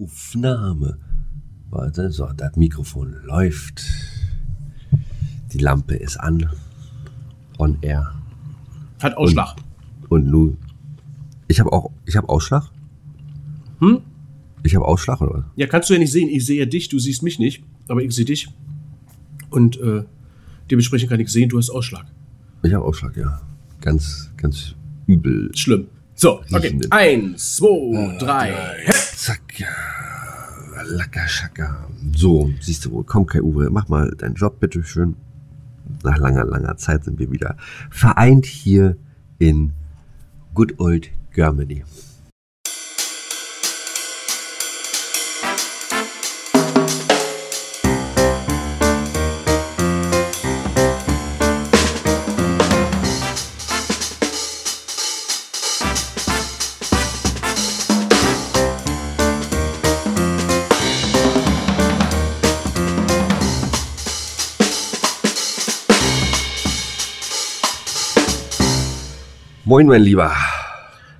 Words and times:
Aufnahme. 0.00 0.98
Warte, 1.70 2.10
so, 2.10 2.26
das 2.36 2.56
Mikrofon 2.56 3.16
läuft. 3.24 3.82
Die 5.52 5.58
Lampe 5.58 5.94
ist 5.94 6.16
an. 6.16 6.48
On 7.58 7.78
air. 7.82 8.12
Hat 9.02 9.16
Ausschlag. 9.16 9.56
Und 10.08 10.26
nun. 10.26 10.56
Ich 11.48 11.60
habe 11.60 11.72
auch. 11.72 11.90
Ich 12.06 12.16
habe 12.16 12.28
Ausschlag? 12.28 12.70
Hm? 13.80 14.00
Ich 14.62 14.74
habe 14.74 14.84
Ausschlag, 14.84 15.20
oder 15.20 15.38
was? 15.38 15.44
Ja, 15.56 15.66
kannst 15.66 15.88
du 15.90 15.94
ja 15.94 16.00
nicht 16.00 16.12
sehen. 16.12 16.28
Ich 16.28 16.46
sehe 16.46 16.66
dich, 16.66 16.88
du 16.88 16.98
siehst 16.98 17.22
mich 17.22 17.38
nicht, 17.38 17.62
aber 17.88 18.02
ich 18.02 18.14
sehe 18.14 18.24
dich. 18.24 18.48
Und 19.50 19.78
äh, 19.80 20.04
dementsprechend 20.70 21.10
kann 21.10 21.20
ich 21.20 21.28
sehen, 21.28 21.48
du 21.48 21.58
hast 21.58 21.70
Ausschlag. 21.70 22.06
Ich 22.62 22.72
habe 22.74 22.84
Ausschlag, 22.84 23.16
ja. 23.16 23.40
Ganz, 23.80 24.30
ganz 24.36 24.74
übel. 25.06 25.50
Schlimm. 25.54 25.86
So, 26.20 26.42
okay. 26.52 26.78
Eins, 26.90 27.56
zwei, 27.56 28.14
drei. 28.18 28.52
Zack. 28.92 29.40
Lacker, 30.84 31.26
schacker. 31.26 31.88
So, 32.14 32.50
siehst 32.60 32.84
du 32.84 32.90
wohl. 32.90 33.04
Komm, 33.04 33.24
Kai 33.24 33.40
Uwe, 33.40 33.70
mach 33.70 33.88
mal 33.88 34.10
deinen 34.18 34.34
Job, 34.34 34.60
bitteschön. 34.60 35.16
Nach 36.04 36.18
langer, 36.18 36.44
langer 36.44 36.76
Zeit 36.76 37.04
sind 37.04 37.18
wir 37.18 37.32
wieder 37.32 37.56
vereint 37.88 38.44
hier 38.44 38.98
in 39.38 39.72
Good 40.52 40.78
Old 40.78 41.10
Germany. 41.32 41.84
Moin, 69.70 69.86
mein 69.86 70.02
Lieber. 70.02 70.32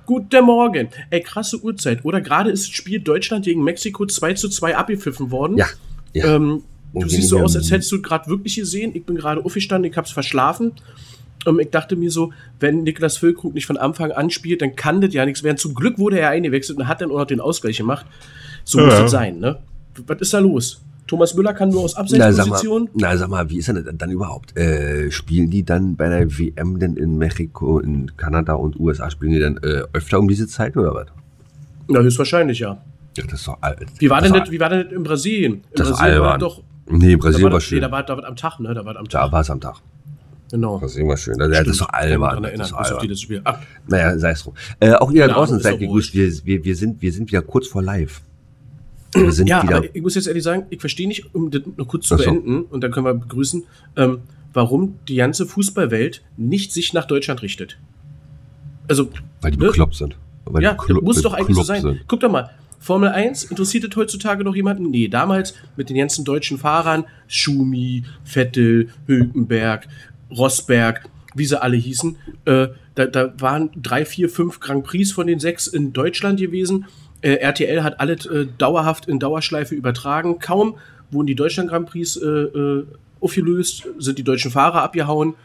Guten 0.05 0.43
Morgen. 0.43 0.89
Ey, 1.09 1.21
krasse 1.21 1.63
Uhrzeit. 1.63 2.03
Oder 2.03 2.19
gerade 2.19 2.49
ist 2.51 2.67
das 2.67 2.75
Spiel 2.75 2.99
Deutschland 2.99 3.45
gegen 3.45 3.63
Mexiko 3.63 4.05
2 4.05 4.33
zu 4.33 4.49
2 4.49 4.75
abgepfiffen 4.75 5.31
worden. 5.31 5.55
Ja, 5.55 5.67
ja. 6.11 6.35
Ähm, 6.35 6.61
du 6.91 6.99
Und 6.99 7.09
siehst 7.09 7.29
so 7.29 7.39
aus, 7.39 7.55
als 7.55 7.71
hättest 7.71 7.89
du 7.93 8.01
gerade 8.01 8.27
wirklich 8.29 8.57
gesehen. 8.57 8.91
Ich 8.93 9.05
bin 9.05 9.15
gerade 9.15 9.39
aufgestanden, 9.45 9.89
ich 9.89 9.95
hab's 9.95 10.11
verschlafen. 10.11 10.73
Ähm, 11.47 11.61
ich 11.61 11.69
dachte 11.69 11.95
mir 11.95 12.11
so, 12.11 12.33
wenn 12.59 12.83
Niklas 12.83 13.15
Füllkrug 13.15 13.53
nicht 13.53 13.67
von 13.67 13.77
Anfang 13.77 14.11
an 14.11 14.29
spielt, 14.29 14.61
dann 14.61 14.75
kann 14.75 14.99
das 14.99 15.13
ja 15.13 15.25
nichts 15.25 15.43
werden. 15.43 15.55
Zum 15.55 15.73
Glück 15.73 15.97
wurde 15.97 16.19
er 16.19 16.31
eingewechselt 16.31 16.77
und 16.77 16.89
hat 16.89 16.99
dann 16.99 17.09
auch 17.09 17.19
noch 17.19 17.27
den 17.27 17.39
Ausgleich 17.39 17.77
gemacht. 17.77 18.05
So 18.65 18.79
muss 18.81 18.93
Ja. 18.95 19.01
das 19.03 19.11
sein, 19.11 19.39
ne? 19.39 19.59
Was 20.07 20.19
ist 20.19 20.33
da 20.33 20.39
los? 20.39 20.81
Thomas 21.07 21.33
Müller 21.35 21.53
kann 21.53 21.69
nur 21.69 21.83
aus 21.83 21.93
na, 21.95 22.01
Abseitsposition. 22.01 22.89
na, 22.93 23.17
sag 23.17 23.29
mal, 23.29 23.49
wie 23.49 23.57
ist 23.57 23.67
denn 23.67 23.75
das 23.83 23.85
dann 23.97 24.11
überhaupt? 24.11 24.55
Äh, 24.57 25.11
spielen 25.11 25.49
die 25.49 25.63
dann 25.63 25.95
bei 25.95 26.07
der 26.09 26.37
WM 26.37 26.79
denn 26.79 26.95
in 26.95 27.17
Mexiko, 27.17 27.79
in 27.79 28.15
Kanada 28.15 28.53
und 28.53 28.79
USA, 28.79 29.09
spielen 29.09 29.33
die 29.33 29.39
dann 29.39 29.57
äh, 29.57 29.83
öfter 29.93 30.19
um 30.19 30.27
diese 30.27 30.47
Zeit 30.47 30.77
oder 30.77 30.93
was? 30.93 31.07
Na, 31.87 31.99
höchstwahrscheinlich, 31.99 32.59
ja. 32.59 32.77
Ja, 33.17 33.23
das 33.25 33.41
ist 33.41 33.47
doch 33.47 33.57
alt. 33.61 33.85
Wie 33.99 34.09
war, 34.09 34.21
das 34.21 34.31
denn 34.31 34.39
das, 34.39 34.51
wie 34.51 34.59
war 34.59 34.69
denn 34.69 34.83
das 34.85 34.93
in 34.93 35.03
Brasilien? 35.03 35.53
In 35.55 35.61
Das 35.75 35.89
Brasilien 35.89 36.21
war 36.21 36.37
doch. 36.37 36.63
Nee, 36.89 37.11
Da 37.11 37.17
Brasilien 37.17 37.43
war, 37.45 37.51
war 37.51 37.59
das- 37.59 37.63
nee, 37.63 37.67
schön. 37.75 37.81
da 37.81 37.91
war, 37.91 38.03
da 38.03 38.17
war 38.17 38.25
am 38.25 38.35
Tag, 38.37 38.59
ne? 38.61 38.73
Da 38.73 38.85
war 38.85 38.95
am 38.95 39.05
Da 39.05 39.23
Tag. 39.23 39.31
war 39.33 39.41
es 39.41 39.49
am 39.49 39.59
Tag. 39.59 39.75
Genau. 40.49 40.77
Brasilien 40.79 41.09
war 41.09 41.17
schön. 41.17 41.39
Also, 41.41 41.53
ja, 41.53 41.59
das 41.63 41.73
ist 41.73 41.81
doch 41.81 41.89
albern. 41.89 42.43
Das 42.43 42.69
ist 42.69 42.73
albern. 42.73 42.99
dieses 43.03 43.21
Spiel. 43.21 43.41
Ah, 43.43 43.55
Naja, 43.87 44.17
sei 44.17 44.31
es 44.31 44.43
drum. 44.43 44.53
Äh, 44.79 44.93
auch 44.93 45.11
ihr 45.11 45.27
da 45.27 45.33
draußen 45.33 45.57
ist 45.57 45.63
seid 45.63 45.79
gegrüßt. 45.79 46.13
Wir, 46.13 46.31
wir, 46.45 46.63
wir, 46.63 46.75
sind, 46.75 47.01
wir 47.01 47.11
sind 47.11 47.29
wieder 47.29 47.41
kurz 47.41 47.67
vor 47.67 47.81
live. 47.81 48.21
Wir 49.13 49.31
sind 49.31 49.47
Ja, 49.47 49.61
wieder. 49.63 49.77
aber 49.77 49.95
ich 49.95 50.01
muss 50.01 50.15
jetzt 50.15 50.27
ehrlich 50.27 50.43
sagen, 50.43 50.65
ich 50.69 50.79
verstehe 50.79 51.07
nicht, 51.07 51.33
um 51.35 51.51
das 51.51 51.61
noch 51.77 51.87
kurz 51.87 52.07
zu 52.07 52.15
Ach 52.15 52.19
so. 52.19 52.25
beenden, 52.31 52.61
und 52.63 52.81
dann 52.81 52.91
können 52.91 53.05
wir 53.05 53.13
begrüßen, 53.13 53.63
ähm, 53.97 54.19
warum 54.53 54.95
die 55.07 55.15
ganze 55.15 55.45
Fußballwelt 55.45 56.21
nicht 56.37 56.71
sich 56.71 56.93
nach 56.93 57.05
Deutschland 57.05 57.41
richtet. 57.41 57.77
Also, 58.87 59.09
weil 59.41 59.51
die 59.51 59.57
ne? 59.57 59.65
bekloppt 59.67 59.95
sind. 59.95 60.15
Weil 60.45 60.63
ja, 60.63 60.73
klo- 60.73 61.01
muss 61.01 61.21
doch 61.21 61.33
eigentlich 61.33 61.55
so 61.57 61.63
sein. 61.63 61.81
sind. 61.81 62.01
Guck 62.07 62.19
doch 62.21 62.31
mal, 62.31 62.49
Formel 62.79 63.09
1, 63.09 63.43
interessiert 63.45 63.83
das 63.89 63.95
heutzutage 63.95 64.43
noch 64.43 64.55
jemanden? 64.55 64.89
Nee, 64.89 65.07
damals 65.07 65.53
mit 65.77 65.89
den 65.89 65.97
ganzen 65.97 66.25
deutschen 66.25 66.57
Fahrern, 66.57 67.05
Schumi, 67.27 68.03
Vettel, 68.23 68.89
Hülkenberg, 69.07 69.87
Rosberg, 70.31 71.07
wie 71.35 71.45
sie 71.45 71.61
alle 71.61 71.77
hießen, 71.77 72.17
äh, 72.45 72.67
da, 72.95 73.05
da 73.05 73.33
waren 73.39 73.69
drei, 73.75 74.03
vier, 74.03 74.29
fünf 74.29 74.59
Grand 74.59 74.83
Prix 74.83 75.11
von 75.11 75.27
den 75.27 75.39
sechs 75.39 75.67
in 75.67 75.93
Deutschland 75.93 76.39
gewesen. 76.39 76.85
Äh, 77.21 77.33
RTL 77.35 77.83
hat 77.83 77.99
alles 77.99 78.25
äh, 78.25 78.47
dauerhaft 78.57 79.07
in 79.07 79.19
Dauerschleife 79.19 79.75
übertragen. 79.75 80.39
Kaum 80.39 80.75
wurden 81.11 81.27
die 81.27 81.35
Deutschland 81.35 81.69
Grand 81.69 81.87
Prix 81.89 82.17
äh, 82.17 82.25
äh, 82.25 82.85
aufgelöst, 83.19 83.87
sind 83.99 84.17
die 84.17 84.23
deutschen 84.23 84.49
Fahrer 84.51 84.81
abgehauen. 84.81 85.35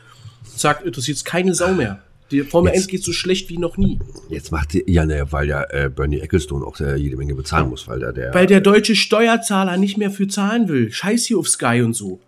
Sagt, 0.45 0.87
interessiert 0.87 1.25
keine 1.25 1.55
Sau 1.55 1.73
mehr. 1.75 2.01
Die 2.31 2.41
Formel 2.43 2.73
Jetzt- 2.73 2.85
1 2.85 2.89
geht 2.89 3.05
so 3.05 3.13
schlecht 3.13 3.49
wie 3.51 3.59
noch 3.59 3.77
nie. 3.77 4.01
Jetzt 4.31 4.51
macht 4.51 4.73
die, 4.73 4.83
ja, 4.87 5.05
ne, 5.07 5.27
weil 5.31 5.47
ja 5.49 5.63
äh, 5.71 5.89
Bernie 5.95 6.19
Ecclestone 6.21 6.65
auch 6.65 6.81
äh, 6.81 6.97
jede 6.97 7.17
Menge 7.17 7.35
bezahlen 7.35 7.69
muss, 7.69 7.87
weil 7.87 8.01
da 8.01 8.11
der. 8.11 8.35
Weil 8.35 8.47
der 8.47 8.61
deutsche 8.61 8.97
Steuerzahler 8.97 9.77
nicht 9.77 9.97
mehr 9.97 10.11
für 10.11 10.27
zahlen 10.27 10.69
will. 10.69 10.91
Scheiß 10.91 11.27
hier 11.27 11.39
auf 11.39 11.49
Sky 11.49 11.83
und 11.83 11.95
so. 11.95 12.21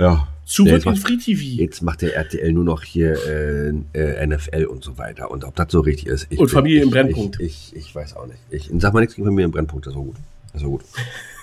Ja. 0.00 0.26
Zurück 0.46 0.72
jetzt, 0.72 0.86
in 0.86 0.92
macht, 0.92 1.02
Free 1.02 1.16
TV. 1.16 1.40
jetzt 1.62 1.80
macht 1.82 2.02
der 2.02 2.16
RTL 2.16 2.52
nur 2.52 2.64
noch 2.64 2.82
hier 2.82 3.16
äh, 3.24 3.68
äh, 3.94 4.26
NFL 4.26 4.64
und 4.64 4.82
so 4.82 4.98
weiter. 4.98 5.30
Und 5.30 5.44
ob 5.44 5.54
das 5.54 5.70
so 5.70 5.78
richtig 5.78 6.08
ist. 6.08 6.26
Ich, 6.28 6.40
Und 6.40 6.50
Familie 6.50 6.78
ich, 6.78 6.84
im 6.84 6.90
Brennpunkt. 6.90 7.38
Ich, 7.38 7.72
ich, 7.72 7.76
ich 7.76 7.94
weiß 7.94 8.16
auch 8.16 8.26
nicht. 8.26 8.38
Ich 8.50 8.68
sag 8.80 8.92
mal 8.92 8.98
nichts 8.98 9.14
gegen 9.14 9.26
Familie 9.26 9.44
im 9.44 9.52
Brennpunkt, 9.52 9.86
das 9.86 9.94
war 9.94 10.02
gut. 10.02 10.16
Das 10.52 10.62
war 10.62 10.70
gut. 10.70 10.82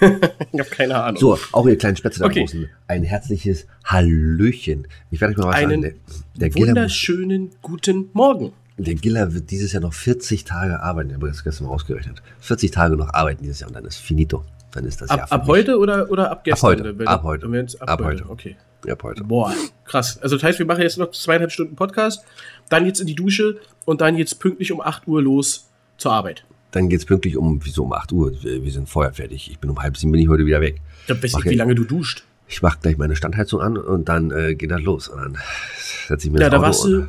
Ich 0.51 0.59
habe 0.59 0.69
keine 0.69 1.01
Ahnung. 1.01 1.19
So, 1.19 1.39
auch 1.53 1.65
ihr 1.65 1.77
kleinen 1.77 1.95
Spätzle 1.95 2.19
da 2.21 2.25
Okay. 2.27 2.41
draußen. 2.41 2.69
Ein 2.87 3.03
herzliches 3.03 3.65
Hallöchen. 3.85 4.87
Ich 5.09 5.21
werde 5.21 5.33
euch 5.33 5.37
mal 5.39 5.47
was 5.47 5.55
Einen 5.55 5.69
sagen. 5.69 5.81
Der, 5.81 5.93
der, 6.39 6.49
Giller, 6.49 6.67
Wunderschönen 6.69 7.49
guten 7.61 8.09
Morgen. 8.13 8.51
der 8.77 8.95
Giller 8.95 9.33
wird 9.33 9.49
dieses 9.51 9.71
Jahr 9.71 9.81
noch 9.81 9.93
40 9.93 10.43
Tage 10.43 10.81
arbeiten. 10.81 11.09
Ich 11.09 11.15
habe 11.15 11.27
das 11.29 11.43
gestern 11.43 11.67
mal 11.67 11.73
ausgerechnet. 11.73 12.21
40 12.41 12.71
Tage 12.71 12.97
noch 12.97 13.13
arbeiten 13.13 13.43
dieses 13.43 13.61
Jahr 13.61 13.69
und 13.69 13.75
dann 13.75 13.85
ist 13.85 13.97
finito. 13.97 14.43
Dann 14.77 14.85
ist 14.85 15.01
das 15.01 15.09
Ab, 15.09 15.27
für 15.27 15.31
ab 15.31 15.47
heute 15.47 15.79
oder, 15.79 16.11
oder 16.11 16.29
ab 16.29 16.43
gestern? 16.43 16.67
heute, 16.69 16.99
Wenn- 16.99 17.07
ab 17.07 17.23
heute. 17.23 17.51
wenn 17.51 17.65
Ab, 17.79 17.89
Ab 17.89 17.99
heute. 18.03 18.05
heute. 18.21 18.29
Okay. 18.29 18.55
Ja, 18.85 18.93
ab 18.93 19.01
heute. 19.01 19.23
Boah, 19.23 19.51
krass. 19.85 20.19
Also 20.21 20.35
das 20.35 20.43
heißt, 20.43 20.59
wir 20.59 20.67
machen 20.67 20.83
jetzt 20.83 20.99
noch 20.99 21.09
zweieinhalb 21.09 21.51
Stunden 21.51 21.75
Podcast, 21.75 22.23
dann 22.69 22.85
jetzt 22.85 22.99
in 23.01 23.07
die 23.07 23.15
Dusche 23.15 23.59
und 23.85 24.01
dann 24.01 24.17
jetzt 24.17 24.39
pünktlich 24.39 24.71
um 24.71 24.79
8 24.79 25.07
Uhr 25.07 25.19
los 25.23 25.67
zur 25.97 26.11
Arbeit. 26.11 26.45
Dann 26.69 26.89
geht's 26.89 27.05
pünktlich 27.05 27.37
um, 27.37 27.59
wieso 27.65 27.85
um 27.85 27.93
8 27.93 28.11
Uhr. 28.11 28.33
Wir, 28.43 28.71
sind 28.71 28.87
vorher 28.87 29.13
fertig. 29.13 29.49
Ich 29.49 29.57
bin 29.57 29.71
um 29.71 29.79
halb 29.81 29.97
sieben 29.97 30.11
bin 30.11 30.21
ich 30.21 30.29
heute 30.29 30.45
wieder 30.45 30.61
weg. 30.61 30.79
Ich 31.07 31.23
weiß 31.23 31.35
nicht, 31.37 31.45
wie 31.49 31.55
lange 31.55 31.73
du 31.73 31.85
duscht. 31.85 32.23
Ich 32.47 32.61
mache 32.61 32.77
gleich 32.79 32.97
meine 32.99 33.15
Standheizung 33.15 33.59
an 33.59 33.77
und 33.77 34.07
dann 34.09 34.29
äh, 34.29 34.53
geht 34.53 34.69
das 34.69 34.81
los. 34.81 35.07
Und 35.07 35.17
dann 35.19 35.37
setze 36.07 36.27
ich 36.27 36.33
mir 36.33 36.39
Ja, 36.39 36.49
da 36.51 36.57
Auto 36.57 36.65
warst 36.67 36.83
du 36.85 37.07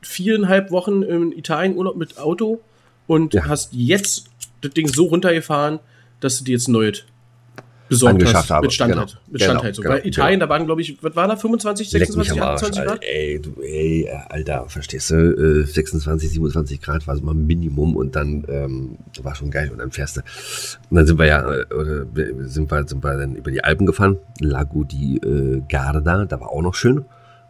viereinhalb 0.00 0.70
Wochen 0.70 1.02
in 1.02 1.32
Italien 1.32 1.76
Urlaub 1.76 1.96
mit 1.96 2.18
Auto 2.18 2.62
und 3.06 3.34
Ja. 3.34 3.44
hast 3.48 3.74
jetzt 3.74 4.30
das 4.62 4.72
Ding 4.72 4.88
so 4.88 5.04
runtergefahren, 5.06 5.78
dass 6.24 6.38
du 6.38 6.44
dir 6.44 6.52
jetzt 6.52 6.68
neues 6.68 7.04
besorgt 7.88 8.14
Angeschafft 8.14 8.44
hast. 8.44 8.50
habe. 8.50 8.64
Mit 8.66 8.72
Standheit. 8.72 9.08
Genau. 9.08 9.20
Mit 9.30 9.40
Genau, 9.40 9.50
Standheizung. 9.52 9.82
genau, 9.82 9.94
Weil 9.96 10.06
Italien, 10.06 10.40
da 10.40 10.48
waren, 10.48 10.64
glaube 10.64 10.80
ich, 10.80 11.02
was 11.02 11.14
war 11.14 11.28
da? 11.28 11.36
25, 11.36 11.92
Leck 11.92 12.00
mich 12.00 12.08
26, 12.08 12.42
am 12.42 12.48
Arsch, 12.48 12.62
28 12.62 12.80
Alter. 12.80 12.92
Grad? 12.94 13.04
Ey, 13.04 13.40
du, 13.40 13.60
ey, 13.60 14.08
Alter, 14.30 14.64
verstehst 14.68 15.10
du? 15.10 15.60
Äh, 15.60 15.66
26, 15.66 16.30
27 16.30 16.80
Grad 16.80 17.06
war 17.06 17.16
so 17.16 17.22
mal 17.22 17.34
Minimum 17.34 17.94
und 17.96 18.16
dann 18.16 18.44
ähm, 18.48 18.96
war 19.22 19.34
schon 19.34 19.50
geil. 19.50 19.70
Und 19.70 19.78
dann 19.78 19.90
fährst 19.90 20.16
du. 20.16 20.20
Und 20.88 20.96
dann 20.96 21.06
sind 21.06 21.18
wir 21.18 21.26
ja, 21.26 21.40
äh, 21.54 21.64
oder 21.74 22.06
sind 22.48 22.70
wir, 22.70 22.88
sind 22.88 23.04
wir 23.04 23.16
dann 23.18 23.34
über 23.34 23.50
die 23.50 23.62
Alpen 23.62 23.84
gefahren. 23.84 24.16
Lago 24.40 24.84
di 24.84 25.18
äh, 25.18 25.60
Garda, 25.68 26.24
da 26.24 26.40
war 26.40 26.48
auch 26.50 26.62
noch 26.62 26.74
schön. 26.74 27.04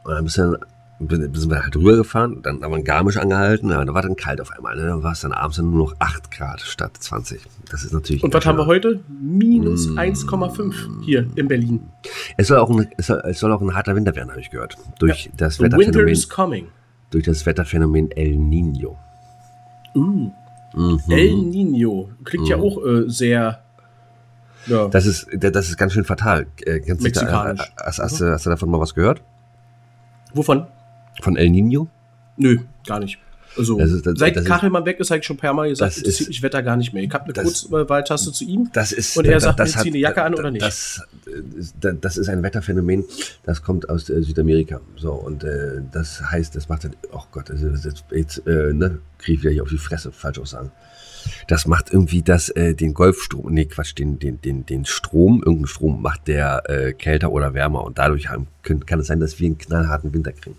Und 0.04 0.12
dann 0.14 0.24
bist 0.24 0.38
du 0.38 0.42
dann, 0.42 0.56
sind 1.10 1.50
wir 1.50 1.62
halt 1.62 1.74
rübergefahren, 1.76 2.42
dann 2.42 2.62
haben 2.62 2.72
wir 2.72 2.78
in 2.78 2.84
Garmisch 2.84 3.16
angehalten, 3.16 3.70
ja, 3.70 3.84
da 3.84 3.94
war 3.94 4.02
dann 4.02 4.16
kalt 4.16 4.40
auf 4.40 4.50
einmal. 4.52 4.76
Ne? 4.76 4.86
Dann 4.86 5.02
war 5.02 5.12
es 5.12 5.20
dann 5.20 5.32
abends 5.32 5.56
dann 5.56 5.70
nur 5.70 5.86
noch 5.90 5.94
8 5.98 6.30
Grad 6.30 6.60
statt 6.60 6.92
20. 6.98 7.40
Das 7.70 7.84
ist 7.84 7.92
natürlich. 7.92 8.22
Und 8.22 8.32
was 8.34 8.44
haben 8.46 8.58
wir 8.58 8.66
heute? 8.66 9.00
Minus 9.08 9.88
Mm. 9.88 9.98
1,5 9.98 10.74
hier 11.02 11.26
in 11.36 11.48
Berlin. 11.48 11.80
Es 12.36 12.48
soll 12.48 12.58
auch 12.58 12.70
ein, 12.70 12.88
es 12.96 13.06
soll, 13.06 13.22
es 13.26 13.38
soll 13.38 13.52
auch 13.52 13.60
ein 13.60 13.74
harter 13.74 13.94
Winter 13.96 14.14
werden, 14.14 14.30
habe 14.30 14.40
ich 14.40 14.50
gehört. 14.50 14.76
Durch 14.98 15.30
das 15.36 15.56
The 15.56 15.62
winter 15.64 15.78
Wetterphänomen. 15.78 16.12
is 16.12 16.28
coming. 16.28 16.66
durch 17.10 17.24
das 17.24 17.44
Wetterphänomen 17.46 18.10
El 18.12 18.36
Nino. 18.36 18.98
Uh, 19.94 20.30
Mhm. 20.74 21.00
El 21.10 21.34
Nino. 21.36 22.08
Klingt 22.24 22.48
ja 22.48 22.56
auch 22.56 22.82
äh, 22.82 23.04
sehr. 23.06 23.60
Ja. 24.66 24.88
Das 24.88 25.04
ist, 25.04 25.26
das 25.36 25.68
ist 25.68 25.76
ganz 25.76 25.92
schön 25.92 26.04
fatal. 26.04 26.46
Äh, 26.64 26.80
du 26.80 26.94
da, 26.94 27.02
Mexikanisch. 27.02 27.60
äh, 27.60 27.82
hast, 27.84 27.98
hast, 27.98 28.20
du- 28.20 28.30
hast 28.30 28.46
du 28.46 28.50
davon 28.50 28.70
mal 28.70 28.80
was 28.80 28.94
gehört? 28.94 29.20
Wovon? 30.34 30.66
Von 31.20 31.36
El 31.36 31.50
Nino? 31.50 31.88
Nö, 32.36 32.58
gar 32.86 32.98
nicht. 33.00 33.18
Also, 33.54 33.76
Das 33.78 33.90
ist- 33.90 34.06
das- 34.06 34.14
seit 34.18 34.34
das 34.34 34.44
ist- 34.44 34.48
Kachelmann 34.48 34.86
weg 34.86 34.98
ist, 34.98 35.10
habe 35.10 35.18
ich 35.20 35.26
schon 35.26 35.36
per 35.36 35.52
Mal 35.52 35.68
gesagt, 35.68 35.98
ist- 35.98 36.26
mich 36.26 36.42
Wetter 36.42 36.62
gar 36.62 36.76
nicht 36.78 36.94
mehr. 36.94 37.02
Ich 37.02 37.12
habe 37.12 37.24
eine 37.24 37.34
Kurzwahltaste 37.34 38.32
zu 38.32 38.44
ihm. 38.44 38.70
Das 38.72 38.92
ist, 38.92 39.14
Und 39.14 39.26
er 39.26 39.38
sagt, 39.40 39.60
das 39.60 39.76
mir, 39.76 39.82
zieh 39.82 39.88
eine 39.90 39.98
Jacke 39.98 40.22
an 40.22 40.34
oder 40.34 40.50
nicht? 40.50 40.64
Das, 40.64 41.02
das, 41.78 41.94
das 42.00 42.16
ist 42.16 42.28
ein 42.30 42.42
Wetterphänomen, 42.42 43.04
das 43.44 43.62
kommt 43.62 43.90
aus 43.90 44.08
äh, 44.08 44.22
Südamerika. 44.22 44.80
So, 44.96 45.12
und 45.12 45.44
äh, 45.44 45.82
das 45.92 46.22
heißt, 46.22 46.56
das 46.56 46.70
macht 46.70 46.84
dann, 46.84 46.96
oh 47.12 47.20
Gott, 47.30 47.50
also 47.50 47.68
ist 47.68 48.04
jetzt, 48.10 48.46
äh, 48.46 48.72
ne, 48.72 49.00
kriege 49.18 49.36
ich 49.36 49.42
wieder 49.42 49.52
hier 49.52 49.62
auf 49.64 49.68
die 49.68 49.76
Fresse, 49.76 50.12
falsch 50.12 50.38
auch 50.38 50.46
sagen. 50.46 50.72
Das 51.46 51.66
macht 51.66 51.92
irgendwie 51.92 52.22
das, 52.22 52.48
äh, 52.48 52.74
den 52.74 52.94
Golfstrom, 52.94 53.52
nee, 53.52 53.66
Quatsch, 53.66 53.96
den, 53.98 54.18
den, 54.18 54.40
den, 54.40 54.64
den 54.64 54.86
Strom, 54.86 55.42
irgendein 55.44 55.66
Strom 55.68 56.00
macht 56.00 56.26
der 56.26 56.62
äh, 56.70 56.92
kälter 56.94 57.30
oder 57.30 57.52
wärmer 57.52 57.84
und 57.84 57.98
dadurch 57.98 58.30
haben, 58.30 58.46
können, 58.62 58.86
kann 58.86 58.98
es 58.98 59.08
sein, 59.08 59.20
dass 59.20 59.38
wir 59.38 59.46
einen 59.46 59.58
knallharten 59.58 60.14
Winter 60.14 60.32
kriegen. 60.32 60.56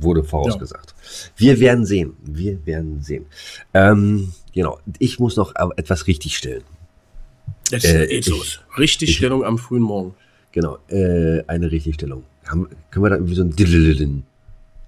Wurde 0.00 0.24
vorausgesagt. 0.24 0.94
Wir 1.36 1.60
werden 1.60 1.84
sehen. 1.86 2.14
Wir 2.22 2.64
werden 2.66 3.02
sehen. 3.02 3.26
Ähm, 3.74 4.32
genau. 4.54 4.78
Ich 4.98 5.18
muss 5.18 5.36
noch 5.36 5.54
äh, 5.56 5.66
etwas 5.76 6.06
richtigstellen. 6.06 6.62
Jetzt 7.70 7.84
Äh, 7.84 8.06
geht's 8.06 8.26
ich- 8.28 8.32
los. 8.34 8.60
Richtigstellung 8.78 9.44
am 9.44 9.58
frühen 9.58 9.82
Morgen. 9.82 10.14
Genau, 10.52 10.78
äh, 10.88 11.42
eine 11.46 11.70
Richtigstellung. 11.70 12.24
Haben, 12.48 12.68
können 12.90 13.04
wir 13.04 13.10
da 13.10 13.16
irgendwie 13.16 13.34
so 13.36 13.42
ein 13.42 13.54
Dillililin 13.54 14.24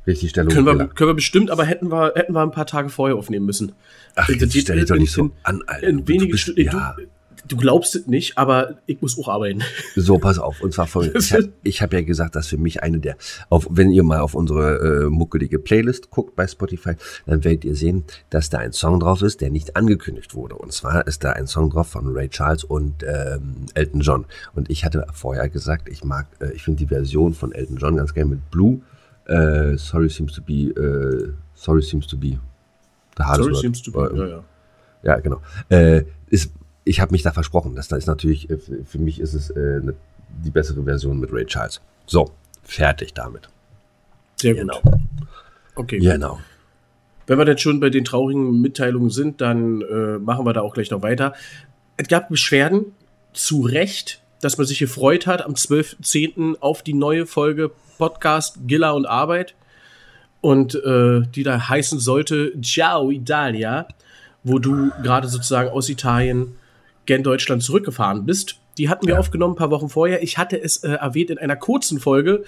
Richtigstellung? 0.06 0.53
Können 0.53 0.67
wir, 0.67 0.88
können 0.88 1.11
wir 1.11 1.15
bestimmt, 1.15 1.50
aber 1.53 1.65
hätten 1.65 1.93
wir, 1.93 2.12
hätten 2.17 2.32
wir 2.35 2.41
ein 2.43 2.50
paar 2.50 2.67
Tage 2.67 2.88
vorher 2.88 3.17
aufnehmen 3.17 3.47
müssen. 3.47 3.73
Ach, 4.17 4.29
jetzt 4.29 4.53
geht 4.53 4.62
stell 4.62 4.76
dich 4.81 4.87
doch 4.88 4.97
in- 4.97 5.03
nicht 5.03 5.12
so 5.12 5.31
an, 5.44 5.62
Alter. 5.67 5.87
In 5.87 6.08
wenigen 6.08 6.37
Stunden. 6.37 6.62
ja, 6.62 6.97
Du, 6.99 7.03
du 7.49 7.56
glaubst 7.56 7.94
es 7.97 8.06
nicht, 8.06 8.39
aber 8.39 8.77
ich 8.87 9.00
muss 9.03 9.19
auch 9.19 9.29
arbeiten. 9.29 9.62
so, 9.97 10.19
pass 10.19 10.39
auf. 10.39 10.61
Und 10.61 10.73
zwar 10.73 10.87
folgendes. 10.87 11.27
Ich 11.62 11.81
habe 11.81 11.93
hab 11.93 11.93
ja 11.93 12.03
gesagt, 12.03 12.37
dass 12.37 12.49
für 12.49 12.56
mich 12.56 12.83
eine 12.83 12.99
der, 12.99 13.17
auf, 13.49 13.67
wenn 13.71 13.91
ihr 13.91 14.03
mal 14.03 14.21
auf 14.21 14.35
unsere 14.35 15.05
äh, 15.05 15.11
muckelige 15.11 15.59
Playlist 15.59 16.11
guckt 16.11 16.37
bei 16.37 16.47
Spotify, 16.47 16.94
dann 17.27 17.44
werdet 17.44 17.65
ihr 17.65 17.75
sehen, 17.75 18.05
dass 18.31 18.50
da 18.50 18.59
ein 18.59 18.73
Song 18.73 19.00
drauf 19.00 19.23
ist, 19.23 19.41
der 19.41 19.50
nicht 19.50 19.77
angekündigt 19.77 20.35
wurde. 20.35 20.55
Und 20.55 20.73
zwar 20.73 21.06
ist 21.06 21.25
da 21.25 21.33
ein 21.33 21.47
Song 21.47 21.71
drauf 21.71 21.89
von 21.89 22.06
Ray 22.09 22.29
Charles 22.29 22.65
und 22.65 23.03
ähm, 23.03 23.67
Elton 23.75 24.00
John. 24.00 24.25
Und 24.55 24.71
ich 24.71 24.85
hatte 24.85 25.06
vorher 25.12 25.49
gesagt, 25.49 25.89
ich 25.89 26.05
mag, 26.05 26.27
äh, 26.41 26.53
ich 26.53 26.62
finde 26.62 26.79
die 26.79 26.87
Version 26.89 27.35
von 27.35 27.53
Elton 27.53 27.77
John 27.77 27.97
ganz 27.97 28.15
gerne 28.15 28.31
mit 28.31 28.50
Blue. 28.50 28.81
Äh, 29.27 29.77
sorry 29.77 30.09
seems 30.11 30.33
to 30.33 30.43
be, 30.43 30.71
äh, 30.71 31.33
sorry 31.55 31.83
seems 31.83 32.06
to 32.06 32.17
be 32.17 32.39
the 33.17 33.23
hardest 33.25 33.44
Sorry, 33.44 33.53
word. 33.55 33.61
seems 33.61 33.83
to 33.83 33.93
be. 33.93 33.99
Äh, 34.00 34.19
Ja, 34.19 34.27
ja. 34.27 34.44
ja, 35.03 35.21
genau. 35.21 35.41
Äh, 35.69 36.05
ist, 36.29 36.53
ich 36.84 37.00
habe 37.00 37.12
mich 37.12 37.23
da 37.23 37.32
versprochen. 37.32 37.75
Das 37.75 37.88
da 37.88 37.96
ist 37.96 38.06
natürlich, 38.06 38.50
äh, 38.50 38.58
für 38.58 38.99
mich 38.99 39.20
ist 39.20 39.34
es 39.34 39.50
äh, 39.50 39.81
ne, 39.81 39.94
die 40.44 40.50
bessere 40.50 40.82
Version 40.82 41.20
mit 41.20 41.32
Ray 41.32 41.46
Charles. 41.46 41.81
So, 42.06 42.31
fertig 42.62 43.14
damit. 43.14 43.49
Sehr 44.37 44.55
Genau. 44.55 44.81
gut. 44.81 44.94
Okay. 45.75 45.99
Genau. 45.99 46.40
Wenn 47.26 47.38
wir 47.38 47.44
denn 47.44 47.58
schon 47.58 47.81
bei 47.81 47.88
den 47.90 48.05
traurigen 48.05 48.61
Mitteilungen 48.61 49.11
sind, 49.11 49.40
dann 49.40 49.81
äh, 49.82 50.19
machen 50.19 50.44
wir 50.44 50.52
da 50.52 50.62
auch 50.62 50.75
gleich 50.75 50.90
noch 50.90 51.02
weiter. 51.02 51.34
Es 51.96 52.08
gab 52.08 52.29
Beschwerden, 52.29 52.87
zu 53.32 53.62
Recht, 53.62 54.20
dass 54.40 54.58
man 54.58 54.67
sich 54.67 54.79
gefreut 54.79 55.26
hat 55.26 55.43
am 55.43 55.52
12.10. 55.55 56.56
auf 56.61 56.82
die 56.82 56.94
neue 56.94 57.26
Folge 57.26 57.70
Podcast 57.96 58.58
Gilla 58.67 58.90
und 58.90 59.06
Arbeit. 59.06 59.55
Und 60.40 60.75
äh, 60.75 61.23
die 61.34 61.44
da 61.44 61.69
heißen 61.69 62.00
sollte 62.00 62.52
Ciao 62.61 63.11
Italia, 63.11 63.87
wo 64.43 64.58
du 64.58 64.90
gerade 65.02 65.29
sozusagen 65.29 65.70
aus 65.70 65.88
Italien 65.88 66.56
gen 67.06 67.22
Deutschland 67.22 67.62
zurückgefahren 67.62 68.26
bist. 68.26 68.56
Die 68.78 68.88
hatten 68.88 69.06
wir 69.06 69.14
Ja. 69.14 69.20
aufgenommen 69.20 69.54
ein 69.54 69.58
paar 69.58 69.70
Wochen 69.70 69.88
vorher. 69.88 70.22
Ich 70.22 70.38
hatte 70.38 70.60
es 70.60 70.78
äh, 70.78 70.93
erwähnt 70.93 71.31
in 71.31 71.38
einer 71.38 71.56
kurzen 71.56 72.00
Folge. 72.00 72.44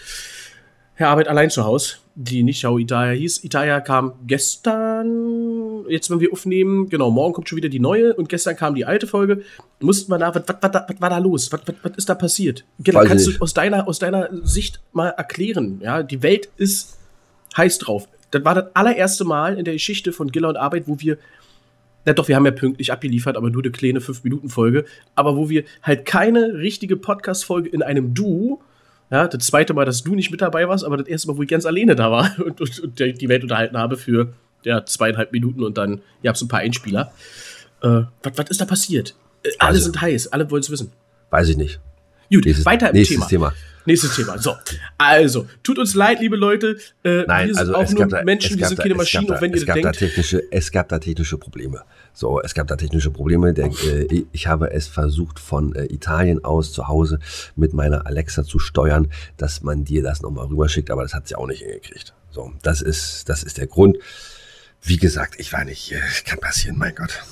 Herr 0.96 1.08
Arbeit 1.08 1.26
allein 1.26 1.50
zu 1.50 1.64
Hause, 1.64 1.96
die 2.14 2.44
nicht 2.44 2.60
Ciao 2.60 2.78
Italia 2.78 3.12
hieß. 3.18 3.42
Italia 3.42 3.80
kam 3.80 4.12
gestern, 4.28 5.84
jetzt 5.88 6.08
wenn 6.10 6.20
wir 6.20 6.32
aufnehmen, 6.32 6.88
genau, 6.88 7.10
morgen 7.10 7.34
kommt 7.34 7.48
schon 7.48 7.56
wieder 7.56 7.68
die 7.68 7.80
neue 7.80 8.14
und 8.14 8.28
gestern 8.28 8.56
kam 8.56 8.74
die 8.74 8.84
alte 8.84 9.06
Folge. 9.06 9.42
Mussten 9.80 10.10
wir 10.12 10.18
nach, 10.18 10.34
was, 10.34 10.44
war 11.00 11.10
da 11.10 11.18
los? 11.18 11.50
Was, 11.52 11.62
ist 11.96 12.08
da 12.08 12.14
passiert? 12.14 12.64
Genau, 12.78 13.00
Weiß 13.00 13.08
kannst 13.08 13.26
du 13.26 13.30
nicht. 13.30 13.42
aus 13.42 13.54
deiner, 13.54 13.88
aus 13.88 13.98
deiner 13.98 14.28
Sicht 14.44 14.80
mal 14.92 15.08
erklären? 15.08 15.80
Ja, 15.82 16.02
die 16.02 16.22
Welt 16.22 16.48
ist 16.56 16.96
heiß 17.56 17.78
drauf. 17.78 18.08
Das 18.30 18.44
war 18.44 18.54
das 18.54 18.66
allererste 18.74 19.24
Mal 19.24 19.58
in 19.58 19.64
der 19.64 19.74
Geschichte 19.74 20.12
von 20.12 20.30
Giller 20.30 20.48
und 20.48 20.56
Arbeit, 20.56 20.84
wo 20.86 20.98
wir 21.00 21.18
na 22.04 22.12
doch, 22.12 22.28
wir 22.28 22.36
haben 22.36 22.44
ja 22.44 22.50
pünktlich 22.52 22.92
abgeliefert, 22.92 23.36
aber 23.36 23.50
nur 23.50 23.62
eine 23.62 23.72
kleine 23.72 24.00
5-Minuten-Folge. 24.00 24.84
Aber 25.14 25.36
wo 25.36 25.48
wir 25.48 25.64
halt 25.82 26.04
keine 26.04 26.54
richtige 26.54 26.96
Podcast-Folge 26.96 27.68
in 27.68 27.82
einem 27.82 28.14
Duo, 28.14 28.60
ja, 29.10 29.28
das 29.28 29.46
zweite 29.46 29.74
Mal, 29.74 29.84
dass 29.84 30.02
du 30.02 30.14
nicht 30.14 30.30
mit 30.30 30.40
dabei 30.40 30.68
warst, 30.68 30.84
aber 30.84 30.96
das 30.96 31.06
erste 31.08 31.28
Mal, 31.28 31.36
wo 31.36 31.42
ich 31.42 31.48
ganz 31.48 31.66
alleine 31.66 31.94
da 31.94 32.10
war 32.10 32.30
und, 32.44 32.60
und, 32.60 32.80
und 32.80 32.98
die 32.98 33.28
Welt 33.28 33.42
unterhalten 33.42 33.76
habe 33.78 33.96
für 33.96 34.32
ja, 34.64 34.84
zweieinhalb 34.84 35.30
Minuten 35.32 35.62
und 35.62 35.76
dann 35.78 36.00
gab 36.22 36.36
es 36.36 36.42
ein 36.42 36.48
paar 36.48 36.60
Einspieler. 36.60 37.12
Äh, 37.82 38.02
was, 38.22 38.32
was 38.36 38.50
ist 38.50 38.60
da 38.60 38.64
passiert? 38.64 39.14
Äh, 39.42 39.50
alle 39.58 39.70
Also- 39.72 39.84
sind 39.84 40.00
heiß, 40.00 40.32
alle 40.32 40.50
wollen 40.50 40.62
es 40.62 40.70
wissen. 40.70 40.90
Weiß 41.30 41.48
ich 41.48 41.56
nicht. 41.56 41.80
Gut, 42.32 42.44
Nächstes, 42.46 42.64
weiter 42.64 42.88
im 42.90 42.94
nächstes 42.96 43.26
Thema. 43.28 43.50
Thema. 43.50 43.54
Nächstes 43.86 44.16
Thema. 44.16 44.38
So, 44.38 44.54
also, 44.96 45.46
tut 45.62 45.78
uns 45.78 45.94
leid, 45.94 46.20
liebe 46.20 46.36
Leute. 46.36 46.78
Äh, 47.02 47.24
Nein, 47.26 47.48
wir 47.48 47.54
sind 47.54 47.58
also 47.58 47.74
auch 47.74 47.82
es 47.82 47.90
nur 47.90 48.00
gab 48.00 48.10
da, 48.10 48.24
Menschen, 48.24 48.58
wir 48.58 48.66
sind 48.66 48.78
da, 48.78 48.82
keine 48.82 48.94
Maschinen, 48.94 49.26
da, 49.26 49.36
auch 49.36 49.40
wenn 49.42 49.50
ihr 49.50 49.58
es 49.58 49.66
gab 49.66 49.76
da 49.76 49.82
denkt. 49.82 49.98
technische, 49.98 50.42
es 50.50 50.70
gab 50.70 50.88
da 50.88 50.98
technische 50.98 51.36
Probleme. 51.36 51.82
So, 52.14 52.40
es 52.40 52.54
gab 52.54 52.66
da 52.68 52.76
technische 52.76 53.10
Probleme. 53.10 53.52
Der, 53.52 53.66
äh, 53.66 54.24
ich 54.32 54.46
habe 54.46 54.70
es 54.70 54.88
versucht 54.88 55.38
von 55.38 55.74
äh, 55.74 55.84
Italien 55.92 56.44
aus 56.44 56.72
zu 56.72 56.88
Hause 56.88 57.18
mit 57.56 57.74
meiner 57.74 58.06
Alexa 58.06 58.44
zu 58.44 58.58
steuern, 58.58 59.10
dass 59.36 59.62
man 59.62 59.84
dir 59.84 60.02
das 60.02 60.22
nochmal 60.22 60.46
rüberschickt, 60.46 60.90
aber 60.90 61.02
das 61.02 61.12
hat 61.12 61.28
sie 61.28 61.36
auch 61.36 61.46
nicht 61.46 61.62
hingekriegt. 61.62 62.14
So, 62.30 62.52
das 62.62 62.80
ist, 62.80 63.28
das 63.28 63.42
ist 63.42 63.58
der 63.58 63.66
Grund. 63.66 63.98
Wie 64.82 64.96
gesagt, 64.96 65.34
ich 65.38 65.52
war 65.52 65.64
nicht, 65.64 65.92
äh, 65.92 66.00
kann 66.24 66.38
passieren, 66.40 66.78
mein 66.78 66.94
Gott. 66.94 67.22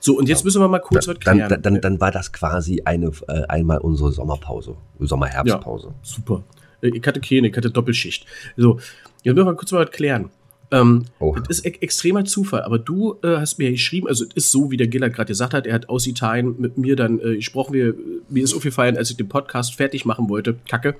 So, 0.00 0.16
und 0.16 0.28
jetzt 0.28 0.44
müssen 0.44 0.60
wir 0.60 0.68
mal 0.68 0.78
kurz 0.78 1.08
was 1.08 1.18
Dann, 1.18 1.36
klären. 1.38 1.48
dann, 1.50 1.62
dann, 1.62 1.80
dann 1.80 2.00
war 2.00 2.10
das 2.10 2.32
quasi 2.32 2.82
eine, 2.84 3.10
äh, 3.28 3.42
einmal 3.48 3.78
unsere 3.78 4.12
Sommerpause, 4.12 4.76
Sommerherbstpause. 5.00 5.92
Super. 6.02 6.42
Äh, 6.80 6.88
Ich 6.94 7.06
hatte 7.06 7.20
keine, 7.20 7.48
ich 7.48 7.56
hatte 7.56 7.70
Doppelschicht. 7.70 8.24
So, 8.56 8.78
jetzt 9.22 9.34
müssen 9.34 9.46
wir 9.46 9.54
kurz 9.54 9.72
mal 9.72 9.84
was 9.84 9.90
klären. 9.90 10.30
Ähm, 10.70 11.06
Oha. 11.18 11.40
das 11.40 11.60
ist 11.60 11.66
e 11.66 11.70
extremer 11.80 12.26
Zufall, 12.26 12.60
aber 12.62 12.78
du 12.78 13.16
äh, 13.22 13.36
hast 13.38 13.58
mir 13.58 13.70
geschrieben, 13.70 14.06
also 14.06 14.24
es 14.26 14.34
ist 14.34 14.52
so, 14.52 14.70
wie 14.70 14.76
der 14.76 14.86
Gillard 14.86 15.14
gerade 15.14 15.28
gesagt 15.28 15.54
hat, 15.54 15.66
er 15.66 15.72
hat 15.74 15.88
aus 15.88 16.06
Italien 16.06 16.56
mit 16.58 16.76
mir 16.76 16.94
dann 16.94 17.18
äh, 17.20 17.36
gesprochen, 17.36 17.72
wir, 17.72 17.94
mir 18.28 18.44
ist 18.44 18.54
aufgefallen, 18.54 18.98
als 18.98 19.10
ich 19.10 19.16
den 19.16 19.28
Podcast 19.30 19.74
fertig 19.76 20.04
machen 20.04 20.28
wollte, 20.28 20.56
kacke, 20.68 20.96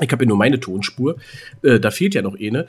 ich 0.00 0.10
habe 0.12 0.24
ja 0.24 0.28
nur 0.28 0.36
meine 0.36 0.60
Tonspur, 0.60 1.16
äh, 1.62 1.80
da 1.80 1.90
fehlt 1.90 2.14
ja 2.14 2.22
noch 2.22 2.38
eine. 2.38 2.66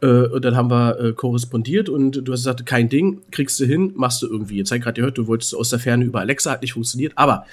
Äh, 0.00 0.06
und 0.06 0.44
dann 0.44 0.56
haben 0.56 0.70
wir 0.70 0.98
äh, 0.98 1.12
korrespondiert 1.12 1.88
und 1.88 2.12
du 2.12 2.32
hast 2.32 2.40
gesagt, 2.40 2.64
kein 2.66 2.88
Ding, 2.88 3.22
kriegst 3.30 3.60
du 3.60 3.64
hin, 3.64 3.92
machst 3.96 4.22
du 4.22 4.26
irgendwie. 4.28 4.56
Jetzt 4.56 4.70
habe 4.70 4.78
ich 4.78 4.84
gerade 4.84 5.00
gehört, 5.00 5.18
du 5.18 5.26
wolltest 5.26 5.54
aus 5.54 5.70
der 5.70 5.78
Ferne 5.78 6.04
über 6.04 6.20
Alexa, 6.20 6.50
hat 6.52 6.62
nicht 6.62 6.72
funktioniert, 6.72 7.12
aber 7.16 7.44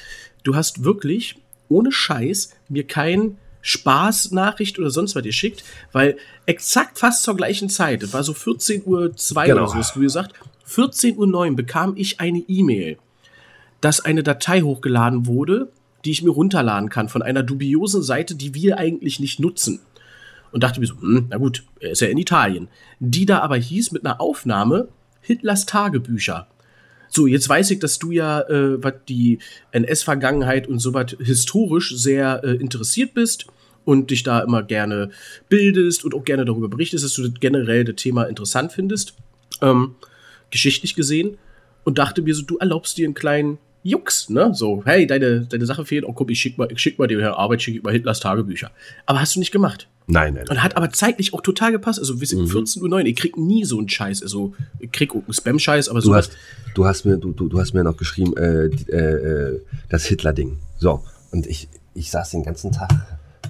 du 0.43 0.55
hast 0.55 0.83
wirklich 0.83 1.35
ohne 1.69 1.91
Scheiß 1.91 2.53
mir 2.69 2.85
kein 2.85 3.37
Spaßnachricht 3.61 4.79
oder 4.79 4.89
sonst 4.89 5.15
was 5.15 5.23
geschickt, 5.23 5.63
weil 5.91 6.17
exakt 6.45 6.99
fast 6.99 7.23
zur 7.23 7.35
gleichen 7.35 7.69
Zeit, 7.69 8.01
das 8.01 8.13
war 8.13 8.23
so 8.23 8.31
14.02 8.31 8.85
Uhr 8.85 9.11
Genau. 9.43 9.61
oder 9.63 9.67
so, 9.67 9.75
hast 9.75 9.95
du 9.95 9.99
gesagt, 9.99 10.33
14.09 10.69 11.49
Uhr 11.49 11.55
bekam 11.55 11.93
ich 11.97 12.21
eine 12.21 12.39
E-Mail, 12.47 12.97
dass 13.81 13.99
eine 13.99 14.23
Datei 14.23 14.61
hochgeladen 14.61 15.25
wurde, 15.27 15.69
die 16.07 16.11
ich 16.11 16.23
mir 16.23 16.29
runterladen 16.29 16.87
kann 16.87 17.09
von 17.09 17.21
einer 17.21 17.43
dubiosen 17.43 18.01
Seite, 18.01 18.35
die 18.35 18.53
wir 18.53 18.77
eigentlich 18.77 19.19
nicht 19.19 19.41
nutzen. 19.41 19.81
Und 20.53 20.63
dachte 20.63 20.79
mir 20.79 20.85
so, 20.85 20.95
hm, 21.01 21.27
na 21.29 21.35
gut, 21.37 21.65
er 21.81 21.91
ist 21.91 21.99
ja 21.99 22.07
in 22.07 22.17
Italien. 22.17 22.69
Die 23.01 23.25
da 23.25 23.39
aber 23.39 23.57
hieß 23.57 23.91
mit 23.91 24.05
einer 24.05 24.21
Aufnahme 24.21 24.87
Hitlers 25.19 25.65
Tagebücher. 25.65 26.47
So, 27.09 27.27
jetzt 27.27 27.49
weiß 27.49 27.71
ich, 27.71 27.79
dass 27.79 27.99
du 27.99 28.11
ja, 28.11 28.39
äh, 28.47 28.81
was 28.81 28.93
die 29.09 29.39
NS-Vergangenheit 29.71 30.69
und 30.69 30.79
so 30.79 30.93
was 30.93 31.17
historisch 31.19 31.93
sehr 31.93 32.41
äh, 32.45 32.51
interessiert 32.53 33.13
bist 33.13 33.47
und 33.83 34.09
dich 34.09 34.23
da 34.23 34.39
immer 34.39 34.63
gerne 34.63 35.09
bildest 35.49 36.05
und 36.05 36.15
auch 36.15 36.23
gerne 36.23 36.45
darüber 36.45 36.69
berichtest, 36.69 37.03
dass 37.03 37.15
du 37.15 37.23
das 37.27 37.37
generell 37.41 37.83
das 37.83 37.95
Thema 37.95 38.23
interessant 38.23 38.71
findest, 38.71 39.13
ähm, 39.61 39.95
geschichtlich 40.51 40.95
gesehen. 40.95 41.37
Und 41.83 41.97
dachte 41.97 42.21
mir 42.21 42.33
so, 42.33 42.43
du 42.43 42.57
erlaubst 42.59 42.97
dir 42.97 43.05
einen 43.05 43.13
kleinen 43.13 43.57
Jux, 43.87 44.29
ne? 44.29 44.51
So, 44.53 44.83
hey, 44.85 45.07
deine, 45.07 45.41
deine 45.41 45.65
Sache 45.65 45.85
fehlt. 45.85 46.03
Oh, 46.05 46.13
guck, 46.13 46.29
ich 46.29 46.39
schick 46.39 46.57
mal, 46.57 46.67
ich 46.71 46.79
schick 46.79 46.99
mal 46.99 47.07
Herr 47.09 47.37
Arbeit, 47.37 47.61
schick 47.61 47.83
mal 47.83 47.93
Hitlers 47.93 48.19
Tagebücher. 48.19 48.71
Aber 49.05 49.21
hast 49.21 49.35
du 49.35 49.39
nicht 49.39 49.51
gemacht. 49.51 49.87
Nein, 50.07 50.33
nein. 50.35 50.45
Und 50.49 50.63
hat 50.63 50.75
aber 50.77 50.89
zeitlich 50.91 51.33
auch 51.33 51.41
total 51.41 51.71
gepasst. 51.71 51.99
Also, 51.99 52.19
wir 52.19 52.27
sind 52.27 52.39
Mhm. 52.41 52.47
14.09 52.47 52.91
Uhr. 52.91 53.05
Ich 53.05 53.15
krieg 53.15 53.37
nie 53.37 53.63
so 53.65 53.77
einen 53.77 53.89
Scheiß. 53.89 54.21
Also, 54.21 54.53
ich 54.79 54.91
krieg 54.91 55.11
auch 55.11 55.23
einen 55.23 55.33
Spam-Scheiß, 55.33 55.89
aber 55.89 55.99
Du 55.99 56.07
so. 56.07 56.15
hast, 56.15 56.31
du 56.75 56.85
hast 56.85 57.05
mir, 57.05 57.17
du, 57.17 57.31
du, 57.33 57.47
du 57.49 57.59
hast 57.59 57.73
mir 57.73 57.83
noch 57.83 57.97
geschrieben, 57.97 58.35
äh, 58.37 58.69
die- 58.69 58.89
äh, 58.91 58.97
äh, 59.55 59.61
das 59.89 60.05
Hitler-Ding. 60.05 60.57
So. 60.77 61.03
Und 61.31 61.45
ich, 61.47 61.67
ich 61.93 62.09
saß 62.11 62.31
den 62.31 62.43
ganzen 62.43 62.71
Tag 62.71 62.89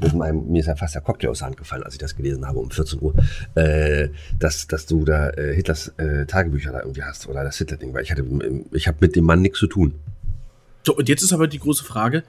mit 0.02 0.14
meinem, 0.14 0.48
mir 0.52 0.60
ist 0.60 0.68
ja 0.68 0.76
fast 0.76 0.94
der 0.96 1.02
Cocktail 1.02 1.30
aus 1.30 1.40
der 1.40 1.48
Hand 1.48 1.58
gefallen, 1.58 1.82
als 1.84 1.94
ich 1.96 2.00
das 2.00 2.16
gelesen 2.16 2.46
habe 2.46 2.60
um 2.60 2.70
14 2.70 3.02
Uhr, 3.02 3.14
äh, 3.56 4.10
dass, 4.40 4.68
dass 4.68 4.86
du 4.86 5.04
da 5.06 5.30
äh, 5.32 5.56
Hitlers 5.56 5.88
äh, 5.98 6.26
Tagebücher 6.28 6.72
da 6.72 6.82
irgendwie 6.82 7.02
hast 7.04 7.28
oder 7.28 7.44
das 7.44 7.58
Hitler-Ding, 7.58 7.94
weil 7.96 8.04
ich 8.04 8.12
hatte, 8.12 8.24
ich 8.74 8.88
habe 8.88 8.98
mit 9.02 9.16
dem 9.16 9.26
Mann 9.26 9.42
nichts 9.42 9.58
zu 9.60 9.66
tun. 9.68 9.94
So, 10.88 10.96
und 10.96 11.10
jetzt 11.10 11.22
ist 11.22 11.34
aber 11.34 11.48
die 11.48 11.60
große 11.60 11.84
Frage: 11.84 12.24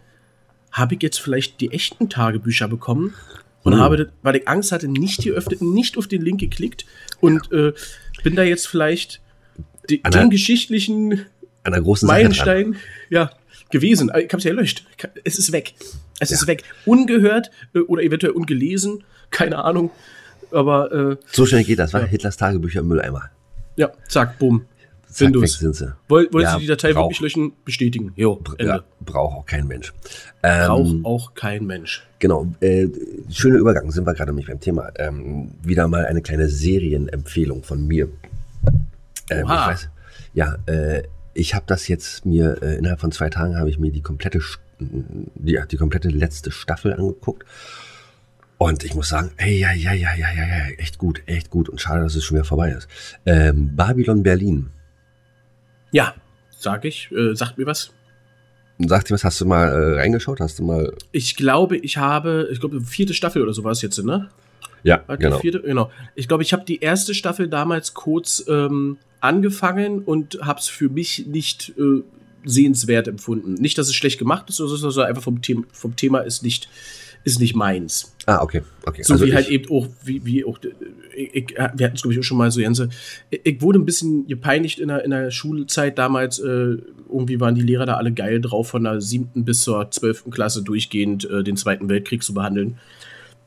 Habe 0.73 0.97
ich 0.97 1.03
jetzt 1.03 1.21
vielleicht 1.21 1.61
die 1.61 1.71
echten 1.71 2.11
Tagebücher 2.11 2.67
bekommen? 2.67 3.15
und 3.63 3.75
mhm. 3.75 3.81
habe, 3.81 4.13
weil 4.23 4.37
ich 4.37 4.49
Angst 4.49 4.73
hatte, 4.73 4.89
nicht 4.89 5.23
geöffnet, 5.23 5.63
nicht 5.63 5.97
auf 5.99 6.07
den 6.07 6.23
Link 6.23 6.41
geklickt 6.41 6.87
und 7.21 7.53
äh, 7.53 7.73
bin 8.23 8.35
da 8.35 8.43
jetzt 8.43 8.67
vielleicht 8.67 9.21
die, 9.91 10.05
einer, 10.05 10.23
den 10.23 10.31
geschichtlichen 10.31 11.27
einer 11.65 11.81
großen 11.81 12.07
Meilenstein 12.07 12.77
ja, 13.11 13.31
gewesen. 13.71 14.11
Ich 14.17 14.29
habe 14.33 14.39
es 14.39 14.45
ja 14.45 14.53
gelöscht. 14.53 14.87
Es 15.25 15.39
ist 15.39 15.53
weg. 15.53 15.75
Es 16.19 16.31
ja. 16.31 16.37
ist 16.37 16.47
weg. 16.47 16.63
Ungehört 16.87 17.51
äh, 17.75 17.81
oder 17.81 18.03
eventuell 18.03 18.33
ungelesen. 18.33 19.05
Keine 19.31 19.63
Ahnung. 19.65 19.91
Aber 20.51 20.93
äh, 20.93 21.17
so 21.31 21.45
schnell 21.45 21.65
geht 21.65 21.79
das, 21.79 21.93
war 21.93 22.01
ja. 22.01 22.07
Hitlers 22.07 22.37
Tagebücher 22.37 22.81
im 22.81 22.89
Mülleimer. 22.89 23.31
Ja, 23.77 23.93
zack, 24.09 24.39
bumm. 24.39 24.65
Zack, 25.11 25.29
Windows. 25.29 25.59
sind 25.59 25.75
sie. 25.75 25.95
Woll, 26.09 26.29
wollen 26.33 26.45
ja, 26.45 26.55
Sie 26.55 26.61
die 26.61 26.67
Datei 26.67 26.93
brauch, 26.93 27.05
wirklich 27.05 27.21
löschen? 27.21 27.53
Bestätigen. 27.65 28.13
Jo, 28.17 28.41
Ende. 28.59 28.73
Ja, 28.73 28.85
braucht 29.01 29.37
auch 29.37 29.47
kein 29.47 29.67
Mensch. 29.67 29.93
Ähm, 30.43 30.67
braucht 30.67 31.05
auch 31.05 31.35
kein 31.35 31.67
Mensch. 31.67 32.07
Genau. 32.19 32.47
Äh, 32.61 32.89
schöner 33.31 33.59
Übergang, 33.59 33.91
sind 33.91 34.07
wir 34.07 34.15
gerade 34.15 34.31
nämlich 34.31 34.47
beim 34.47 34.61
Thema. 34.61 34.91
Ähm, 34.97 35.53
wieder 35.63 35.89
mal 35.89 36.05
eine 36.05 36.21
kleine 36.21 36.49
Serienempfehlung 36.49 37.63
von 37.63 37.87
mir. 37.87 38.09
Ähm, 39.31 39.45
ich 39.45 39.49
weiß, 39.49 39.89
ja, 40.35 40.57
äh, 40.67 41.03
ich 41.35 41.55
habe 41.55 41.65
das 41.67 41.89
jetzt 41.89 42.27
mir, 42.27 42.63
äh, 42.63 42.77
innerhalb 42.77 43.01
von 43.01 43.13
zwei 43.13 43.31
Tagen 43.31 43.57
habe 43.57 43.71
ich 43.71 43.79
mir 43.79 43.91
die 43.91 44.03
komplette, 44.03 44.41
die, 44.79 45.59
die 45.71 45.77
komplette 45.77 46.09
letzte 46.09 46.51
Staffel 46.51 46.93
angeguckt. 46.93 47.45
Und 48.59 48.83
ich 48.83 48.95
muss 48.95 49.09
sagen, 49.09 49.31
ey, 49.37 49.59
ja, 49.59 49.73
ja, 49.73 49.93
ja, 49.93 50.15
ja, 50.15 50.33
ja, 50.33 50.47
ja, 50.47 50.67
echt 50.79 50.99
gut, 50.99 51.23
echt 51.27 51.49
gut. 51.49 51.69
Und 51.69 51.81
schade, 51.81 52.03
dass 52.03 52.17
es 52.17 52.25
schon 52.25 52.37
wieder 52.37 52.45
vorbei 52.45 52.73
ist. 52.73 52.89
Ähm, 53.25 53.77
Babylon 53.77 54.25
Berlin. 54.25 54.71
Ja, 55.93 56.15
sag 56.51 56.85
ich. 56.85 57.11
Äh, 57.13 57.35
sagt 57.35 57.59
mir 57.59 57.67
was. 57.67 57.93
Sagt 58.79 59.11
dir 59.11 59.15
was, 59.15 59.25
hast 59.25 59.41
du 59.41 59.47
mal 59.47 59.69
äh, 59.69 60.01
reingeschaut? 60.01 60.41
Hast 60.41 60.59
du 60.59 60.65
mal. 60.65 60.95
Ich 61.11 61.37
glaube, 61.37 61.77
ich 61.79 61.97
habe, 61.97 62.49
ich 62.53 62.61
glaube, 62.61 62.81
vierte 62.81 63.15
Staffel 63.15 63.43
oder 63.43 63.53
so 63.53 63.65
war 63.65 63.73
es 63.73 63.83
jetzt, 63.83 64.03
ne? 64.05 64.29
Ja, 64.85 64.99
genau. 65.19 65.39
Vierte, 65.41 65.61
genau. 65.61 65.91
Ich 66.15 66.29
glaube, 66.29 66.45
ich 66.45 66.53
habe 66.53 66.65
die 66.65 66.81
erste 66.81 67.13
Staffel 67.15 67.49
damals 67.49 67.95
kurz 67.95 68.45
ähm, 68.49 68.99
angefangen 69.21 70.03
und 70.03 70.39
habe 70.43 70.61
es 70.61 70.69
für 70.69 70.89
mich 70.89 71.27
nicht 71.27 71.73
äh, 71.77 72.03
sehenswert 72.45 73.09
empfunden. 73.09 73.55
Nicht, 73.55 73.77
dass 73.79 73.89
es 73.89 73.95
schlecht 73.95 74.19
gemacht 74.19 74.49
ist, 74.49 74.57
sondern 74.57 75.07
einfach 75.07 75.23
vom, 75.23 75.41
The 75.45 75.59
vom 75.73 75.97
Thema 75.97 76.21
ist 76.21 76.43
nicht, 76.43 76.69
ist 77.29 77.41
nicht 77.41 77.55
meins. 77.55 78.15
Ah, 78.27 78.43
okay. 78.43 78.63
okay. 78.85 79.03
So 79.03 79.15
also 79.15 79.27
wie 79.27 79.35
halt 79.35 79.49
eben 79.49 79.71
auch, 79.71 79.87
wie, 80.05 80.25
wie 80.25 80.45
auch, 80.45 80.59
ich, 81.15 81.35
ich, 81.35 81.51
wir 81.51 81.87
hatten 81.87 81.97
es, 81.97 82.03
glaube 82.03 82.15
ich, 82.15 82.19
auch 82.19 82.25
schon 82.25 82.39
mal 82.39 82.51
so, 82.51 82.61
Jense. 82.61 82.89
Ich, 83.31 83.41
ich, 83.45 83.63
wurde 83.63 83.79
ein 83.79 83.85
bisschen 83.85 84.27
gepeinigt 84.27 84.79
in 84.79 84.89
der, 84.89 85.05
in 85.05 85.11
der 85.11 85.31
Schulzeit 85.31 85.99
damals. 85.99 86.39
Äh, 86.39 86.79
irgendwie 87.11 87.41
waren 87.41 87.55
die 87.55 87.63
Lehrer 87.63 87.87
da 87.87 87.95
alle 87.95 88.13
geil 88.13 88.41
drauf, 88.41 88.69
von 88.69 88.85
der 88.85 89.01
siebten 89.01 89.45
bis 89.45 89.63
zur 89.63 89.91
zwölften 89.91 90.31
Klasse 90.31 90.63
durchgehend 90.63 91.29
äh, 91.31 91.43
den 91.43 91.57
Zweiten 91.57 91.89
Weltkrieg 91.89 92.23
zu 92.23 92.35
behandeln 92.35 92.79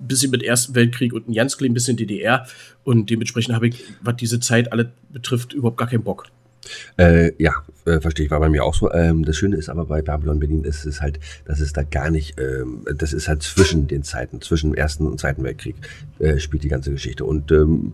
bisschen 0.08 0.32
mit 0.32 0.42
Ersten 0.42 0.74
Weltkrieg 0.76 1.14
und 1.14 1.30
ein 1.30 1.34
ganz 1.34 1.58
klein 1.58 1.76
bisschen 1.76 1.96
DDR. 1.96 2.48
Und 2.84 3.10
dementsprechend 3.10 3.54
habe 3.54 3.68
ich, 3.68 3.84
was 4.02 4.16
diese 4.16 4.40
Zeit 4.40 4.72
alle 4.72 4.92
betrifft, 5.12 5.54
überhaupt 5.54 5.78
gar 5.78 5.88
keinen 5.88 6.04
Bock. 6.04 6.26
Äh, 6.98 7.32
ja, 7.42 7.54
äh, 7.86 8.00
verstehe 8.00 8.26
ich, 8.26 8.32
war 8.32 8.40
bei 8.40 8.50
mir 8.50 8.64
auch 8.64 8.74
so. 8.74 8.92
Ähm, 8.92 9.26
das 9.26 9.36
Schöne 9.36 9.56
ist 9.56 9.70
aber 9.70 9.86
bei 9.86 10.02
Babylon 10.02 10.40
Berlin 10.40 10.64
ist 10.64 10.86
es 10.86 11.02
halt, 11.02 11.20
dass 11.46 11.60
es 11.60 11.74
da 11.74 11.84
gar 11.84 12.12
nicht, 12.12 12.40
ähm, 12.40 12.86
das 12.96 13.14
ist 13.14 13.28
halt 13.28 13.44
zwischen 13.44 13.88
den 13.88 14.04
Zeiten, 14.04 14.42
zwischen 14.42 14.72
dem 14.72 14.76
Ersten 14.76 15.08
und 15.08 15.20
Zweiten 15.20 15.44
Weltkrieg 15.44 15.76
äh, 16.20 16.40
spielt 16.40 16.64
die 16.64 16.70
ganze 16.70 16.92
Geschichte. 16.92 17.26
Und 17.26 17.52
ähm, 17.52 17.94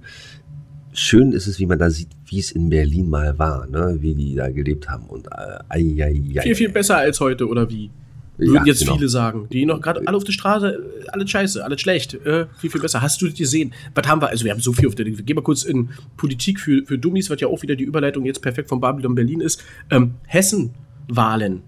schön 0.94 1.32
ist 1.32 1.48
es, 1.48 1.60
wie 1.60 1.66
man 1.66 1.80
da 1.80 1.90
sieht, 1.90 2.10
wie 2.26 2.40
es 2.40 2.52
in 2.52 2.70
Berlin 2.70 3.10
mal 3.10 3.38
war, 3.40 3.68
ne? 3.68 3.98
wie 4.00 4.16
die 4.16 4.36
da 4.36 4.50
gelebt 4.50 4.90
haben. 4.90 5.06
Und 5.06 5.28
äh, 5.28 5.60
ai, 5.70 5.96
ai, 6.04 6.22
ai, 6.38 6.42
viel, 6.42 6.56
viel 6.56 6.70
besser 6.70 6.98
als 6.98 7.20
heute, 7.20 7.48
oder 7.48 7.70
wie? 7.70 7.90
Würden 8.38 8.54
ja, 8.54 8.66
jetzt 8.66 8.82
genau. 8.82 8.96
viele 8.96 9.10
sagen, 9.10 9.48
die 9.52 9.66
noch 9.66 9.82
gerade 9.82 10.02
alle 10.06 10.16
auf 10.16 10.24
der 10.24 10.32
Straße, 10.32 10.80
alles 11.08 11.30
scheiße, 11.30 11.64
alles 11.64 11.82
schlecht, 11.82 12.14
äh, 12.14 12.46
viel, 12.60 12.70
viel 12.70 12.82
besser. 12.82 13.02
Hast 13.02 13.20
du 13.22 13.28
das 13.28 13.36
gesehen? 13.36 13.74
Was 13.96 14.08
haben 14.08 14.22
wir? 14.22 14.30
Also, 14.30 14.46
wir 14.46 14.52
haben 14.52 14.62
so 14.62 14.74
viel 14.74 14.88
auf 14.88 14.94
der. 14.94 15.06
Gehen 15.06 15.36
wir 15.36 15.42
kurz 15.42 15.64
in 15.64 15.90
Politik 16.18 16.60
für, 16.60 16.86
für 16.86 17.00
Dummies, 17.00 17.32
was 17.32 17.42
ja 17.42 17.48
auch 17.48 17.64
wieder 17.64 17.76
die 17.76 17.84
Überleitung 17.84 18.26
jetzt 18.26 18.44
perfekt 18.44 18.70
von 18.70 18.80
Babylon 18.80 19.16
Berlin 19.16 19.42
ist. 19.42 19.64
Ähm, 19.90 20.16
Hessen-Wahlen. 20.28 21.64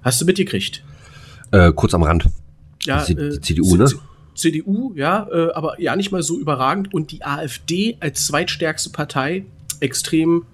Hast 0.00 0.20
du 0.22 0.24
mitgekriegt? 0.24 0.82
Äh, 1.50 1.72
kurz 1.72 1.92
am 1.92 2.04
Rand. 2.04 2.26
Ja, 2.84 3.04
die, 3.04 3.14
die 3.14 3.40
CDU, 3.40 3.76
ne? 3.76 3.86
CDU, 4.34 4.94
ja, 4.94 5.28
äh, 5.30 5.52
aber 5.52 5.78
ja 5.78 5.94
nicht 5.94 6.10
mal 6.10 6.22
so 6.22 6.38
überragend. 6.38 6.94
Und 6.94 7.10
die 7.10 7.22
AfD 7.22 7.98
als 8.00 8.26
zweitstärkste 8.26 8.88
Partei 8.90 9.44
extrem 9.80 10.44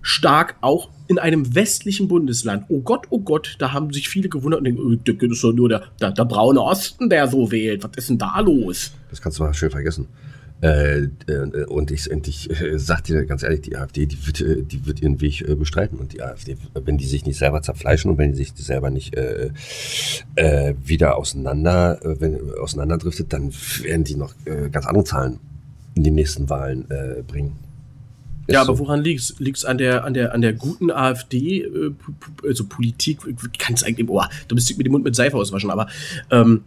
stark 0.00 0.56
auch 0.62 0.88
in 1.08 1.18
einem 1.18 1.54
westlichen 1.54 2.08
Bundesland. 2.08 2.64
Oh 2.68 2.80
Gott, 2.80 3.06
oh 3.10 3.20
Gott, 3.20 3.56
da 3.58 3.72
haben 3.72 3.92
sich 3.92 4.08
viele 4.08 4.28
gewundert 4.28 4.60
und 4.60 4.64
denken, 4.64 4.80
oh, 4.82 4.94
das 5.04 5.30
ist 5.30 5.44
doch 5.44 5.52
nur 5.52 5.68
der, 5.68 5.84
der, 6.00 6.12
der, 6.12 6.24
braune 6.24 6.60
Osten, 6.60 7.08
der 7.08 7.28
so 7.28 7.50
wählt. 7.50 7.84
Was 7.84 7.92
ist 7.96 8.10
denn 8.10 8.18
da 8.18 8.40
los? 8.40 8.92
Das 9.10 9.20
kannst 9.20 9.38
du 9.38 9.44
mal 9.44 9.54
schön 9.54 9.70
vergessen. 9.70 10.08
Äh, 10.62 11.08
äh, 11.26 11.66
und 11.68 11.90
ich, 11.90 12.10
und 12.10 12.26
ich 12.26 12.48
äh, 12.50 12.78
sag 12.78 13.04
dir 13.04 13.26
ganz 13.26 13.42
ehrlich, 13.42 13.60
die 13.60 13.76
AfD, 13.76 14.06
die 14.06 14.26
wird, 14.26 14.40
äh, 14.40 14.62
die 14.62 14.86
wird 14.86 15.02
ihren 15.02 15.20
Weg 15.20 15.44
bestreiten. 15.58 15.98
Und 15.98 16.14
die 16.14 16.22
AfD, 16.22 16.56
wenn 16.74 16.96
die 16.96 17.04
sich 17.04 17.26
nicht 17.26 17.38
selber 17.38 17.60
zerfleischen 17.60 18.10
und 18.10 18.18
wenn 18.18 18.32
die 18.32 18.38
sich 18.38 18.52
selber 18.54 18.90
nicht 18.90 19.14
wieder 20.36 21.16
auseinander, 21.16 21.98
wenn, 22.02 22.38
auseinanderdriftet, 22.54 23.32
dann 23.32 23.52
werden 23.82 24.04
die 24.04 24.16
noch 24.16 24.34
ganz 24.72 24.86
andere 24.86 25.04
Zahlen 25.04 25.38
in 25.94 26.04
die 26.04 26.10
nächsten 26.10 26.48
Wahlen 26.48 26.86
bringen 27.26 27.65
ja, 28.48 28.60
aber 28.62 28.76
so. 28.76 28.80
woran 28.80 29.02
liegt 29.02 29.20
es? 29.20 29.34
Liegt 29.38 29.58
es 29.58 29.64
an 29.64 29.78
der, 29.78 30.04
an, 30.04 30.14
der, 30.14 30.34
an 30.34 30.40
der 30.40 30.52
guten 30.52 30.90
AfD, 30.90 31.62
äh, 31.62 31.92
also 32.46 32.64
Politik, 32.64 33.18
kannst 33.58 33.84
eigentlich, 33.84 34.08
oh, 34.08 34.22
du 34.48 34.54
müsstest 34.54 34.78
mir 34.78 34.84
den 34.84 34.92
Mund 34.92 35.04
mit 35.04 35.16
Seife 35.16 35.36
auswaschen, 35.36 35.70
aber 35.70 35.88
ähm, 36.30 36.62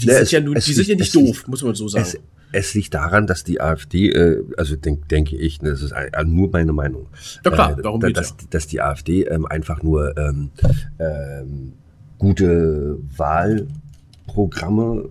die, 0.00 0.06
ne, 0.06 0.12
sind, 0.14 0.22
es, 0.22 0.30
ja 0.30 0.40
nun, 0.40 0.54
die 0.54 0.72
sind 0.72 0.88
ja 0.88 0.94
nicht 0.96 1.14
doof, 1.14 1.24
liegt, 1.24 1.48
muss 1.48 1.62
man 1.62 1.74
so 1.74 1.88
sagen. 1.88 2.04
Es, 2.04 2.18
es, 2.52 2.74
liegt 2.74 2.94
daran, 2.94 3.26
dass 3.26 3.44
die 3.44 3.60
AfD, 3.60 4.10
äh, 4.10 4.44
also 4.56 4.76
denk, 4.76 5.08
denke 5.08 5.36
ich, 5.36 5.62
ne, 5.62 5.70
das 5.70 5.82
ist 5.82 5.94
nur 6.26 6.50
meine 6.50 6.72
Meinung. 6.72 7.08
Ja 7.44 7.50
klar, 7.50 7.78
äh, 7.78 7.82
darum 7.82 8.00
da, 8.00 8.10
dass, 8.10 8.30
ja. 8.30 8.36
dass 8.50 8.66
die 8.66 8.80
AfD 8.80 9.24
ähm, 9.24 9.46
einfach 9.46 9.82
nur 9.82 10.16
ähm, 10.16 10.50
ähm, 10.98 11.72
gute 12.18 12.98
Wahlprogramme 13.16 15.08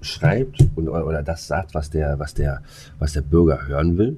schreibt 0.00 0.66
und, 0.76 0.88
oder 0.88 1.22
das 1.22 1.46
sagt, 1.46 1.74
was 1.74 1.90
der, 1.90 2.18
was 2.18 2.34
der, 2.34 2.62
was 2.98 3.14
der 3.14 3.22
Bürger 3.22 3.66
hören 3.66 3.98
will. 3.98 4.16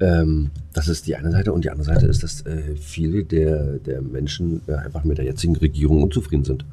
Ähm, 0.00 0.50
das 0.72 0.88
ist 0.88 1.06
die 1.06 1.16
eine 1.16 1.30
Seite. 1.30 1.52
Und 1.52 1.64
die 1.64 1.70
andere 1.70 1.84
Seite 1.84 2.06
ist, 2.06 2.22
dass 2.22 2.42
äh, 2.46 2.76
viele 2.76 3.24
der, 3.24 3.78
der 3.78 4.02
Menschen 4.02 4.62
äh, 4.66 4.74
einfach 4.74 5.04
mit 5.04 5.18
der 5.18 5.24
jetzigen 5.24 5.56
Regierung 5.56 6.02
unzufrieden 6.02 6.44
sind. 6.44 6.64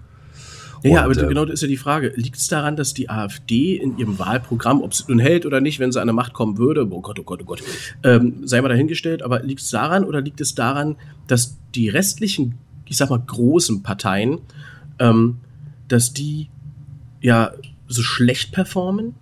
Ja, 0.83 1.05
und, 1.05 1.17
aber 1.17 1.25
äh, 1.25 1.27
genau 1.27 1.45
das 1.45 1.55
ist 1.55 1.61
ja 1.61 1.67
die 1.67 1.77
Frage. 1.77 2.13
Liegt 2.15 2.37
es 2.37 2.47
daran, 2.47 2.75
dass 2.75 2.93
die 2.93 3.09
AfD 3.09 3.75
in 3.75 3.97
ihrem 3.97 4.17
Wahlprogramm, 4.17 4.81
ob 4.81 4.93
es 4.93 5.07
nun 5.07 5.19
hält 5.19 5.45
oder 5.45 5.61
nicht, 5.61 5.79
wenn 5.79 5.91
sie 5.91 5.99
an 5.99 6.07
der 6.07 6.13
Macht 6.13 6.33
kommen 6.33 6.57
würde, 6.57 6.87
oh 6.89 7.01
Gott, 7.01 7.19
oh 7.19 7.23
Gott, 7.23 7.41
oh 7.41 7.45
Gott, 7.45 7.63
ähm, 8.03 8.47
sei 8.47 8.61
mal 8.61 8.69
dahingestellt, 8.69 9.21
aber 9.21 9.41
liegt 9.41 9.61
es 9.61 9.69
daran 9.69 10.03
oder 10.05 10.21
liegt 10.21 10.39
es 10.39 10.55
daran, 10.55 10.95
dass 11.27 11.57
die 11.75 11.89
restlichen, 11.89 12.55
ich 12.85 12.97
sag 12.97 13.09
mal, 13.09 13.19
großen 13.19 13.83
Parteien, 13.83 14.39
ähm, 14.99 15.37
dass 15.87 16.13
die 16.13 16.49
ja 17.21 17.51
so 17.87 18.01
schlecht 18.01 18.53
performen? 18.53 19.15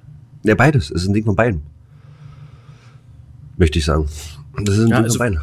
Ja, 0.43 0.55
beides. 0.55 0.91
Es 0.91 1.01
ist 1.01 1.07
ein 1.07 1.13
Ding 1.13 1.25
von 1.25 1.35
beiden 1.35 1.61
möchte 3.57 3.79
ich 3.79 3.85
sagen. 3.85 4.07
Das 4.63 4.77
ist 4.77 4.85
ein 4.85 4.89
ja, 4.89 5.01
also, 5.01 5.19
Bein. 5.19 5.39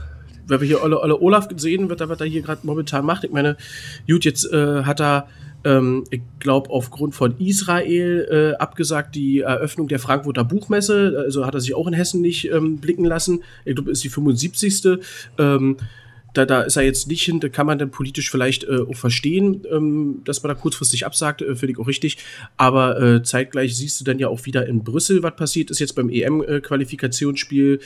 Wenn 0.46 0.60
wir 0.60 0.66
hier 0.66 0.82
alle, 0.82 1.00
alle 1.00 1.20
Olaf 1.20 1.48
gesehen, 1.48 1.88
wird, 1.88 2.00
was 2.00 2.20
er 2.20 2.26
hier 2.26 2.42
gerade 2.42 2.60
momentan 2.64 3.04
macht. 3.04 3.24
Ich 3.24 3.32
meine, 3.32 3.56
gut, 4.08 4.24
jetzt 4.24 4.50
äh, 4.52 4.82
hat 4.82 5.00
er, 5.00 5.26
ähm, 5.64 6.04
ich 6.10 6.20
glaube, 6.38 6.70
aufgrund 6.70 7.14
von 7.14 7.38
Israel 7.38 8.28
äh, 8.30 8.56
abgesagt 8.58 9.14
die 9.14 9.40
Eröffnung 9.40 9.88
der 9.88 9.98
Frankfurter 9.98 10.44
Buchmesse. 10.44 11.22
Also 11.24 11.46
hat 11.46 11.54
er 11.54 11.60
sich 11.60 11.74
auch 11.74 11.86
in 11.86 11.94
Hessen 11.94 12.20
nicht 12.20 12.50
ähm, 12.50 12.76
blicken 12.78 13.04
lassen. 13.04 13.42
Ich 13.64 13.74
glaube, 13.74 13.90
ist 13.90 14.04
die 14.04 14.10
75. 14.10 15.00
Ähm, 15.38 15.76
da, 16.34 16.44
da 16.44 16.62
ist 16.62 16.76
er 16.76 16.82
jetzt 16.82 17.08
nicht 17.08 17.22
hin, 17.22 17.40
da 17.40 17.48
kann 17.48 17.66
man 17.66 17.78
dann 17.78 17.90
politisch 17.90 18.30
vielleicht 18.30 18.64
äh, 18.64 18.80
auch 18.88 18.96
verstehen, 18.96 19.64
ähm, 19.70 20.20
dass 20.24 20.42
man 20.42 20.48
da 20.48 20.54
kurzfristig 20.54 21.06
absagt, 21.06 21.40
äh, 21.42 21.54
finde 21.54 21.72
ich 21.72 21.78
auch 21.78 21.86
richtig. 21.86 22.18
Aber 22.56 23.00
äh, 23.00 23.22
zeitgleich 23.22 23.76
siehst 23.76 24.00
du 24.00 24.04
dann 24.04 24.18
ja 24.18 24.28
auch 24.28 24.44
wieder 24.44 24.66
in 24.66 24.84
Brüssel, 24.84 25.22
was 25.22 25.36
passiert 25.36 25.70
ist 25.70 25.78
jetzt 25.78 25.94
beim 25.94 26.10
EM-Qualifikationsspiel, 26.10 27.80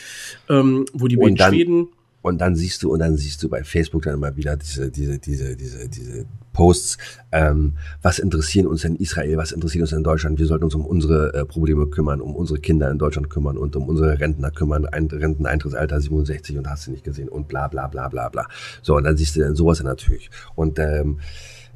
ähm, 0.49 0.87
wo 0.93 1.07
die 1.07 1.17
beiden 1.17 1.39
Schweden 1.39 1.89
und 2.29 2.39
dann 2.39 2.55
siehst 2.55 2.83
du, 2.83 2.93
und 2.93 3.01
dann 3.01 3.17
siehst 3.17 3.43
du 3.43 3.49
bei 3.49 3.65
Facebook 3.65 4.03
dann 4.03 4.15
immer 4.15 4.37
wieder 4.37 4.57
diese, 4.57 4.91
diese, 4.91 5.19
diese, 5.19 5.57
diese, 5.57 5.89
diese 5.89 6.27
Posts, 6.53 6.99
ähm, 7.33 7.75
was 8.03 8.19
interessieren 8.19 8.67
uns 8.67 8.85
in 8.85 8.97
Israel, 8.97 9.37
was 9.37 9.53
interessiert 9.53 9.83
uns 9.83 9.93
in 9.93 10.03
Deutschland, 10.03 10.39
wir 10.39 10.47
sollten 10.47 10.65
uns 10.65 10.75
um 10.75 10.85
unsere 10.85 11.33
äh, 11.35 11.45
Probleme 11.45 11.87
kümmern, 11.87 12.21
um 12.21 12.35
unsere 12.35 12.59
Kinder 12.59 12.91
in 12.91 12.99
Deutschland 12.99 13.31
kümmern 13.31 13.57
und 13.57 13.77
um 13.77 13.89
unsere 13.89 14.19
Rentner 14.19 14.51
kümmern, 14.51 14.87
ein 14.87 15.07
Renteneintrittsalter 15.07 16.01
67 16.01 16.59
und 16.59 16.69
hast 16.69 16.87
du 16.87 16.91
nicht 16.91 17.05
gesehen 17.05 17.29
und 17.29 17.49
bla 17.49 17.69
bla 17.69 17.87
bla 17.87 18.09
bla 18.09 18.29
bla. 18.29 18.47
So, 18.83 18.97
und 18.97 19.05
dann 19.05 19.17
siehst 19.17 19.37
du 19.37 19.41
dann 19.41 19.57
sowas 19.57 19.83
natürlich. 19.83 20.31
Und 20.55 20.79
ähm, 20.79 21.19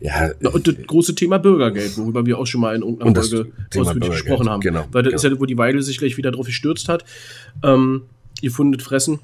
ja, 0.01 0.33
und 0.53 0.67
das 0.67 0.75
große 0.85 1.15
Thema 1.15 1.39
Bürgergeld, 1.39 1.97
worüber 1.97 2.27
wir 2.27 2.39
auch 2.39 2.47
schon 2.47 2.61
mal 2.61 2.75
in 2.75 2.83
irgendeiner 2.83 3.23
Folge 3.23 3.53
ausführlich 3.77 4.11
gesprochen 4.11 4.49
haben. 4.49 4.61
Genau, 4.61 4.87
Weil 4.91 5.05
das 5.05 5.13
genau. 5.13 5.17
ist 5.17 5.39
ja, 5.39 5.41
wo 5.41 5.47
die 5.47 5.59
Weidel 5.59 5.81
sich 5.81 5.99
gleich 5.99 6.17
wieder 6.17 6.33
drauf 6.33 6.47
gestürzt 6.47 6.89
hat. 6.89 7.05
Ähm, 7.63 8.03
ihr 8.41 8.51
fundet 8.51 8.83
Fressen. 8.83 9.21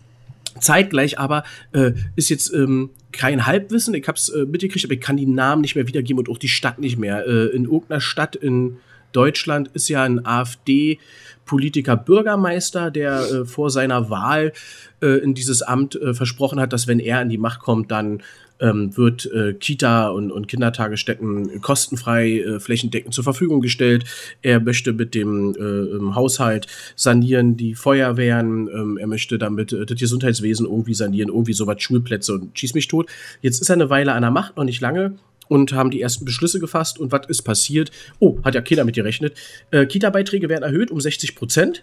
Zeitgleich 0.61 1.19
aber 1.19 1.45
äh, 1.73 1.93
ist 2.17 2.29
jetzt 2.29 2.53
ähm, 2.53 2.91
kein 3.13 3.47
Halbwissen, 3.47 3.95
ich 3.95 4.07
habe 4.07 4.17
es 4.17 4.29
äh, 4.29 4.45
mitgekriegt, 4.45 4.85
aber 4.85 4.95
ich 4.95 5.01
kann 5.01 5.17
die 5.17 5.27
Namen 5.27 5.63
nicht 5.63 5.75
mehr 5.75 5.87
wiedergeben 5.87 6.19
und 6.19 6.29
auch 6.29 6.39
die 6.39 6.49
Stadt 6.49 6.79
nicht 6.79 6.99
mehr. 6.99 7.27
Äh, 7.27 7.47
in 7.47 7.65
irgendeiner 7.65 8.01
Stadt 8.01 8.37
in 8.37 8.79
Deutschland 9.13 9.71
ist 9.75 9.89
ja 9.89 10.03
ein 10.03 10.25
AfD-Politiker 10.25 11.97
Bürgermeister, 11.97 12.91
der 12.91 13.21
äh, 13.21 13.45
vor 13.45 13.71
seiner 13.71 14.11
Wahl 14.11 14.53
äh, 15.01 15.19
in 15.19 15.35
dieses 15.35 15.63
Amt 15.63 15.97
äh, 15.97 16.15
versprochen 16.15 16.61
hat, 16.61 16.73
dass 16.73 16.87
wenn 16.87 17.01
er 17.01 17.21
an 17.21 17.29
die 17.29 17.39
Macht 17.39 17.61
kommt, 17.61 17.91
dann 17.91 18.23
ähm, 18.61 18.97
wird 18.97 19.27
äh, 19.33 19.55
Kita 19.55 20.09
und, 20.09 20.31
und 20.33 20.49
Kindertagesstätten 20.49 21.61
kostenfrei 21.61 22.41
äh, 22.41 22.61
flächendeckend 22.61 23.15
zur 23.15 23.25
Verfügung 23.25 23.61
gestellt. 23.61 24.05
Er 24.43 24.61
möchte 24.61 24.93
mit 24.93 25.15
dem 25.15 25.55
äh, 25.55 26.15
Haushalt 26.15 26.67
sanieren, 26.97 27.57
die 27.57 27.75
Feuerwehren, 27.75 28.69
ähm, 28.69 28.99
er 28.99 29.07
möchte 29.07 29.39
damit 29.39 29.73
äh, 29.73 29.87
das 29.87 29.99
Gesundheitswesen 29.99 30.67
irgendwie 30.67 30.95
sanieren, 30.95 31.29
irgendwie 31.29 31.53
sowas, 31.53 31.83
Schulplätze 31.83 32.35
und 32.35 32.59
schieß 32.59 32.75
mich 32.75 32.89
tot. 32.89 33.09
Jetzt 33.43 33.61
ist 33.61 33.69
er 33.69 33.75
eine 33.75 33.91
Weile 33.91 34.13
an 34.13 34.23
der 34.23 34.31
Macht, 34.31 34.57
noch 34.57 34.65
nicht 34.65 34.81
lange, 34.81 35.15
und 35.49 35.73
haben 35.73 35.91
die 35.91 36.01
ersten 36.01 36.25
Beschlüsse 36.25 36.61
gefasst. 36.61 36.99
Und 36.99 37.13
was 37.13 37.27
ist 37.29 37.43
passiert? 37.43 37.91
Oh, 38.19 38.39
hat 38.45 38.55
ja 38.55 38.61
keiner 38.61 38.85
mit 38.85 38.95
gerechnet. 38.95 39.35
Äh, 39.71 39.87
Kita-Beiträge 39.87 40.49
werden 40.49 40.63
erhöht 40.63 40.91
um 40.91 41.01
60 41.01 41.35
Prozent. 41.35 41.83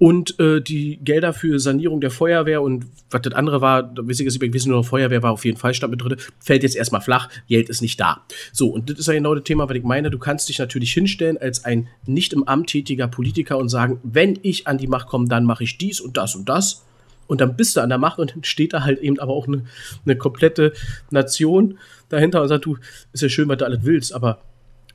Und 0.00 0.40
äh, 0.40 0.62
die 0.62 0.96
Gelder 1.04 1.34
für 1.34 1.60
Sanierung 1.60 2.00
der 2.00 2.10
Feuerwehr 2.10 2.62
und 2.62 2.86
was 3.10 3.20
das 3.20 3.34
andere 3.34 3.60
war, 3.60 3.82
da 3.82 4.00
weiß 4.00 4.18
ich 4.18 4.24
jetzt 4.24 4.40
nicht, 4.40 4.54
wissen 4.54 4.70
nur 4.70 4.82
Feuerwehr 4.82 5.22
war 5.22 5.30
auf 5.30 5.44
jeden 5.44 5.58
Fall 5.58 5.74
stand 5.74 5.90
mit 5.90 6.00
drin, 6.00 6.16
fällt 6.38 6.62
jetzt 6.62 6.74
erstmal 6.74 7.02
flach, 7.02 7.28
Geld 7.48 7.68
ist 7.68 7.82
nicht 7.82 8.00
da. 8.00 8.24
So, 8.50 8.68
und 8.68 8.88
das 8.88 8.98
ist 8.98 9.08
ja 9.08 9.12
genau 9.12 9.34
das 9.34 9.44
Thema, 9.44 9.68
was 9.68 9.76
ich 9.76 9.82
meine. 9.82 10.10
Du 10.10 10.18
kannst 10.18 10.48
dich 10.48 10.58
natürlich 10.58 10.94
hinstellen 10.94 11.36
als 11.36 11.66
ein 11.66 11.86
nicht 12.06 12.32
im 12.32 12.48
Amt 12.48 12.68
tätiger 12.68 13.08
Politiker 13.08 13.58
und 13.58 13.68
sagen, 13.68 14.00
wenn 14.02 14.38
ich 14.40 14.66
an 14.66 14.78
die 14.78 14.86
Macht 14.86 15.06
komme, 15.06 15.28
dann 15.28 15.44
mache 15.44 15.64
ich 15.64 15.76
dies 15.76 16.00
und 16.00 16.16
das 16.16 16.34
und 16.34 16.48
das. 16.48 16.82
Und 17.26 17.42
dann 17.42 17.54
bist 17.54 17.76
du 17.76 17.82
an 17.82 17.90
der 17.90 17.98
Macht 17.98 18.18
und 18.18 18.34
dann 18.34 18.42
steht 18.42 18.72
da 18.72 18.84
halt 18.84 19.00
eben 19.00 19.18
aber 19.18 19.34
auch 19.34 19.48
eine, 19.48 19.66
eine 20.06 20.16
komplette 20.16 20.72
Nation 21.10 21.76
dahinter 22.08 22.40
und 22.40 22.48
sagt, 22.48 22.64
du, 22.64 22.78
ist 23.12 23.20
ja 23.20 23.28
schön, 23.28 23.50
was 23.50 23.58
du 23.58 23.66
alles 23.66 23.80
willst, 23.82 24.14
aber 24.14 24.38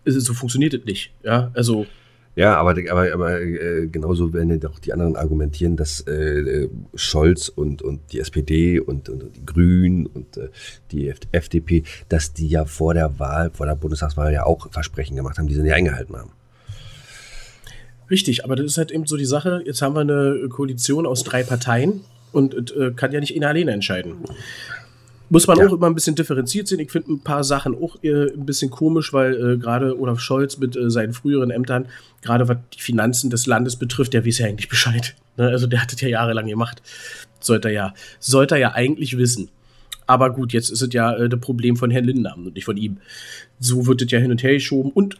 so 0.04 0.34
funktioniert 0.34 0.74
es 0.74 0.84
nicht. 0.84 1.12
Ja, 1.24 1.52
also 1.54 1.86
ja, 2.36 2.58
aber, 2.58 2.76
aber, 2.90 3.14
aber 3.14 3.42
äh, 3.42 3.88
genauso 3.88 4.34
werden 4.34 4.60
ja 4.60 4.70
auch 4.70 4.80
die 4.80 4.92
anderen 4.92 5.16
argumentieren, 5.16 5.78
dass 5.78 6.02
äh, 6.02 6.68
Scholz 6.94 7.48
und, 7.48 7.82
und 7.82 8.12
die 8.12 8.20
SPD 8.20 8.80
und, 8.80 9.08
und 9.08 9.36
die 9.36 9.46
Grünen 9.46 10.06
und 10.06 10.36
äh, 10.38 10.50
die 10.92 11.14
FDP, 11.32 11.84
dass 12.10 12.34
die 12.34 12.50
ja 12.50 12.66
vor 12.66 12.94
der 12.94 13.20
Wahl, 13.20 13.52
vor 13.52 13.66
der 13.66 13.76
Bundestagswahl 13.76 14.34
ja 14.34 14.46
auch 14.46 14.70
Versprechen 14.72 15.16
gemacht 15.16 15.38
haben, 15.38 15.48
die 15.48 15.54
sie 15.54 15.62
nicht 15.62 15.74
eingehalten 15.74 16.16
haben. 16.16 16.32
Richtig, 18.10 18.44
aber 18.44 18.56
das 18.56 18.66
ist 18.66 18.78
halt 18.78 18.92
eben 18.92 19.06
so 19.08 19.18
die 19.18 19.26
Sache, 19.26 19.64
jetzt 19.66 19.82
haben 19.82 19.96
wir 19.96 20.02
eine 20.02 20.48
Koalition 20.50 21.06
aus 21.08 21.24
drei 21.24 21.44
Parteien 21.44 22.02
und 22.34 22.76
äh, 22.76 22.92
kann 22.92 23.14
ja 23.14 23.20
nicht 23.22 23.36
in 23.36 23.46
alleine 23.46 23.72
entscheiden. 23.72 24.26
Muss 25.30 25.48
man 25.48 25.58
ja. 25.58 25.68
auch 25.68 25.74
immer 25.74 25.88
ein 25.88 25.96
bisschen 25.96 26.16
differenziert 26.16 26.68
sehen. 26.68 26.80
Ich 26.80 26.92
finde 26.92 27.14
ein 27.14 27.20
paar 27.20 27.44
Sachen 27.44 27.76
auch 27.76 27.96
äh, 28.04 28.32
ein 28.32 28.46
bisschen 28.46 28.70
komisch, 28.70 29.12
weil 29.12 29.34
äh, 29.34 29.58
gerade 29.58 30.00
Olaf 30.00 30.20
Scholz 30.20 30.58
mit 30.58 30.76
äh, 30.76 30.90
seinen 30.90 31.14
früheren 31.14 31.50
Ämtern, 31.50 31.88
gerade 32.22 32.48
was 32.48 32.58
die 32.76 32.82
Finanzen 32.82 33.30
des 33.30 33.48
Landes 33.48 33.76
betrifft, 33.76 34.14
der 34.14 34.26
weiß 34.26 34.40
ja 34.40 34.48
eigentlich 34.48 34.70
Bescheid. 34.70 35.16
Ne? 35.38 35.48
Also 35.48 35.68
der 35.68 35.82
hat 35.82 35.92
das 35.92 36.02
ja 36.02 36.10
jahrelang 36.10 36.48
gemacht. 36.48 36.82
Sollte 37.40 37.70
er 37.70 37.74
ja, 37.74 37.94
sollte 38.20 38.56
er 38.56 38.60
ja 38.62 38.72
eigentlich 38.74 39.18
wissen. 39.18 39.50
Aber 40.08 40.32
gut, 40.32 40.54
jetzt 40.54 40.70
ist 40.70 40.82
es 40.82 40.94
ja 40.94 41.16
äh, 41.16 41.30
das 41.30 41.40
Problem 41.40 41.76
von 41.76 41.90
Herrn 41.90 42.06
Lindner 42.06 42.36
und 42.38 42.54
nicht 42.54 42.66
von 42.66 42.78
ihm. 42.78 42.98
So 43.60 43.88
wird 43.88 44.02
es 44.04 44.12
ja 44.12 44.20
hin 44.20 44.32
und 44.32 44.44
her 44.44 44.54
geschoben. 44.54 44.92
Und 44.92 45.20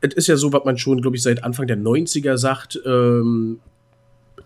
es 0.00 0.14
ist 0.14 0.26
ja 0.28 0.36
so, 0.36 0.52
was 0.52 0.64
man 0.64 0.78
schon, 0.78 1.02
glaube 1.02 1.16
ich, 1.16 1.22
seit 1.22 1.44
Anfang 1.44 1.66
der 1.66 1.78
90er 1.78 2.38
sagt. 2.38 2.80
Ähm, 2.86 3.60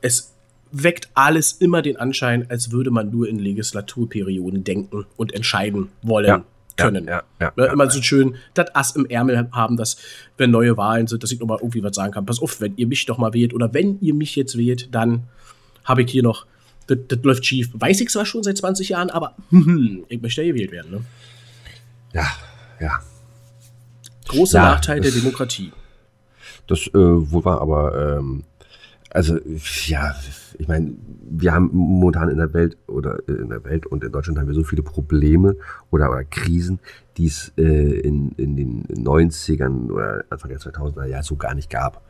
es 0.01 0.35
weckt 0.73 1.09
alles 1.15 1.53
immer 1.53 1.83
den 1.83 1.97
Anschein, 1.97 2.47
als 2.49 2.71
würde 2.71 2.91
man 2.91 3.11
nur 3.11 3.29
in 3.29 3.39
Legislaturperioden 3.39 4.65
denken 4.65 5.07
und 5.17 5.35
entscheiden 5.35 5.89
wollen. 6.03 6.27
Ja 6.27 6.45
können. 6.81 7.07
Ja, 7.07 7.23
ja, 7.41 7.53
ja, 7.57 7.65
immer 7.73 7.91
so 7.91 8.03
schön 8.03 8.37
das 8.55 8.75
Ass 8.75 8.97
im 8.97 9.07
Ärmel 9.07 9.49
haben, 9.53 9.77
dass, 9.77 9.97
wenn 10.37 10.51
neue 10.51 10.77
Wahlen 10.77 11.07
sind, 11.07 11.23
dass 11.23 11.33
ich 11.33 11.41
nochmal 11.41 11.59
irgendwie 11.61 11.83
was 11.83 11.95
sagen 11.95 12.13
kann. 12.13 12.27
Pass 12.27 12.41
auf, 12.41 12.61
wenn 12.61 12.77
ihr 12.77 12.87
mich 12.87 13.07
doch 13.07 13.19
mal 13.19 13.33
wählt 13.33 13.55
oder 13.55 13.73
wenn 13.75 13.99
ihr 14.01 14.15
mich 14.15 14.37
jetzt 14.37 14.57
wählt, 14.57 14.95
dann 14.95 15.25
habe 15.85 16.03
ich 16.03 16.11
hier 16.11 16.23
noch, 16.23 16.47
das, 16.87 16.99
das 17.09 17.19
läuft 17.23 17.47
schief. 17.47 17.71
Weiß 17.73 18.01
ich 18.01 18.09
zwar 18.11 18.27
schon 18.27 18.43
seit 18.43 18.59
20 18.59 18.91
Jahren, 18.91 19.11
aber 19.11 19.35
ich 20.09 20.21
möchte 20.21 20.43
ja 20.43 20.53
gewählt 20.53 20.73
werden. 20.73 20.91
Ne? 20.91 21.01
Ja, 22.13 22.27
ja. 22.81 23.01
Großer 24.29 24.61
Nachteil 24.61 25.01
der 25.01 25.11
Demokratie. 25.11 25.73
Das 26.67 26.87
äh, 26.89 26.93
wohl 26.95 27.45
war 27.45 27.61
aber 27.61 28.19
ähm, 28.19 28.45
also 29.11 29.39
ja, 29.87 30.15
ich 30.59 30.69
meine, 30.69 30.95
wir 31.23 31.53
haben 31.53 31.71
momentan 31.73 32.29
in 32.29 32.37
der 32.37 32.53
Welt 32.55 32.77
oder 32.87 33.19
äh, 33.29 33.33
in 33.33 33.49
der 33.49 33.65
Welt 33.65 33.87
und 33.87 34.05
in 34.05 34.13
Deutschland 34.13 34.39
haben 34.39 34.47
wir 34.47 34.55
so 34.55 34.65
viele 34.65 34.83
Probleme 34.83 35.57
oder, 35.91 36.11
oder 36.11 36.25
Krisen, 36.25 36.81
die 37.17 37.27
es 37.27 37.53
äh, 37.57 37.63
in, 37.63 38.33
in 38.33 38.57
den 38.57 38.87
90ern 38.87 39.91
oder 39.91 40.25
Anfang 40.31 40.51
der 40.51 40.61
2000er 40.61 41.07
ja 41.07 41.23
so 41.23 41.37
gar 41.37 41.55
nicht 41.55 41.71
gab. 41.71 42.03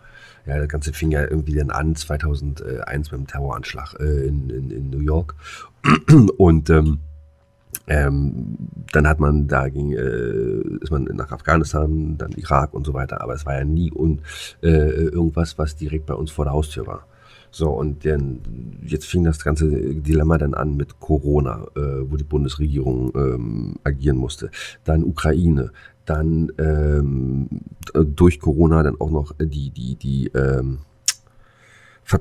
Ja, 0.46 0.58
das 0.58 0.68
Ganze 0.68 0.92
fing 0.92 1.10
ja 1.10 1.22
irgendwie 1.22 1.54
dann 1.54 1.70
an 1.70 1.94
2001 1.94 3.10
mit 3.10 3.20
dem 3.20 3.26
Terroranschlag 3.26 3.94
äh, 4.00 4.26
in, 4.26 4.50
in, 4.50 4.70
in 4.70 4.90
New 4.90 5.00
York 5.00 5.34
und 6.38 6.70
ähm, 6.70 7.00
ähm, 7.90 8.56
dann 8.92 9.08
hat 9.08 9.18
man 9.18 9.48
da 9.48 9.68
ging, 9.68 9.92
äh, 9.92 10.78
ist 10.80 10.92
man 10.92 11.04
nach 11.12 11.32
Afghanistan, 11.32 12.16
dann 12.16 12.30
Irak 12.32 12.72
und 12.72 12.86
so 12.86 12.94
weiter, 12.94 13.20
aber 13.20 13.34
es 13.34 13.44
war 13.44 13.58
ja 13.58 13.64
nie 13.64 13.90
un, 13.92 14.22
äh, 14.62 14.68
irgendwas, 14.68 15.58
was 15.58 15.74
direkt 15.74 16.06
bei 16.06 16.14
uns 16.14 16.30
vor 16.30 16.44
der 16.44 16.54
Haustür 16.54 16.86
war. 16.86 17.06
So, 17.50 17.68
und 17.70 18.04
dann, 18.04 18.78
jetzt 18.86 19.06
fing 19.06 19.24
das 19.24 19.42
ganze 19.42 19.68
Dilemma 19.68 20.38
dann 20.38 20.54
an 20.54 20.76
mit 20.76 21.00
Corona, 21.00 21.66
äh, 21.74 22.08
wo 22.08 22.16
die 22.16 22.22
Bundesregierung 22.22 23.10
ähm, 23.16 23.74
agieren 23.82 24.18
musste. 24.18 24.52
Dann 24.84 25.02
Ukraine, 25.02 25.72
dann 26.04 26.52
ähm, 26.58 27.48
durch 27.92 28.38
Corona 28.38 28.84
dann 28.84 29.00
auch 29.00 29.10
noch 29.10 29.32
die, 29.40 29.70
die, 29.70 29.96
die, 29.96 30.28
ähm, 30.28 30.78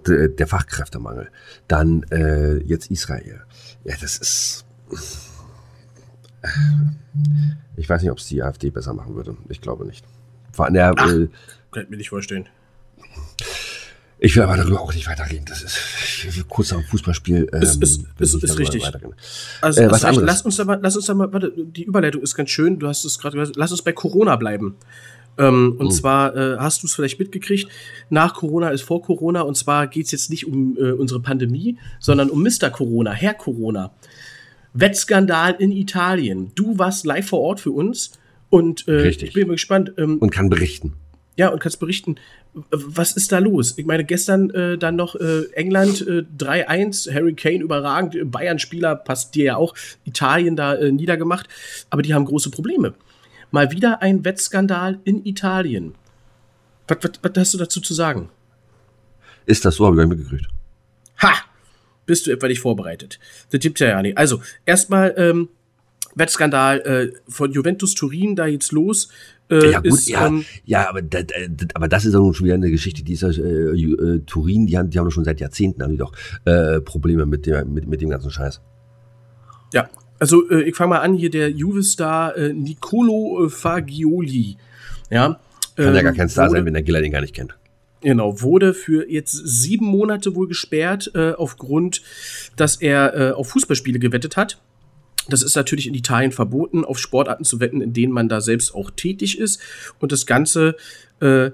der 0.08 0.48
Fachkräftemangel. 0.48 1.30
Dann 1.68 2.04
äh, 2.10 2.58
jetzt 2.58 2.90
Israel. 2.90 3.42
Ja, 3.84 3.96
das 4.02 4.18
ist 4.18 4.66
ich 7.76 7.90
weiß 7.90 8.02
nicht, 8.02 8.12
ob 8.12 8.18
es 8.18 8.28
die 8.28 8.42
AfD 8.44 8.70
besser 8.70 8.94
machen 8.94 9.16
würde. 9.16 9.36
Ich 9.50 9.62
glaube 9.62 9.86
nicht. 9.86 10.06
Vor 10.52 10.66
allem, 10.66 10.74
der, 10.74 10.94
Ach, 10.96 11.12
äh, 11.12 11.28
könnte 11.72 11.92
mir 11.92 11.98
nicht 11.98 12.10
vorstellen. 12.10 12.48
Ich 14.22 14.36
will 14.36 14.44
aber 14.44 14.58
darüber 14.58 14.82
auch 14.82 14.94
nicht 14.94 15.08
weiterreden. 15.08 15.46
Das 15.46 15.62
ist 15.62 16.50
kurz 16.50 16.72
nach 16.72 16.80
dem 16.80 16.88
Fußballspiel. 16.88 17.48
Ähm, 17.54 17.62
ist, 17.62 17.82
ist, 17.82 18.04
ist, 18.20 18.44
ist 18.44 18.60
richtig. 18.60 18.84
Also, 19.62 19.82
äh, 19.82 19.90
was 19.90 20.04
anderes. 20.04 20.28
Lass 20.28 20.42
uns 20.42 20.58
da 20.58 20.66
mal, 20.66 20.80
lass 20.82 20.98
uns 20.98 21.06
da 21.06 21.14
mal, 21.14 21.32
warte, 21.32 21.54
die 21.56 21.84
Überleitung 21.84 22.22
ist 22.22 22.36
ganz 22.36 22.50
schön. 22.50 22.80
Du 22.80 22.88
hast 22.88 23.06
es 23.06 23.18
gerade 23.18 23.38
gesagt. 23.38 23.56
Lass 23.56 23.72
uns 23.72 23.82
bei 23.82 23.94
Corona 23.94 24.36
bleiben. 24.36 24.76
Ähm, 25.38 25.76
und 25.80 25.88
mhm. 25.88 25.92
zwar 25.92 26.36
äh, 26.36 26.58
hast 26.58 26.84
du 26.84 26.88
es 26.88 26.94
vielleicht 26.94 27.18
mitgekriegt, 27.18 27.70
nach 28.10 28.34
Corona 28.34 28.70
ist 28.70 28.82
vor 28.82 29.02
Corona. 29.02 29.42
Und 29.42 29.56
zwar 29.56 29.88
geht 29.88 30.08
es 30.08 30.12
jetzt 30.12 30.30
nicht 30.30 30.46
um 30.46 30.78
äh, 30.78 30.92
unsere 30.92 31.22
Pandemie, 31.22 31.78
sondern 32.00 32.30
um 32.30 32.44
Mr. 32.44 32.70
Corona, 32.70 33.12
Herr 33.12 33.36
Corona. 33.36 33.92
Wettskandal 34.74 35.56
in 35.60 35.72
Italien. 35.72 36.52
Du 36.56 36.78
warst 36.78 37.06
live 37.06 37.28
vor 37.28 37.42
Ort 37.42 37.60
für 37.60 37.72
uns 37.72 38.12
und 38.50 38.88
äh, 38.88 39.08
ich 39.08 39.34
bin 39.34 39.48
mal 39.48 39.54
gespannt. 39.54 39.94
Ähm, 39.98 40.18
und 40.18 40.32
kann 40.32 40.50
berichten. 40.50 40.94
Ja, 41.38 41.50
und 41.50 41.60
kannst 41.60 41.80
berichten, 41.80 42.16
was 42.72 43.14
ist 43.14 43.32
da 43.32 43.40
los? 43.40 43.78
Ich 43.78 43.86
meine, 43.86 44.04
gestern 44.04 44.50
äh, 44.50 44.78
dann 44.78 44.96
noch 44.96 45.16
äh, 45.16 45.46
England 45.54 46.02
äh, 46.02 46.26
3-1, 46.38 47.14
Harry 47.14 47.34
Kane 47.34 47.60
überragend, 47.60 48.32
Bayern-Spieler 48.32 48.96
passt 48.96 49.36
dir 49.36 49.46
ja 49.46 49.56
auch, 49.56 49.76
Italien 50.04 50.56
da 50.56 50.76
äh, 50.76 50.92
niedergemacht, 50.92 51.48
aber 51.90 52.02
die 52.02 52.14
haben 52.14 52.26
große 52.26 52.50
Probleme. 52.50 52.94
Mal 53.52 53.72
wieder 53.72 54.02
ein 54.02 54.26
Wettskandal 54.26 55.00
in 55.06 55.26
Italien. 55.26 55.96
Was, 56.88 56.98
was, 57.02 57.12
was 57.22 57.32
hast 57.38 57.54
du 57.54 57.58
dazu 57.58 57.82
zu 57.82 57.94
sagen? 57.94 58.30
Ist 59.46 59.64
das 59.64 59.76
so? 59.76 59.86
Habe 59.86 59.96
ich 59.96 60.00
gar 60.00 60.08
nicht 60.08 60.18
mitgekriegt. 60.18 60.50
Ha! 61.22 61.34
Bist 62.10 62.26
du 62.26 62.32
etwa 62.32 62.48
nicht 62.48 62.60
vorbereitet. 62.60 63.20
Das 63.52 63.60
gibt's 63.60 63.80
ja 63.80 63.90
ja 63.90 64.02
nicht. 64.02 64.18
Also, 64.18 64.42
erstmal, 64.66 65.14
ähm, 65.16 65.50
Wettskandal 66.16 66.80
äh, 66.80 67.12
von 67.28 67.52
Juventus 67.52 67.94
Turin 67.94 68.36
da 68.36 68.48
jetzt 68.48 68.72
los. 68.72 69.10
Äh, 69.52 69.72
ja, 69.72 69.78
gut, 69.80 69.86
ist, 69.86 70.10
ja, 70.10 70.26
ähm, 70.26 70.44
ja 70.66 70.90
aber, 70.90 71.04
da, 71.04 71.20
aber 71.76 71.88
das 71.88 72.06
ist 72.06 72.16
auch 72.16 72.34
schon 72.34 72.46
wieder 72.46 72.56
eine 72.56 72.72
Geschichte, 72.72 73.04
die 73.04 73.14
ist 73.14 73.22
ja, 73.22 73.30
äh, 73.30 73.74
äh, 73.76 74.20
Turin, 74.26 74.66
die 74.66 74.76
haben, 74.76 74.90
die 74.90 74.98
haben 74.98 75.06
doch 75.06 75.12
schon 75.12 75.24
seit 75.24 75.40
Jahrzehnten 75.40 75.84
haben 75.84 75.92
die 75.92 75.98
doch 75.98 76.14
äh, 76.46 76.82
Probleme 76.82 77.28
mit, 77.28 77.46
der, 77.46 77.64
mit, 77.66 77.88
mit 77.88 78.02
dem 78.02 78.10
ganzen 78.10 78.32
Scheiß. 78.32 78.60
Ja, 79.72 79.88
also 80.18 80.50
äh, 80.50 80.64
ich 80.64 80.76
fange 80.76 80.90
mal 80.90 81.00
an, 81.02 81.14
hier 81.14 81.30
der 81.30 81.52
Juve-Star 81.52 82.36
äh, 82.36 82.54
Nicolo 82.54 83.46
äh, 83.46 83.50
Fagioli. 83.50 84.58
Ja, 85.12 85.40
Kann 85.76 85.96
ja 85.96 86.02
gar 86.02 86.12
ähm, 86.12 86.18
kein 86.18 86.30
Star 86.30 86.50
sein, 86.50 86.66
wenn 86.66 86.74
der 86.74 86.84
Giller 86.84 87.02
den 87.02 87.12
gar 87.12 87.22
nicht 87.22 87.36
kennt. 87.36 87.56
Genau, 88.02 88.42
wurde 88.42 88.74
für 88.74 89.10
jetzt 89.10 89.34
sieben 89.34 89.86
Monate 89.86 90.34
wohl 90.36 90.48
gesperrt, 90.48 91.12
äh, 91.16 91.32
aufgrund, 91.34 92.02
dass 92.56 92.78
er 92.78 93.14
äh, 93.14 93.32
auf 93.32 93.50
Fußballspiele 93.50 94.00
gewettet 94.00 94.38
hat. 94.38 94.62
Das 95.28 95.44
ist 95.44 95.56
natürlich 95.56 95.86
in 95.88 95.94
Italien 95.94 96.32
verboten, 96.32 96.86
auf 96.86 96.98
Sportarten 96.98 97.44
zu 97.44 97.60
wetten, 97.60 97.82
in 97.82 97.94
denen 97.94 98.14
man 98.14 98.30
da 98.30 98.42
selbst 98.42 98.74
auch 98.74 98.90
tätig 98.90 99.38
ist. 99.38 99.62
Und 100.00 100.12
das 100.12 100.26
Ganze, 100.26 100.76
äh, 101.22 101.52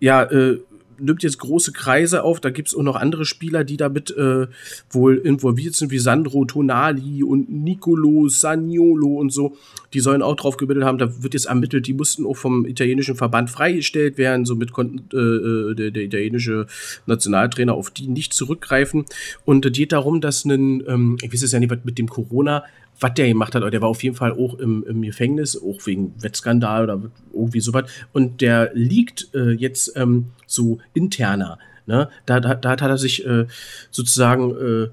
ja, 0.00 0.22
äh, 0.24 0.60
nimmt 0.98 1.22
jetzt 1.22 1.38
große 1.38 1.72
Kreise 1.72 2.22
auf. 2.22 2.40
Da 2.40 2.50
gibt 2.50 2.68
es 2.68 2.74
auch 2.74 2.82
noch 2.82 2.96
andere 2.96 3.24
Spieler, 3.24 3.64
die 3.64 3.76
damit 3.76 4.10
äh, 4.10 4.46
wohl 4.90 5.16
involviert 5.16 5.74
sind, 5.74 5.90
wie 5.90 5.98
Sandro 5.98 6.44
Tonali 6.44 7.22
und 7.22 7.50
Nicolo 7.50 8.28
Saniolo 8.28 9.14
und 9.14 9.32
so. 9.32 9.56
Die 9.92 10.00
sollen 10.00 10.22
auch 10.22 10.36
drauf 10.36 10.56
gebildet 10.56 10.84
haben. 10.84 10.98
Da 10.98 11.22
wird 11.22 11.34
jetzt 11.34 11.46
ermittelt, 11.46 11.86
die 11.86 11.94
mussten 11.94 12.26
auch 12.26 12.36
vom 12.36 12.66
italienischen 12.66 13.16
Verband 13.16 13.50
freigestellt 13.50 14.18
werden. 14.18 14.44
Somit 14.44 14.72
konnten 14.72 15.04
äh, 15.12 15.70
äh 15.70 15.74
der, 15.74 15.90
der, 15.90 16.02
italienische 16.04 16.66
Nationaltrainer 17.06 17.74
auf 17.74 17.90
die 17.90 18.08
nicht 18.08 18.32
zurückgreifen. 18.32 19.04
Und 19.44 19.64
es 19.66 19.72
geht 19.72 19.92
darum, 19.92 20.20
dass 20.20 20.44
ein, 20.44 20.82
ähm, 20.86 21.18
ich 21.22 21.32
weiß 21.32 21.42
es 21.42 21.52
ja 21.52 21.60
nicht, 21.60 21.70
was 21.70 21.78
mit 21.84 21.98
dem 21.98 22.08
Corona 22.08 22.64
was 22.98 23.14
der 23.14 23.28
gemacht 23.28 23.54
hat, 23.54 23.62
aber 23.62 23.70
der 23.70 23.82
war 23.82 23.88
auf 23.88 24.02
jeden 24.02 24.16
Fall 24.16 24.32
auch 24.32 24.58
im, 24.58 24.84
im 24.88 25.02
Gefängnis, 25.02 25.60
auch 25.60 25.86
wegen 25.86 26.14
Wettskandal 26.22 26.84
oder 26.84 27.02
irgendwie 27.32 27.60
sowas. 27.60 27.90
Und 28.12 28.40
der 28.40 28.70
liegt 28.74 29.28
äh, 29.34 29.50
jetzt 29.52 29.92
ähm, 29.96 30.26
so 30.46 30.78
interner. 30.94 31.58
Ne? 31.86 32.08
Da, 32.24 32.40
da, 32.40 32.54
da 32.54 32.70
hat 32.70 32.82
er 32.82 32.98
sich 32.98 33.26
äh, 33.26 33.46
sozusagen 33.90 34.50
äh, 34.56 34.88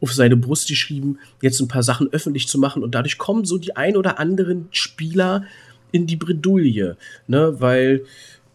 auf 0.00 0.12
seine 0.12 0.36
Brust 0.36 0.68
geschrieben, 0.68 1.18
jetzt 1.40 1.60
ein 1.60 1.68
paar 1.68 1.82
Sachen 1.82 2.12
öffentlich 2.12 2.48
zu 2.48 2.58
machen. 2.58 2.82
Und 2.82 2.94
dadurch 2.94 3.18
kommen 3.18 3.44
so 3.44 3.56
die 3.56 3.76
ein 3.76 3.96
oder 3.96 4.18
anderen 4.18 4.68
Spieler 4.70 5.44
in 5.92 6.06
die 6.06 6.16
Bredouille. 6.16 6.96
Ne? 7.28 7.54
Weil, 7.60 8.04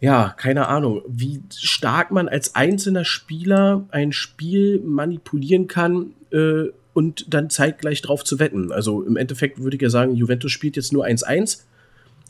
ja, 0.01 0.33
keine 0.37 0.67
Ahnung, 0.67 1.01
wie 1.07 1.41
stark 1.55 2.11
man 2.11 2.27
als 2.27 2.55
einzelner 2.55 3.05
Spieler 3.05 3.85
ein 3.91 4.11
Spiel 4.11 4.79
manipulieren 4.81 5.67
kann, 5.67 6.11
äh, 6.31 6.65
und 6.99 7.33
dann 7.33 7.49
zeitgleich 7.49 8.01
drauf 8.01 8.25
zu 8.25 8.39
wetten. 8.39 8.73
Also 8.73 9.03
im 9.03 9.15
Endeffekt 9.15 9.63
würde 9.63 9.77
ich 9.77 9.81
ja 9.81 9.89
sagen, 9.89 10.15
Juventus 10.15 10.51
spielt 10.51 10.75
jetzt 10.75 10.91
nur 10.91 11.05
1-1. 11.05 11.59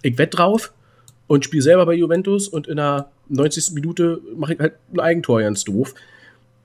Ich 0.03 0.19
wette 0.19 0.38
drauf 0.38 0.73
und 1.25 1.43
spiele 1.43 1.63
selber 1.63 1.88
bei 1.88 1.95
Juventus 1.95 2.47
und 2.47 2.67
in 2.67 2.75
der 2.75 3.10
90. 3.29 3.71
Minute 3.71 4.21
mache 4.38 4.53
ich 4.53 4.60
halt 4.60 4.73
ein 4.93 4.99
Eigentor 4.99 5.41
ganz 5.41 5.63
doof. 5.63 5.95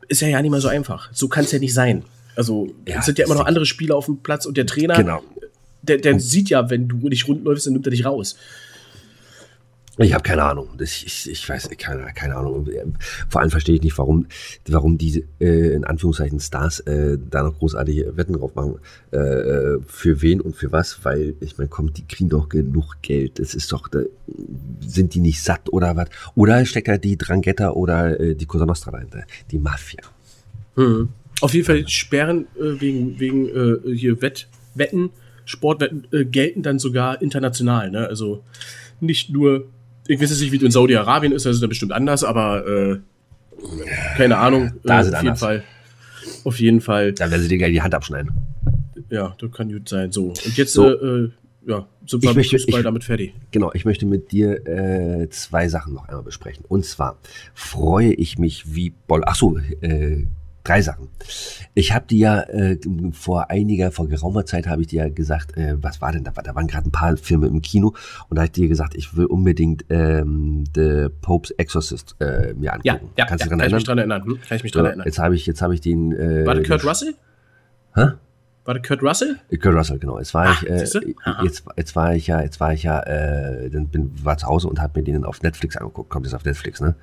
Ist 0.06 0.20
ja 0.20 0.28
ja 0.28 0.42
nicht 0.42 0.50
mal 0.50 0.60
so 0.60 0.68
einfach. 0.68 1.08
So 1.14 1.28
kann 1.28 1.44
es 1.44 1.52
ja 1.52 1.58
nicht 1.58 1.72
sein. 1.72 2.04
Also 2.36 2.74
ja, 2.86 2.98
es 2.98 3.06
sind 3.06 3.18
ja 3.18 3.24
immer 3.24 3.36
noch 3.36 3.46
andere 3.46 3.64
Spieler 3.64 3.96
auf 3.96 4.04
dem 4.04 4.18
Platz 4.18 4.44
und 4.44 4.58
der 4.58 4.66
Trainer, 4.66 4.96
genau. 4.96 5.22
der, 5.80 5.96
der 5.96 6.20
sieht 6.20 6.50
ja, 6.50 6.68
wenn 6.68 6.88
du 6.88 7.08
nicht 7.08 7.26
rund 7.26 7.42
läufst, 7.42 7.64
dann 7.64 7.72
nimmt 7.72 7.86
er 7.86 7.90
dich 7.90 8.04
raus. 8.04 8.36
Ich 9.98 10.12
habe 10.12 10.24
keine 10.24 10.42
Ahnung. 10.42 10.70
Ich, 10.80 11.07
ich, 11.07 11.30
ich 11.30 11.48
weiß 11.48 11.70
keine, 11.78 12.04
keine 12.14 12.35
Ahnung. 12.35 12.68
Vor 13.28 13.40
allem 13.40 13.50
verstehe 13.50 13.76
ich 13.76 13.83
nicht, 13.83 13.96
warum, 13.96 14.26
warum 14.68 14.98
diese 14.98 15.22
äh, 15.40 15.72
in 15.72 15.85
Anführungszeichen 15.85 16.40
Stars 16.40 16.80
äh, 16.80 17.16
da 17.30 17.44
noch 17.44 17.57
großartige 17.59 18.16
Wetten 18.16 18.33
drauf 18.33 18.57
machen. 18.57 18.80
Äh, 19.12 19.78
für 19.87 20.20
wen 20.20 20.40
und 20.40 20.57
für 20.57 20.72
was? 20.72 21.04
Weil 21.04 21.35
ich 21.40 21.59
meine, 21.59 21.68
kommt, 21.68 21.96
die 21.96 22.07
kriegen 22.07 22.28
doch 22.28 22.48
genug 22.48 22.96
Geld. 23.02 23.38
Das 23.38 23.54
ist 23.54 23.70
doch, 23.70 23.87
da, 23.87 24.00
sind 24.80 25.14
die 25.14 25.20
nicht 25.20 25.40
satt 25.40 25.72
oder 25.72 25.94
was? 25.94 26.09
Oder 26.35 26.64
steckt 26.66 26.88
da 26.88 26.98
die 26.98 27.16
Drangheta 27.16 27.70
oder 27.70 28.18
äh, 28.18 28.35
die 28.35 28.46
Cosa 28.46 28.66
Nostra 28.66 28.90
dahinter? 28.90 29.22
Die 29.52 29.59
Mafia. 29.59 30.02
Mhm. 30.74 31.11
Auf 31.40 31.54
jeden 31.54 31.66
Fall 31.66 31.87
sperren 31.88 32.46
äh, 32.57 32.80
wegen 32.80 33.20
wegen 33.20 33.48
äh, 33.48 33.94
hier 33.94 34.20
Wett, 34.22 34.48
Wetten, 34.74 35.11
Sportwetten 35.44 36.09
äh, 36.11 36.24
gelten 36.24 36.62
dann 36.64 36.80
sogar 36.80 37.22
international. 37.22 37.92
Ne? 37.92 38.09
Also 38.09 38.42
nicht 39.00 39.30
nur 39.30 39.68
ich 40.06 40.20
weiß 40.20 40.40
nicht, 40.40 40.52
wie 40.52 40.58
du 40.58 40.66
in 40.66 40.72
Saudi-Arabien 40.72 41.32
ist, 41.32 41.46
das 41.46 41.56
ist 41.56 41.62
da 41.62 41.66
bestimmt 41.66 41.92
anders, 41.92 42.24
aber 42.24 42.66
äh, 42.66 42.98
keine 44.16 44.38
Ahnung. 44.38 44.72
Da 44.82 45.00
äh, 45.00 45.02
ist 45.02 45.14
auf 45.14 45.22
jeden 45.22 45.36
Fall. 45.36 45.62
Auf 46.44 46.60
jeden 46.60 46.80
Fall. 46.80 47.12
Da 47.12 47.30
werden 47.30 47.42
sie 47.42 47.48
dir 47.48 47.58
gleich 47.58 47.72
die 47.72 47.82
Hand 47.82 47.94
abschneiden. 47.94 48.30
Ja, 49.10 49.34
das 49.38 49.52
kann 49.52 49.70
gut 49.70 49.88
sein. 49.88 50.12
So. 50.12 50.28
Und 50.28 50.56
jetzt 50.56 50.72
so. 50.72 50.88
äh, 50.90 51.30
ja, 51.66 51.86
sind 52.06 52.22
wir 52.22 52.34
möchte, 52.34 52.58
Fußball 52.58 52.80
ich, 52.80 52.84
damit 52.84 53.04
fertig. 53.04 53.34
Genau, 53.50 53.70
ich 53.72 53.84
möchte 53.84 54.06
mit 54.06 54.32
dir 54.32 54.66
äh, 54.66 55.28
zwei 55.30 55.68
Sachen 55.68 55.94
noch 55.94 56.08
einmal 56.08 56.22
besprechen. 56.22 56.64
Und 56.68 56.84
zwar 56.84 57.18
freue 57.54 58.12
ich 58.12 58.38
mich 58.38 58.74
wie 58.74 58.90
Boll. 59.06 59.22
Ach 59.24 59.34
so, 59.34 59.58
äh, 59.80 60.26
drei 60.64 60.83
Sachen. 60.83 61.09
Ich 61.74 61.92
habe 61.92 62.07
dir 62.07 62.18
ja 62.18 62.40
äh, 62.42 62.79
vor 63.12 63.50
einiger, 63.50 63.92
vor 63.92 64.09
geraumer 64.09 64.46
Zeit 64.46 64.66
habe 64.66 64.83
ich 64.83 64.88
dir 64.88 65.05
ja 65.05 65.09
gesagt, 65.11 65.57
äh, 65.57 65.77
was 65.81 66.00
war 66.00 66.12
denn 66.12 66.24
da? 66.24 66.33
Da 66.33 66.55
waren 66.55 66.66
gerade 66.66 66.88
ein 66.88 66.92
paar 66.92 67.16
Filme 67.16 67.46
im 67.46 67.62
Kino 67.62 67.94
und 68.29 68.37
da 68.37 68.42
habe 68.42 68.46
ich 68.46 68.53
dir 68.53 68.68
gesagt, 68.68 68.94
ich 68.94 69.16
will 69.16 69.27
unbedingt 69.27 69.85
ähm, 69.90 70.64
The 70.74 71.09
Pope's 71.20 71.50
Exorcist 71.53 72.16
äh, 72.20 72.55
mir 72.55 72.72
angucken. 72.72 73.11
Ja, 73.16 73.24
ja, 73.24 73.27
Kannst 73.27 73.44
du 73.44 73.50
ja, 73.50 73.57
dich 73.57 73.59
dran 73.59 73.59
kann 73.59 73.61
erinnern? 73.61 73.68
ich 73.68 73.72
mich 73.74 73.85
dran 73.85 73.98
erinnern. 73.98 74.24
Hm? 74.24 74.40
Kann 74.48 74.57
ich 74.57 74.62
mich 74.62 74.72
dran 74.72 74.87
erinnern. 74.87 75.07
Jetzt 75.07 75.18
habe 75.18 75.35
ich, 75.35 75.46
jetzt 75.46 75.62
habe 75.62 75.74
ich 75.74 75.81
den. 75.81 76.12
Äh, 76.12 76.46
war 76.46 76.55
das 76.55 76.66
Kurt 76.66 76.85
Russell? 76.85 77.14
Hä? 77.94 78.07
War 78.64 78.74
das 78.74 78.88
Kurt 78.88 79.03
Russell? 79.03 79.37
Kurt 79.50 79.74
Russell, 79.74 79.98
genau. 79.98 80.18
Jetzt 80.18 80.33
war 80.33 80.46
Ach, 80.46 80.62
ich, 80.62 80.70
äh, 80.70 80.79
jetzt, 81.44 81.64
jetzt 81.77 81.96
war 81.96 82.14
ich 82.14 82.27
ja, 82.27 82.40
jetzt 82.40 82.61
war 82.61 82.72
ich 82.72 82.85
ja, 82.85 83.00
äh, 83.00 83.68
dann 83.68 83.88
bin, 83.88 84.11
war 84.24 84.38
zu 84.38 84.46
Hause 84.46 84.68
und 84.68 84.81
habe 84.81 85.00
mir 85.00 85.05
den 85.05 85.24
auf 85.24 85.42
Netflix 85.42 85.77
angeguckt. 85.77 86.09
Kommt 86.09 86.24
jetzt 86.24 86.35
auf 86.35 86.44
Netflix, 86.44 86.81
ne? 86.81 86.94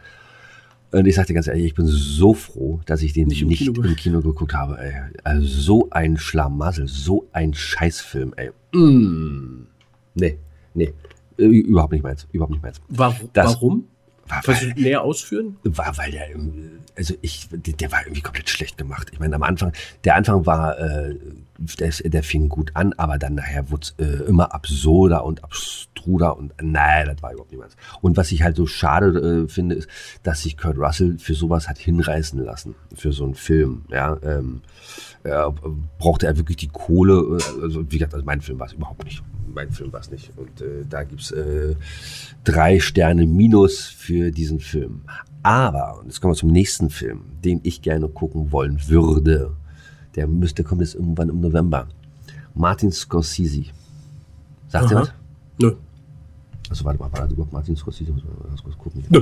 Und 0.92 1.06
ich 1.06 1.16
sagte 1.16 1.34
ganz 1.34 1.48
ehrlich, 1.48 1.66
ich 1.66 1.76
bin 1.76 1.86
so 1.88 2.34
froh, 2.34 2.82
dass 2.86 3.02
ich 3.02 3.14
den 3.14 3.28
nicht, 3.28 3.42
im, 3.42 3.48
nicht 3.48 3.60
Kino. 3.60 3.82
im, 3.82 3.96
Kino. 3.96 4.22
geguckt 4.22 4.54
habe. 4.54 4.78
Ey. 4.78 4.94
Also 5.24 5.48
so 5.48 5.88
ein 5.92 6.18
Schlamassel, 6.18 6.88
so 6.88 7.28
ein 7.32 7.54
Scheißfilm, 7.54 8.34
ey. 8.36 8.52
Mm. 8.74 9.68
Nee, 10.16 10.38
nee. 10.74 10.94
Überhaupt 11.38 11.94
nicht 11.94 12.04
meins. 12.04 12.28
Überhaupt 12.32 12.52
nicht 12.52 12.62
meins. 12.62 12.82
Warum? 12.90 13.30
Das, 13.34 13.54
warum? 13.54 13.86
War, 14.28 14.42
Kannst 14.44 14.64
du 14.64 14.68
näher 14.82 15.02
ausführen? 15.02 15.58
War, 15.64 15.98
weil 15.98 16.12
der, 16.12 16.28
also 16.96 17.16
ich, 17.22 17.48
der 17.52 17.92
war 17.92 18.02
irgendwie 18.04 18.22
komplett 18.22 18.50
schlecht 18.50 18.78
gemacht. 18.78 19.10
Ich 19.12 19.20
meine, 19.20 19.36
am 19.36 19.44
Anfang, 19.44 19.74
der 20.04 20.16
Anfang 20.16 20.46
war, 20.46 20.78
äh, 20.78 21.16
der, 21.80 21.92
der 21.92 22.24
fing 22.24 22.50
gut 22.50 22.72
an, 22.74 22.94
aber 22.94 23.18
dann 23.18 23.36
nachher 23.36 23.70
wurde 23.70 23.84
es 23.84 23.96
äh, 23.98 24.24
immer 24.24 24.54
absurder 24.54 25.24
und 25.26 25.44
abstruder 25.44 26.38
und 26.38 26.54
nein, 26.62 27.08
das 27.08 27.22
war 27.22 27.32
überhaupt 27.32 27.54
meins. 27.54 27.76
Und 28.02 28.18
was 28.18 28.32
ich 28.32 28.44
halt 28.44 28.56
so 28.56 28.66
schade 28.66 29.44
äh, 29.46 29.48
finde, 29.48 29.76
ist, 29.76 29.90
dass 30.24 30.44
sich 30.44 30.58
Kurt 30.58 30.78
Russell 30.78 31.18
für 31.20 31.34
sowas 31.34 31.70
hat 31.70 31.78
hinreißen 31.78 32.44
lassen, 32.44 32.76
für 32.96 33.14
so 33.14 33.26
einen 33.26 33.36
Film, 33.36 33.84
ja, 33.90 34.18
ähm, 34.24 34.62
äh, 35.24 35.32
brauchte 35.98 36.28
er 36.28 36.38
wirklich 36.38 36.58
die 36.58 36.70
Kohle, 36.70 37.38
äh, 37.38 37.64
also 37.64 37.84
wie 37.92 37.98
gesagt, 37.98 38.14
also 38.14 38.26
mein 38.26 38.42
Film 38.42 38.60
war 38.60 38.68
es 38.68 38.74
überhaupt 38.74 39.04
nicht 39.04 39.24
mein 39.54 39.70
Film 39.70 39.92
war 39.92 40.00
es 40.00 40.10
nicht. 40.12 40.32
Und 40.38 40.62
äh, 40.62 40.86
da 40.90 41.04
gibt 41.04 41.22
es 41.22 41.32
äh, 41.32 41.76
drei 42.46 42.80
Sterne 42.80 43.26
minus 43.26 43.88
für 43.88 44.32
diesen 44.32 44.62
Film. 44.62 45.02
Aber, 45.44 46.00
und 46.00 46.06
jetzt 46.06 46.22
kommen 46.22 46.34
wir 46.34 46.38
zum 46.38 46.52
nächsten 46.52 46.90
Film, 46.90 47.24
den 47.44 47.60
ich 47.64 47.82
gerne 47.82 48.08
gucken 48.08 48.52
wollen 48.52 48.80
würde. 48.88 49.56
Der 50.16 50.28
müsste, 50.28 50.64
kommt 50.64 50.82
jetzt 50.82 50.96
irgendwann 50.96 51.30
im 51.30 51.40
November. 51.40 51.88
Martin 52.54 52.92
Scorsese. 52.92 53.66
Sagt 54.68 54.92
ihr 54.92 54.98
was? 54.98 55.14
Nö. 55.60 55.74
Also 56.70 56.86
warte 56.86 57.00
mal, 57.00 57.12
war 57.12 57.22
das 57.22 57.32
überhaupt 57.32 57.54
Martin 57.54 57.76
Scorsese? 57.76 58.12
Muss 58.12 58.24
man 58.24 58.34
ganz 58.48 58.64
kurz 58.64 58.78
gucken. 58.78 59.04
Nö. 59.10 59.22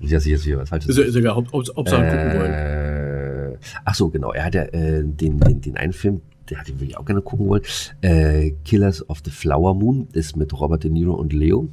Ich 0.00 0.10
jetzt 0.10 0.24
hier 0.24 0.58
was 0.58 0.68
Falsches. 0.68 0.96
Ist 0.96 1.14
ja 1.14 1.20
egal, 1.20 1.34
Hauptsache 1.36 2.06
äh, 2.06 2.10
gucken 2.10 2.40
wollen. 2.40 3.58
Ach 3.84 3.94
so, 3.94 4.08
genau. 4.08 4.32
Er 4.32 4.44
hat 4.44 4.54
ja 4.54 4.62
äh, 4.62 5.04
den, 5.04 5.40
den, 5.40 5.60
den 5.60 5.76
einen 5.76 5.92
Film, 5.92 6.20
der 6.48 6.58
hatte 6.60 6.72
ich 6.78 6.96
auch 6.96 7.04
gerne 7.04 7.22
gucken 7.22 7.48
wollen. 7.48 7.62
Äh, 8.00 8.52
Killers 8.64 9.08
of 9.08 9.20
the 9.24 9.30
Flower 9.30 9.74
Moon 9.74 10.08
ist 10.12 10.36
mit 10.36 10.52
Robert 10.58 10.84
De 10.84 10.90
Niro 10.90 11.14
und 11.14 11.32
Leo. 11.32 11.68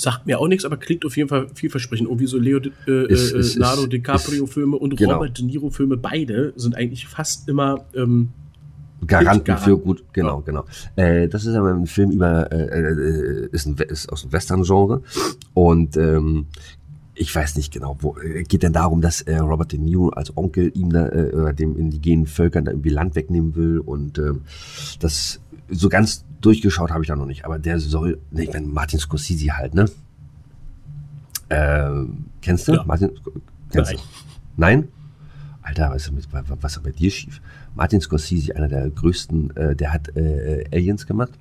Sagt 0.00 0.26
mir 0.26 0.40
auch 0.40 0.48
nichts, 0.48 0.64
aber 0.64 0.78
klingt 0.78 1.04
auf 1.04 1.14
jeden 1.18 1.28
Fall 1.28 1.48
vielversprechend. 1.54 2.08
Irgendwie 2.08 2.26
so 2.26 2.38
Leo, 2.38 2.58
äh, 2.86 3.12
ist, 3.12 3.32
ist, 3.32 3.56
Leonardo 3.56 3.86
DiCaprio-Filme 3.86 4.78
und 4.78 4.96
genau. 4.96 5.16
Robert 5.16 5.36
De 5.36 5.44
Niro-Filme, 5.44 5.98
beide 5.98 6.54
sind 6.56 6.74
eigentlich 6.74 7.06
fast 7.06 7.46
immer 7.50 7.84
ähm, 7.94 8.30
Garanten 9.06 9.58
für 9.58 9.76
gut, 9.76 10.02
genau, 10.14 10.38
ja. 10.38 10.42
genau. 10.46 10.64
Äh, 10.96 11.28
das 11.28 11.44
ist 11.44 11.54
aber 11.54 11.74
ein 11.74 11.86
Film 11.86 12.12
über, 12.12 12.50
äh, 12.50 12.80
äh, 12.80 13.48
ist, 13.52 13.66
ein, 13.66 13.76
ist 13.76 14.10
aus 14.10 14.22
dem 14.22 14.32
Western-Genre 14.32 15.02
und 15.52 15.98
ähm, 15.98 16.46
ich 17.14 17.34
weiß 17.34 17.56
nicht 17.56 17.70
genau, 17.70 17.98
wo 18.00 18.16
äh, 18.16 18.44
geht 18.44 18.62
denn 18.62 18.72
darum, 18.72 19.02
dass 19.02 19.20
äh, 19.20 19.36
Robert 19.36 19.72
De 19.72 19.78
Niro 19.78 20.08
als 20.08 20.34
Onkel 20.34 20.72
ihm 20.74 20.90
da, 20.94 21.08
äh, 21.08 21.54
dem 21.54 21.76
indigenen 21.76 22.26
Völkern 22.26 22.64
da 22.64 22.70
irgendwie 22.70 22.88
Land 22.88 23.16
wegnehmen 23.16 23.54
will 23.54 23.80
und 23.80 24.16
äh, 24.16 24.32
das 24.98 25.40
so 25.68 25.90
ganz 25.90 26.24
durchgeschaut 26.40 26.90
habe 26.90 27.02
ich 27.02 27.08
da 27.08 27.16
noch 27.16 27.26
nicht, 27.26 27.44
aber 27.44 27.58
der 27.58 27.78
soll, 27.78 28.18
ne, 28.30 28.44
ich 28.44 28.52
meine, 28.52 28.66
Martin 28.66 28.98
Scorsese 28.98 29.56
halt, 29.56 29.74
ne? 29.74 29.86
Äh, 31.48 32.06
kennst 32.40 32.68
du? 32.68 32.74
Ja. 32.74 32.84
Martin, 32.84 33.10
kennst 33.70 33.92
Nein. 33.92 33.96
Du? 33.96 34.02
Nein? 34.56 34.88
Alter, 35.62 35.90
was 35.90 36.06
ist, 36.06 36.12
mit, 36.12 36.26
was 36.32 36.76
ist 36.76 36.82
bei 36.82 36.90
dir 36.90 37.10
schief? 37.10 37.40
Martin 37.74 38.00
Scorsese, 38.00 38.56
einer 38.56 38.68
der 38.68 38.88
größten, 38.90 39.56
äh, 39.56 39.76
der 39.76 39.92
hat 39.92 40.16
äh, 40.16 40.64
Aliens 40.72 41.06
gemacht 41.06 41.32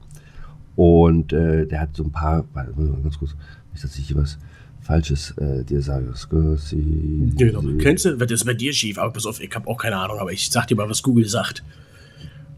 und 0.75 1.33
äh, 1.33 1.65
der 1.65 1.81
hat 1.81 1.95
so 1.95 2.03
ein 2.03 2.11
paar, 2.11 2.45
warte 2.53 2.71
mal 2.79 3.01
ganz 3.01 3.17
kurz, 3.17 3.35
nicht, 3.71 3.83
dass 3.83 3.97
ich 3.97 4.07
hier 4.07 4.17
was 4.17 4.37
Falsches 4.81 5.31
äh, 5.37 5.63
dir 5.63 5.81
sage. 5.81 6.13
Scorsese. 6.15 6.75
Genau. 6.75 7.61
Kennst 7.79 8.05
du, 8.05 8.19
was 8.19 8.31
ist 8.31 8.45
bei 8.45 8.53
dir 8.53 8.73
schief? 8.73 8.97
Aber 8.97 9.11
pass 9.11 9.25
auf, 9.25 9.39
ich 9.39 9.53
habe 9.53 9.67
auch 9.67 9.77
keine 9.77 9.97
Ahnung, 9.97 10.19
aber 10.19 10.31
ich 10.31 10.49
sag 10.49 10.67
dir 10.67 10.75
mal, 10.75 10.89
was 10.89 11.03
Google 11.03 11.27
sagt. 11.27 11.63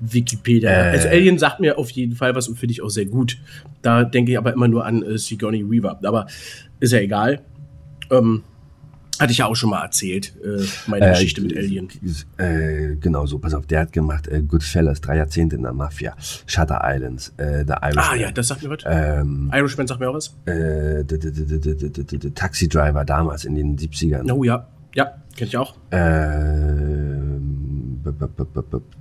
Wikipedia. 0.02 0.70
Äh. 0.70 0.92
Also 0.92 1.08
Alien 1.08 1.38
sagt 1.38 1.60
mir 1.60 1.78
auf 1.78 1.90
jeden 1.92 2.16
Fall 2.16 2.36
was 2.36 2.48
und 2.48 2.58
finde 2.58 2.74
ich 2.74 2.82
auch 2.82 2.90
sehr 2.90 3.06
gut. 3.06 3.38
Da 3.82 4.04
denke 4.04 4.32
ich 4.32 4.38
aber 4.38 4.54
immer 4.54 4.68
nur 4.68 4.86
an 4.86 5.04
äh, 5.04 5.18
Sigourney 5.18 5.70
Weaver. 5.70 6.00
Aber 6.04 6.28
ist 6.80 6.92
ja 6.92 7.00
egal. 7.00 7.42
Ähm, 8.10 8.44
hatte 9.22 9.32
ich 9.34 9.38
ja 9.38 9.46
auch 9.46 9.56
schon 9.56 9.70
mal 9.70 9.84
erzählt, 9.84 10.34
äh, 10.44 10.66
meine 10.88 11.06
äh, 11.06 11.12
Geschichte 11.12 11.42
mit 11.42 11.54
äh, 11.54 11.60
Alien. 11.60 11.90
Äh, 12.38 12.96
genau 12.96 13.28
so, 13.28 13.38
pass 13.38 13.54
auf, 13.54 13.68
der 13.68 13.82
hat 13.82 13.94
gemacht 13.94 14.28
äh, 14.28 14.42
Goodfellas, 14.42 15.00
drei 15.00 15.18
Jahrzehnte 15.18 15.58
in 15.58 15.62
der 15.62 15.74
Mafia, 15.74 16.16
Shutter 16.48 16.82
Islands, 16.84 17.32
äh, 17.38 17.64
der 17.64 17.80
Irishman. 17.84 18.06
Ah 18.10 18.16
ja, 18.16 18.32
das 18.32 18.48
sagt 18.48 18.64
mir 18.64 18.72
was. 18.72 18.80
Ähm, 18.86 19.52
Irishman 19.54 19.86
sagt 19.86 20.00
mir 20.00 20.10
auch 20.10 20.16
was. 20.16 20.36
Taxi 22.34 22.68
Driver 22.68 23.06
damals 23.06 23.46
in 23.46 23.54
den 23.54 23.78
70ern. 23.78 24.32
Oh 24.32 24.44
ja, 24.44 24.68
ja, 24.96 25.14
kenne 25.36 25.48
ich 25.50 25.58
auch. 25.58 25.76
Äh, 25.92 25.98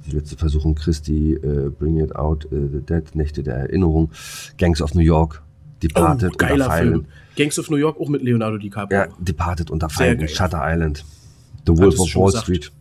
die 0.07 0.11
letzte 0.13 0.37
Versuchung 0.37 0.75
Christi, 0.75 1.35
äh, 1.35 1.71
Bring 1.71 1.99
It 1.99 2.15
Out, 2.15 2.47
äh, 2.47 2.69
The 2.73 2.81
Dead, 2.81 3.15
Nächte 3.15 3.43
der 3.43 3.57
Erinnerung, 3.57 4.11
Gangs 4.59 4.83
of 4.83 4.95
New 4.95 5.01
York, 5.03 5.43
Departed 5.83 6.33
oh, 6.33 6.37
geiler 6.37 6.67
unter 6.67 6.77
Film. 6.77 7.07
Gangs 7.37 7.59
of 7.59 7.71
New 7.71 7.77
York 7.77 7.99
auch 8.01 8.09
mit 8.09 8.23
Leonardo 8.23 8.59
DiCaprio. 8.59 8.99
Ja, 8.99 9.09
Departed 9.19 9.71
unter 9.71 9.89
geil. 9.89 10.29
Shutter 10.29 10.61
Island, 10.63 11.05
The 11.67 11.77
Wolf 11.77 11.99
of 11.99 12.15
Wall 12.15 12.27
gesagt. 12.27 12.45
Street. 12.45 12.73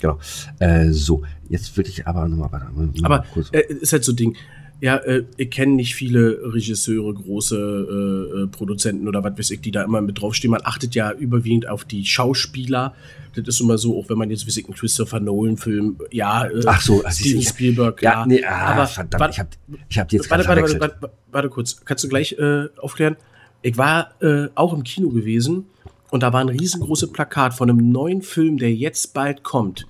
Genau. 0.00 0.18
Äh, 0.58 0.90
so, 0.90 1.22
jetzt 1.48 1.76
würde 1.76 1.90
ich 1.90 2.06
aber 2.06 2.28
nochmal 2.28 2.52
weiter. 2.52 2.70
mal 2.74 2.90
Aber 3.02 3.24
kurz- 3.32 3.50
äh, 3.52 3.62
ist 3.68 3.92
halt 3.92 4.04
so 4.04 4.12
ein 4.12 4.16
Ding. 4.16 4.36
Ja, 4.80 4.96
äh, 4.96 5.24
ich 5.38 5.50
kenne 5.50 5.72
nicht 5.74 5.94
viele 5.94 6.38
Regisseure, 6.52 7.14
große 7.14 7.56
äh, 7.56 8.42
äh, 8.42 8.46
Produzenten 8.48 9.08
oder 9.08 9.24
was 9.24 9.38
weiß 9.38 9.50
ich, 9.52 9.60
die 9.62 9.70
da 9.70 9.82
immer 9.82 10.02
mit 10.02 10.20
draufstehen. 10.20 10.50
Man 10.50 10.60
achtet 10.64 10.94
ja 10.94 11.12
überwiegend 11.12 11.66
auf 11.68 11.84
die 11.86 12.04
Schauspieler. 12.04 12.94
Das 13.34 13.46
ist 13.48 13.60
immer 13.60 13.78
so, 13.78 13.98
auch 13.98 14.08
wenn 14.10 14.18
man 14.18 14.30
jetzt, 14.30 14.46
weiß 14.46 14.56
ich, 14.58 14.66
einen 14.66 14.74
Christopher 14.74 15.20
Nolan-Film, 15.20 15.96
ja, 16.10 16.44
äh, 16.46 16.62
Ach 16.66 16.80
so, 16.80 17.02
also 17.04 17.20
Steven 17.22 17.40
ich- 17.40 17.48
Spielberg, 17.48 18.02
ja, 18.02 18.12
ja. 18.12 18.26
nee, 18.26 18.44
ah, 18.44 18.72
aber 18.74 18.86
verdammt, 18.86 19.20
warte- 19.20 19.32
ich 19.32 19.38
habe 19.40 19.48
ich 19.88 19.98
hab 19.98 20.08
die 20.08 20.16
jetzt 20.16 20.30
warte, 20.30 20.46
warte, 20.48 20.62
warte, 20.62 20.80
warte, 20.80 21.10
warte 21.32 21.48
kurz. 21.48 21.82
Kannst 21.84 22.04
du 22.04 22.08
gleich 22.08 22.32
äh, 22.38 22.66
aufklären? 22.78 23.16
Ich 23.62 23.76
war 23.78 24.10
äh, 24.22 24.48
auch 24.54 24.72
im 24.74 24.84
Kino 24.84 25.08
gewesen 25.08 25.64
und 26.10 26.22
da 26.22 26.32
war 26.32 26.40
ein 26.40 26.48
riesengroßes 26.50 27.12
Plakat 27.12 27.54
von 27.54 27.68
einem 27.70 27.90
neuen 27.90 28.20
Film, 28.22 28.58
der 28.58 28.74
jetzt 28.74 29.12
bald 29.14 29.42
kommt. 29.42 29.86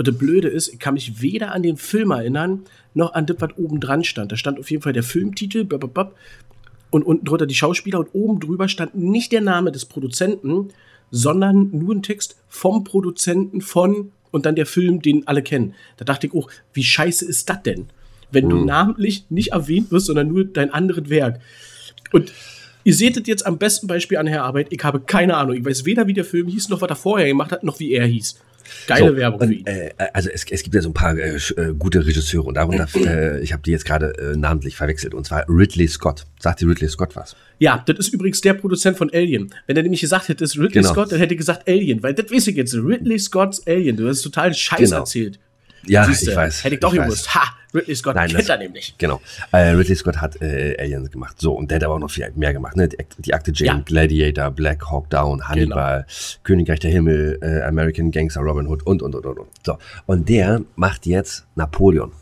Und 0.00 0.08
das 0.08 0.16
Blöde 0.16 0.48
ist, 0.48 0.68
ich 0.68 0.78
kann 0.78 0.94
mich 0.94 1.20
weder 1.20 1.52
an 1.52 1.62
den 1.62 1.76
Film 1.76 2.10
erinnern, 2.10 2.60
noch 2.94 3.12
an 3.12 3.26
das, 3.26 3.36
was 3.40 3.50
oben 3.58 3.80
dran 3.80 4.02
stand. 4.02 4.32
Da 4.32 4.38
stand 4.38 4.58
auf 4.58 4.70
jeden 4.70 4.82
Fall 4.82 4.94
der 4.94 5.02
Filmtitel, 5.02 5.62
bababab, 5.64 6.16
und 6.88 7.02
unten 7.02 7.26
drunter 7.26 7.44
die 7.44 7.54
Schauspieler 7.54 7.98
und 7.98 8.08
oben 8.14 8.40
drüber 8.40 8.66
stand 8.68 8.94
nicht 8.94 9.30
der 9.30 9.42
Name 9.42 9.72
des 9.72 9.84
Produzenten, 9.84 10.68
sondern 11.10 11.68
nur 11.72 11.94
ein 11.94 12.02
Text 12.02 12.36
vom 12.48 12.82
Produzenten 12.82 13.60
von 13.60 14.12
und 14.30 14.46
dann 14.46 14.54
der 14.54 14.64
Film, 14.64 15.02
den 15.02 15.26
alle 15.26 15.42
kennen. 15.42 15.74
Da 15.98 16.06
dachte 16.06 16.28
ich 16.28 16.32
auch, 16.32 16.48
wie 16.72 16.82
scheiße 16.82 17.26
ist 17.26 17.50
das 17.50 17.62
denn? 17.62 17.88
Wenn 18.32 18.48
du 18.48 18.64
namentlich 18.64 19.26
nicht 19.28 19.52
erwähnt 19.52 19.90
wirst, 19.90 20.06
sondern 20.06 20.28
nur 20.28 20.46
dein 20.46 20.72
anderes 20.72 21.10
Werk. 21.10 21.40
Und 22.10 22.32
ihr 22.84 22.94
seht 22.94 23.18
es 23.18 23.26
jetzt 23.26 23.44
am 23.44 23.58
besten 23.58 23.86
Beispiel 23.86 24.16
an 24.16 24.26
Herr 24.26 24.44
Arbeit. 24.44 24.68
Ich 24.70 24.82
habe 24.82 25.00
keine 25.00 25.36
Ahnung. 25.36 25.56
Ich 25.56 25.64
weiß 25.66 25.84
weder, 25.84 26.06
wie 26.06 26.14
der 26.14 26.24
Film 26.24 26.48
hieß, 26.48 26.70
noch 26.70 26.80
was 26.80 26.88
er 26.88 26.96
vorher 26.96 27.28
gemacht 27.28 27.52
hat, 27.52 27.64
noch 27.64 27.80
wie 27.80 27.92
er 27.92 28.06
hieß. 28.06 28.40
Geile 28.86 29.08
So, 29.10 29.16
Werbung 29.16 29.40
und, 29.40 29.48
für 29.48 29.54
ihn. 29.54 29.66
Äh, 29.66 29.90
also 30.12 30.30
es, 30.30 30.44
es 30.50 30.62
gibt 30.62 30.74
ja 30.74 30.82
so 30.82 30.90
ein 30.90 30.94
paar 30.94 31.16
äh, 31.16 31.36
äh, 31.36 31.74
gute 31.78 32.04
Regisseure 32.06 32.46
und 32.46 32.54
darunter, 32.54 32.86
äh, 32.96 33.40
ich 33.40 33.52
habe 33.52 33.62
die 33.62 33.70
jetzt 33.70 33.84
gerade 33.84 34.16
äh, 34.18 34.36
namentlich 34.36 34.76
verwechselt, 34.76 35.14
und 35.14 35.26
zwar 35.26 35.44
Ridley 35.48 35.88
Scott. 35.88 36.26
Sagt 36.38 36.60
dir 36.60 36.68
Ridley 36.68 36.88
Scott 36.88 37.16
was? 37.16 37.36
Ja, 37.58 37.82
das 37.86 37.98
ist 37.98 38.14
übrigens 38.14 38.40
der 38.40 38.54
Produzent 38.54 38.96
von 38.96 39.10
Alien. 39.12 39.52
Wenn 39.66 39.76
er 39.76 39.82
nämlich 39.82 40.00
gesagt 40.00 40.28
hätte, 40.28 40.44
es 40.44 40.52
ist 40.54 40.56
Ridley 40.56 40.80
Genau. 40.82 40.92
Scott, 40.92 41.12
dann 41.12 41.18
hätte 41.18 41.34
er 41.34 41.38
gesagt 41.38 41.68
Alien, 41.68 42.02
weil 42.02 42.14
das 42.14 42.30
weiß 42.30 42.46
ich 42.48 42.56
jetzt. 42.56 42.74
Ridley 42.74 43.18
Scott's 43.18 43.66
Alien. 43.66 43.96
Du 43.96 44.08
hast 44.08 44.22
total 44.22 44.54
Scheiß 44.54 44.78
Genau. 44.90 45.00
erzählt. 45.00 45.38
Ja, 45.86 46.04
Siehste, 46.04 46.30
ich 46.32 46.36
weiß. 46.36 46.64
Hätte 46.64 46.74
ich 46.74 46.80
doch 46.80 46.92
ich 46.92 46.98
weiß. 47.00 47.06
gewusst. 47.06 47.34
Ha, 47.34 47.42
Ridley 47.74 47.94
Scott 47.96 48.14
Nein, 48.16 48.28
kennt 48.28 48.40
das- 48.40 48.48
er 48.48 48.58
nämlich. 48.58 48.94
Genau. 48.98 49.20
Äh, 49.52 49.70
Ridley 49.70 49.94
Scott 49.96 50.18
hat 50.18 50.40
äh, 50.42 50.76
Aliens 50.78 51.10
gemacht. 51.10 51.40
So, 51.40 51.52
und 51.54 51.70
der 51.70 51.76
hat 51.76 51.84
aber 51.84 51.94
auch 51.94 51.98
noch 52.00 52.10
viel 52.10 52.30
mehr 52.34 52.52
gemacht. 52.52 52.76
Ne? 52.76 52.88
Die, 52.88 52.98
die 53.18 53.32
Akte 53.34 53.52
Jane, 53.54 53.66
Ja. 53.66 53.72
Genau. 53.74 53.84
Gladiator, 53.84 54.50
Black 54.50 54.90
Hawk 54.90 55.08
Down, 55.10 55.48
Hannibal, 55.48 56.06
Königreich 56.42 56.80
der 56.80 56.90
Himmel, 56.90 57.38
äh, 57.42 57.62
American 57.62 58.10
Gangster, 58.10 58.40
Robin 58.40 58.66
Hood 58.66 58.82
und, 58.86 59.02
und, 59.02 59.14
und, 59.14 59.24
und, 59.24 59.38
und. 59.38 59.48
So. 59.64 59.78
Und 60.06 60.28
der 60.28 60.60
macht 60.76 61.06
jetzt 61.06 61.46
Napoleon. 61.54 62.12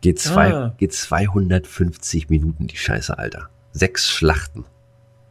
Geht, 0.00 0.18
zwei, 0.18 0.52
Ah. 0.54 0.74
geht 0.78 0.94
250 0.94 2.30
Minuten, 2.30 2.66
die 2.66 2.76
Scheiße, 2.76 3.18
Alter. 3.18 3.50
Sechs 3.72 4.08
Schlachten. 4.08 4.64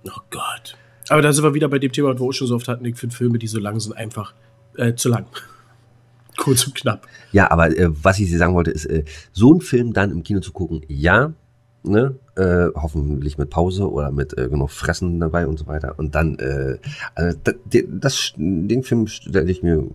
Oh 0.06 0.12
Gott. 0.30 0.78
Aber 1.10 1.22
da 1.24 1.34
sind 1.34 1.44
wir 1.44 1.54
wieder 1.56 1.68
bei 1.70 1.80
dem 1.80 1.92
Thema, 1.92 2.10
was 2.14 2.20
wir 2.20 2.26
auch 2.28 2.32
schon 2.32 2.48
so 2.48 2.56
oft 2.56 2.68
hatten. 2.68 2.86
Ich 2.86 2.96
finde 2.98 3.16
Filme, 3.16 3.40
die 3.40 3.48
so 3.48 3.60
lang 3.60 3.80
sind, 3.80 3.98
einfach 3.98 4.34
äh, 4.78 4.94
zu 4.94 5.10
lang. 5.10 5.26
Kurz 6.40 6.66
und 6.66 6.76
knapp. 6.76 7.06
Ja, 7.32 7.52
aber 7.52 7.78
äh, 7.78 7.90
was 7.90 8.20
ich 8.20 8.30
dir 8.30 8.38
sagen 8.38 8.56
wollte, 8.56 8.72
ist, 8.72 8.86
äh, 8.86 9.04
so 9.32 9.52
einen 9.52 9.62
Film 9.62 9.94
dann 9.94 10.12
im 10.12 10.24
Kino 10.24 10.40
zu 10.40 10.52
gucken, 10.52 10.82
ja, 10.88 11.34
ne, 11.84 12.16
äh, 12.36 12.68
hoffentlich 12.76 13.38
mit 13.38 13.50
Pause 13.50 13.90
oder 13.90 14.12
mit 14.12 14.38
äh, 14.38 14.50
genug 14.50 14.72
Fressen 14.72 15.20
dabei 15.20 15.48
und 15.48 15.58
so 15.58 15.68
weiter. 15.68 15.96
Und 15.98 16.16
dann, 16.16 16.40
äh, 16.40 16.78
also 17.16 17.38
das, 17.44 17.56
das, 17.88 18.34
den 18.38 18.84
Film 18.84 19.08
stelle 19.08 19.52
ich 19.52 19.64
mir 19.64 19.88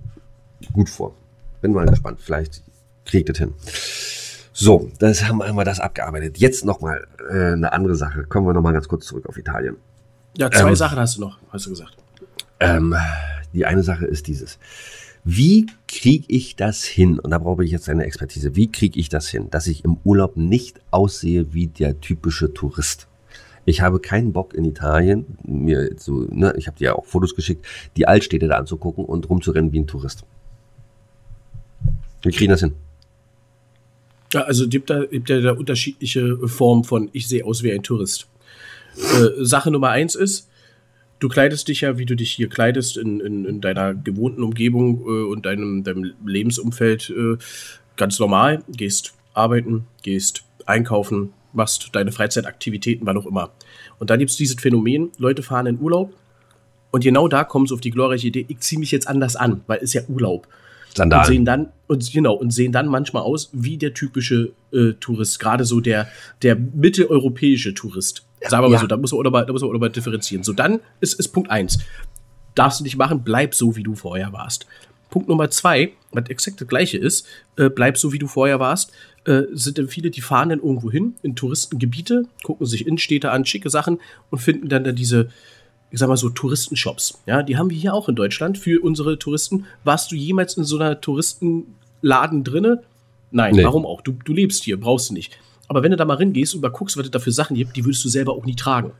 gut 0.73 0.89
vor. 0.89 1.15
Bin 1.61 1.73
mal 1.73 1.87
gespannt, 1.87 2.21
vielleicht 2.21 2.63
kriegt 3.05 3.29
das 3.29 3.39
hin. 3.39 3.55
So, 4.53 4.91
das 4.99 5.27
haben 5.27 5.39
wir 5.39 5.47
einmal 5.47 5.65
das 5.65 5.81
abgearbeitet. 5.81 6.39
Jetzt 6.39 6.65
nochmal 6.65 7.07
äh, 7.31 7.53
eine 7.53 7.73
andere 7.73 7.97
Sache. 7.97 8.25
Kommen 8.25 8.47
wir 8.47 8.53
nochmal 8.53 8.73
ganz 8.73 8.87
kurz 8.87 9.07
zurück 9.07 9.27
auf 9.27 9.37
Italien. 9.37 9.77
Ja, 10.37 10.51
zwei 10.51 10.69
Ähm. 10.69 10.77
Sachen 10.77 10.99
hast 10.99 11.17
du 11.17 11.23
noch, 11.23 11.39
hast 11.51 11.67
du 11.67 11.71
gesagt. 11.71 11.97
Ähm, 12.61 12.95
die 13.53 13.67
eine 13.67 13.83
Sache 13.83 14.07
ist 14.07 14.27
dieses. 14.27 14.59
Wie 15.25 15.67
kriege 15.89 16.27
ich 16.29 16.55
das 16.55 16.85
hin? 16.85 17.19
Und 17.19 17.31
da 17.31 17.39
brauche 17.39 17.65
ich 17.65 17.71
jetzt 17.71 17.89
eine 17.89 18.05
Expertise. 18.05 18.55
Wie 18.57 18.71
kriege 18.71 19.01
ich 19.01 19.09
das 19.09 19.29
hin, 19.29 19.49
dass 19.51 19.67
ich 19.67 19.83
im 19.85 19.97
Urlaub 20.05 20.37
nicht 20.37 20.81
aussehe 20.91 21.55
wie 21.55 21.67
der 21.67 22.01
typische 22.01 22.53
Tourist? 22.53 23.09
Ich 23.65 23.81
habe 23.81 24.01
keinen 24.01 24.35
Bock 24.35 24.53
in 24.53 24.67
Italien, 24.67 25.39
mir 25.43 25.91
so, 25.97 26.27
ne, 26.31 26.55
ich 26.59 26.67
habe 26.67 26.77
dir 26.77 26.85
ja 26.85 26.95
auch 26.95 27.07
Fotos 27.07 27.35
geschickt, 27.35 27.65
die 27.97 28.07
Altstädte 28.07 28.49
da 28.49 28.59
anzugucken 28.59 29.07
und 29.07 29.31
rumzurennen 29.31 29.73
wie 29.73 29.81
ein 29.81 29.87
Tourist. 29.87 30.25
Wir 32.21 32.33
kriegen 32.33 32.51
das 32.51 32.61
hin. 32.61 32.75
Ja, 34.35 34.43
also 34.43 34.69
gibt 34.69 34.91
da, 34.91 35.07
gibt 35.07 35.31
da 35.31 35.53
unterschiedliche 35.53 36.37
Formen 36.49 36.85
von 36.85 37.09
ich 37.13 37.29
sehe 37.29 37.45
aus 37.47 37.63
wie 37.63 37.73
ein 37.73 37.83
Tourist. 37.83 38.27
Äh, 38.97 39.45
Sache 39.45 39.71
Nummer 39.71 39.89
eins 39.89 40.15
ist, 40.15 40.49
du 41.25 41.29
kleidest 41.31 41.69
dich 41.69 41.81
ja, 41.81 41.97
wie 41.97 42.05
du 42.05 42.15
dich 42.15 42.33
hier 42.33 42.51
kleidest, 42.51 42.99
in, 42.99 43.19
in, 43.21 43.47
in 43.47 43.61
deiner 43.63 43.95
gewohnten 43.95 44.43
Umgebung 44.43 45.01
äh, 45.07 45.25
und 45.25 45.47
deinem, 45.47 45.83
deinem 45.83 46.13
Lebensumfeld 46.27 47.09
äh, 47.09 47.39
ganz 47.97 48.19
normal. 48.19 48.63
Gehst 48.69 49.15
arbeiten, 49.33 49.87
gehst 50.03 50.45
einkaufen, 50.67 51.33
machst 51.55 51.89
deine 51.93 52.13
Freizeitaktivitäten, 52.13 53.07
wann 53.07 53.17
auch 53.17 53.25
immer. 53.25 53.53
Und 53.99 54.11
dann 54.11 54.19
gibt 54.19 54.33
es 54.33 54.37
dieses 54.37 54.61
Phänomen, 54.61 55.13
Leute 55.17 55.43
fahren 55.43 55.67
in 55.67 55.81
Urlaub 55.81 56.13
und 56.91 57.03
genau 57.03 57.27
da 57.27 57.43
kommen 57.43 57.67
sie 57.67 57.73
auf 57.73 57.81
die 57.81 57.91
glorreiche 57.91 58.27
Idee, 58.27 58.45
ich 58.47 58.61
ziehe 58.61 58.79
mich 58.79 58.91
jetzt 58.91 59.09
anders 59.09 59.35
an, 59.35 59.63
weil 59.67 59.79
ist 59.79 59.95
ja 59.95 60.03
Urlaub 60.09 60.47
und 60.47 60.97
Sandalen. 60.97 61.27
sehen 61.27 61.45
dann 61.47 61.69
und 61.87 62.13
genau 62.13 62.35
und 62.35 62.51
sehen 62.51 62.71
dann 62.71 62.87
manchmal 62.87 63.23
aus 63.23 63.49
wie 63.53 63.79
der 63.79 63.95
typische 63.95 64.53
äh, 64.73 64.93
Tourist, 65.01 65.41
gerade 65.41 65.65
so 65.65 65.81
der 65.81 66.07
der 66.43 66.55
mitteleuropäische 66.55 67.73
Tourist. 67.73 68.27
Sagen 68.49 68.65
wir 68.65 68.69
mal 68.69 68.75
Ja. 68.75 68.81
so, 68.81 68.87
da 68.87 68.97
muss 68.97 69.13
man 69.13 69.21
auch 69.21 69.25
noch 69.25 69.31
mal, 69.31 69.47
da 69.47 69.53
muss 69.53 69.63
man 69.63 69.71
auch 69.71 69.75
noch 69.75 69.81
mal 69.81 69.89
differenzieren. 69.91 70.43
So 70.45 70.53
dann 70.53 70.81
ist, 71.01 71.15
ist 71.19 71.29
Punkt 71.29 71.51
eins, 71.51 71.79
darfst 72.55 72.81
du 72.81 72.85
nicht 72.85 72.97
machen, 72.97 73.23
bleib 73.25 73.55
so 73.55 73.77
wie 73.77 73.83
du 73.83 73.95
vorher 73.95 74.33
warst. 74.33 74.67
Punkt 75.11 75.29
Nummer 75.29 75.49
zwei, 75.51 75.93
was 76.13 76.29
exakt 76.29 76.61
das 76.61 76.69
gleiche 76.69 76.99
ist, 76.99 77.27
äh, 77.57 77.69
bleib 77.71 77.97
so 77.99 78.13
wie 78.13 78.19
du 78.19 78.27
vorher 78.27 78.59
warst, 78.61 78.91
äh, 79.27 79.43
sind 79.53 79.79
dann 79.79 79.89
viele, 79.89 80.11
die 80.11 80.21
fahren 80.21 80.49
dann 80.49 80.59
irgendwo 80.59 80.91
hin 80.91 81.15
in 81.23 81.37
Touristengebiete, 81.37 82.27
gucken 82.43 82.67
sich 82.67 82.87
Innenstädte 82.87 83.31
an, 83.31 83.45
schicke 83.47 83.71
Sachen 83.71 84.01
und 84.31 84.39
finden 84.41 84.69
dann, 84.69 84.85
dann 84.85 84.97
diese 84.97 85.31
ich 85.91 86.01
sag 86.01 86.09
mal 86.09 86.17
so, 86.17 86.29
Touristenshops. 86.29 87.23
Ja, 87.27 87.45
die 87.45 87.57
haben 87.57 87.71
wir 87.71 87.77
hier 87.77 87.95
auch 87.95 88.09
in 88.09 88.17
Deutschland 88.17 88.59
für 88.59 88.83
unsere 88.83 89.17
Touristen. 89.17 89.67
Warst 89.85 90.11
du 90.11 90.17
jemals 90.17 90.57
in 90.57 90.65
so 90.65 90.77
einer 90.77 91.01
Touristenladen 91.01 92.43
drinne? 92.43 92.83
Nein, 93.31 93.55
Nee. 93.55 93.63
warum 93.65 93.87
auch? 93.87 94.01
Du, 94.01 94.13
du 94.25 94.33
lebst 94.33 94.65
hier, 94.65 94.79
brauchst 94.81 95.11
du 95.11 95.15
nicht. 95.15 95.39
Aber 95.69 95.83
wenn 95.83 95.91
du 95.91 95.97
da 95.97 96.05
mal 96.05 96.19
hingehst 96.19 96.55
und 96.55 96.61
mal 96.61 96.69
guckst, 96.71 96.97
was 96.97 97.05
es 97.05 97.11
da 97.11 97.19
für 97.19 97.33
Sachen 97.33 97.57
gibt, 97.57 97.77
die 97.77 97.85
würdest 97.85 98.05
du 98.05 98.09
selber 98.09 98.33
auch 98.33 98.45
nie 98.45 98.55
tragen. 98.55 98.93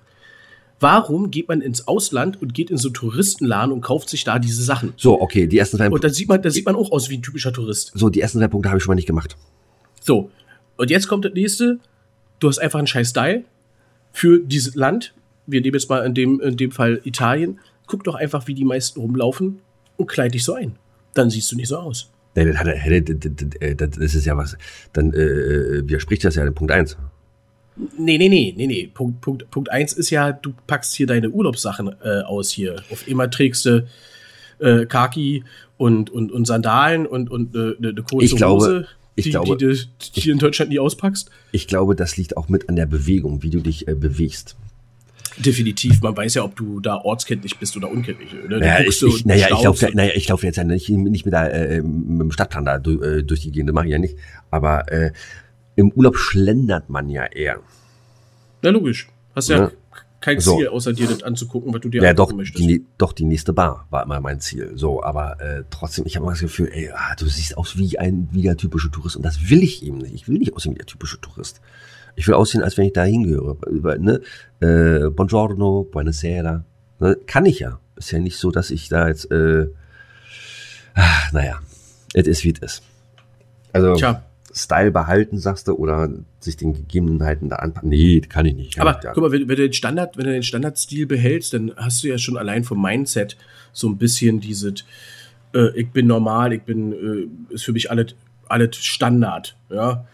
Warum 0.81 1.31
geht 1.31 1.49
man 1.49 1.61
ins 1.61 1.87
Ausland 1.87 2.41
und 2.43 2.53
geht 2.53 2.71
in 2.71 2.79
so 2.79 2.89
einen 2.89 2.95
Touristenladen 2.95 3.73
und 3.73 3.81
kauft 3.81 4.09
sich 4.09 4.25
da 4.25 4.39
diese 4.39 4.63
Sachen? 4.63 4.93
So, 4.97 5.21
okay, 5.21 5.47
die 5.47 5.59
ersten 5.59 5.77
drei, 5.77 5.89
Und 5.89 6.03
da 6.03 6.09
sieht 6.09 6.29
man, 6.29 6.43
da 6.43 6.51
sieht 6.51 6.67
man 6.67 6.75
auch 6.75 6.91
aus 6.91 7.09
wie 7.11 7.17
ein 7.17 7.23
typischer 7.23 7.53
Tourist. 7.53 7.93
so, 7.95 8.09
die 8.09 8.21
ersten 8.21 8.41
drei 8.41 8.49
Punkte 8.49 8.71
habe 8.71 8.79
ich 8.79 8.85
schon 8.85 8.91
mal 8.91 8.97
nicht 8.97 9.07
gemacht. 9.07 9.37
So, 10.01 10.31
und 10.77 10.91
jetzt 10.91 11.07
kommt 11.07 11.25
das 11.25 11.33
nächste. 11.33 11.79
Du 12.41 12.49
hast 12.49 12.59
einfach 12.59 12.79
einen 12.79 12.89
scheiß 12.89 13.11
Style 13.11 13.45
für 14.13 14.41
dieses 14.41 14.75
Land. 14.75 15.15
Wir 15.47 15.61
nehmen 15.61 15.75
jetzt 15.75 15.89
mal 15.89 16.05
in 16.05 16.15
dem, 16.15 16.41
in 16.41 16.57
dem 16.57 16.73
Fall 16.73 17.01
Italien. 17.05 17.61
Guck 17.87 18.05
doch 18.05 18.15
einfach, 18.17 18.47
wie 18.49 18.55
die 18.55 18.65
meisten 18.65 19.01
rumlaufen 19.01 19.61
und 19.97 20.07
kleid 20.09 20.35
dich 20.35 20.45
so 20.45 20.55
ein. 20.55 20.77
Dann 21.15 21.31
siehst 21.31 21.53
du 21.53 21.57
nicht 21.57 21.69
so 21.69 21.77
aus. 21.79 22.11
Nee, 22.35 22.45
das, 22.47 22.57
hat, 22.57 22.67
das, 23.81 24.15
ist 24.15 24.27
ja 24.27 24.37
was. 24.37 24.57
Dann 24.93 25.13
äh, 25.13 25.87
widerspricht 25.87 26.25
das 26.25 26.35
ja 26.35 26.45
dem 26.45 26.55
Punkt 26.55 26.73
1. 26.73 26.97
Nee, 27.99 28.19
nee, 28.19 28.29
nee, 28.29 28.55
nee, 28.57 28.67
nee. 28.67 28.91
Punkt, 28.93 29.21
Punkt, 29.21 29.51
Punkt 29.51 29.71
eins 29.71 29.93
ist 29.93 30.11
ja, 30.11 30.33
du 30.33 30.53
packst 30.67 30.95
hier 30.95 31.07
deine 31.07 31.31
Urlaubssachen 31.31 31.95
äh, 32.03 32.21
aus 32.21 32.51
hier. 32.51 32.77
Auf 32.91 33.09
immer 33.09 33.29
trägst 33.31 33.65
du 33.67 33.87
äh, 34.61 34.87
Kaki 34.87 35.43
und, 35.77 36.11
und, 36.11 36.31
und 36.31 36.45
Sandalen 36.47 37.07
und, 37.07 37.31
und 37.31 37.55
äh, 37.57 37.77
eine, 37.79 37.89
eine 37.89 38.03
kurze 38.03 38.27
Ich 38.27 38.37
glaube- 38.37 38.65
Hose, 38.65 38.89
ich 39.17 39.25
die, 39.25 39.31
glaube- 39.31 39.57
die 39.57 39.67
du 39.67 39.75
hier 40.13 40.33
in 40.33 40.39
Deutschland 40.39 40.71
nie 40.71 40.79
auspackst. 40.79 41.31
Ich 41.53 41.67
glaube, 41.67 41.97
das 41.97 42.17
liegt 42.17 42.37
auch 42.37 42.49
mit 42.49 42.69
an 42.69 42.77
der 42.77 42.87
Bewegung, 42.87 43.43
wie 43.43 43.51
du 43.51 43.61
dich 43.61 43.89
äh, 43.89 43.95
bewegst. 43.95 44.57
Definitiv, 45.37 46.01
man 46.01 46.17
weiß 46.17 46.35
ja, 46.35 46.45
ob 46.45 46.55
du 46.55 46.81
da 46.81 46.97
ortskenntlich 46.97 47.59
bist 47.59 47.77
oder 47.77 47.91
unkenntlich. 47.91 48.33
Ne? 48.33 48.59
Naja, 48.59 48.81
ich, 48.87 49.03
ich, 49.03 49.25
naja, 49.25 49.49
ich 49.53 49.63
laufe 49.63 49.91
naja, 49.93 50.13
ich 50.15 50.29
lauf 50.29 50.43
jetzt 50.45 50.57
ja 50.57 50.65
nicht, 50.65 50.89
nicht 50.89 51.25
mit, 51.25 51.33
der, 51.33 51.53
äh, 51.53 51.83
mit 51.83 52.21
dem 52.21 52.31
Stadtplan 52.31 52.65
da 52.65 52.79
durch, 52.79 53.03
äh, 53.03 53.23
durch 53.23 53.41
die 53.41 53.51
Gegend, 53.51 53.71
das 53.71 53.75
mache 53.75 53.87
ich 53.87 53.93
ja 53.93 53.99
nicht. 53.99 54.17
Aber 54.51 54.91
äh, 54.93 55.13
im 55.77 55.91
Urlaub 55.93 56.17
schlendert 56.17 56.89
man 56.89 57.09
ja 57.09 57.25
eher. 57.25 57.61
Na 58.63 58.71
logisch. 58.71 59.09
Hast 59.35 59.49
ja, 59.49 59.59
ja. 59.59 59.71
kein 60.21 60.39
Ziel, 60.39 60.67
so. 60.67 60.71
außer 60.71 60.93
dir 60.93 61.09
das 61.09 61.25
anzugucken, 61.25 61.75
was 61.75 61.81
du 61.81 61.89
dir 61.89 62.03
ja, 62.03 62.15
doch, 62.15 62.33
möchtest. 62.33 62.65
Die, 62.65 62.87
doch, 62.97 63.13
die 63.13 63.25
nächste 63.25 63.53
Bar 63.53 63.87
war 63.91 64.05
immer 64.05 64.21
mein 64.21 64.41
Ziel. 64.41 64.73
So, 64.77 65.03
aber 65.03 65.41
äh, 65.41 65.65
trotzdem, 65.71 66.07
ich 66.07 66.15
habe 66.15 66.25
immer 66.25 66.33
das 66.33 66.41
Gefühl, 66.41 66.71
ey, 66.73 66.91
ah, 66.95 67.17
du 67.17 67.27
siehst 67.27 67.59
aus 67.59 67.77
wie 67.77 67.99
ein 67.99 68.29
wie 68.31 68.43
der 68.43 68.57
typische 68.57 68.91
Tourist. 68.91 69.17
Und 69.17 69.25
das 69.25 69.51
will 69.51 69.63
ich 69.63 69.85
eben 69.85 69.99
nicht. 69.99 70.15
Ich 70.15 70.29
will 70.29 70.39
nicht 70.39 70.55
aussehen 70.55 70.75
wie 70.75 70.79
der 70.79 70.87
typische 70.87 71.21
Tourist. 71.21 71.61
Ich 72.17 72.27
will 72.29 72.35
aussehen, 72.35 72.63
als 72.63 72.77
wenn 72.77 72.87
ich 72.87 72.93
da 72.93 73.05
hingehöre. 73.05 73.57
Ne? 73.99 74.21
Äh, 74.61 75.11
Buongiorno, 75.11 75.85
Buonasera. 75.91 76.65
Ne? 77.01 77.17
Kann 77.27 77.47
ich 77.47 77.61
ja. 77.61 77.79
Ist 77.97 78.11
ja 78.11 78.19
nicht 78.19 78.37
so, 78.37 78.51
dass 78.51 78.71
ich 78.71 78.89
da 78.89 79.09
jetzt, 79.09 79.31
äh, 79.31 79.69
ach, 80.95 81.33
naja, 81.33 81.61
es 82.13 82.27
ist 82.27 82.45
wie 82.45 82.53
es 82.53 82.59
ist. 82.61 82.83
Also, 83.73 83.95
Tja. 83.95 84.23
Style 84.53 84.93
behalten, 84.93 85.39
sagst 85.39 85.67
du, 85.67 85.75
oder 85.75 86.09
sich 86.39 86.57
den 86.57 86.75
Gegebenheiten 86.75 87.49
da 87.49 87.57
anpassen. 87.57 87.89
Nee, 87.89 88.21
kann 88.21 88.47
ich 88.47 88.55
nicht. 88.55 88.77
Kann 88.77 88.87
Aber 88.87 89.01
ich 89.01 89.13
guck 89.13 89.23
mal, 89.23 89.33
wenn, 89.33 89.49
wenn, 89.49 89.57
du 89.57 89.63
den 89.63 89.73
Standard, 89.73 90.17
wenn 90.17 90.27
du 90.27 90.33
den 90.33 90.45
Standardstil 90.45 91.07
behältst, 91.07 91.55
dann 91.55 91.73
hast 91.77 92.05
du 92.05 92.09
ja 92.09 92.19
schon 92.19 92.37
allein 92.37 92.63
vom 92.63 92.81
Mindset 92.81 93.37
so 93.73 93.89
ein 93.89 93.99
bisschen 93.99 94.39
dieses, 94.39 94.85
äh, 95.55 95.71
ich 95.75 95.91
bin 95.91 96.07
normal, 96.07 96.53
ich 96.53 96.63
bin, 96.63 96.93
äh, 96.93 97.55
ist 97.55 97.65
für 97.65 97.73
mich 97.73 97.91
alles, 97.91 98.15
alles 98.49 98.77
Standard, 98.77 99.57
ja 99.71 100.07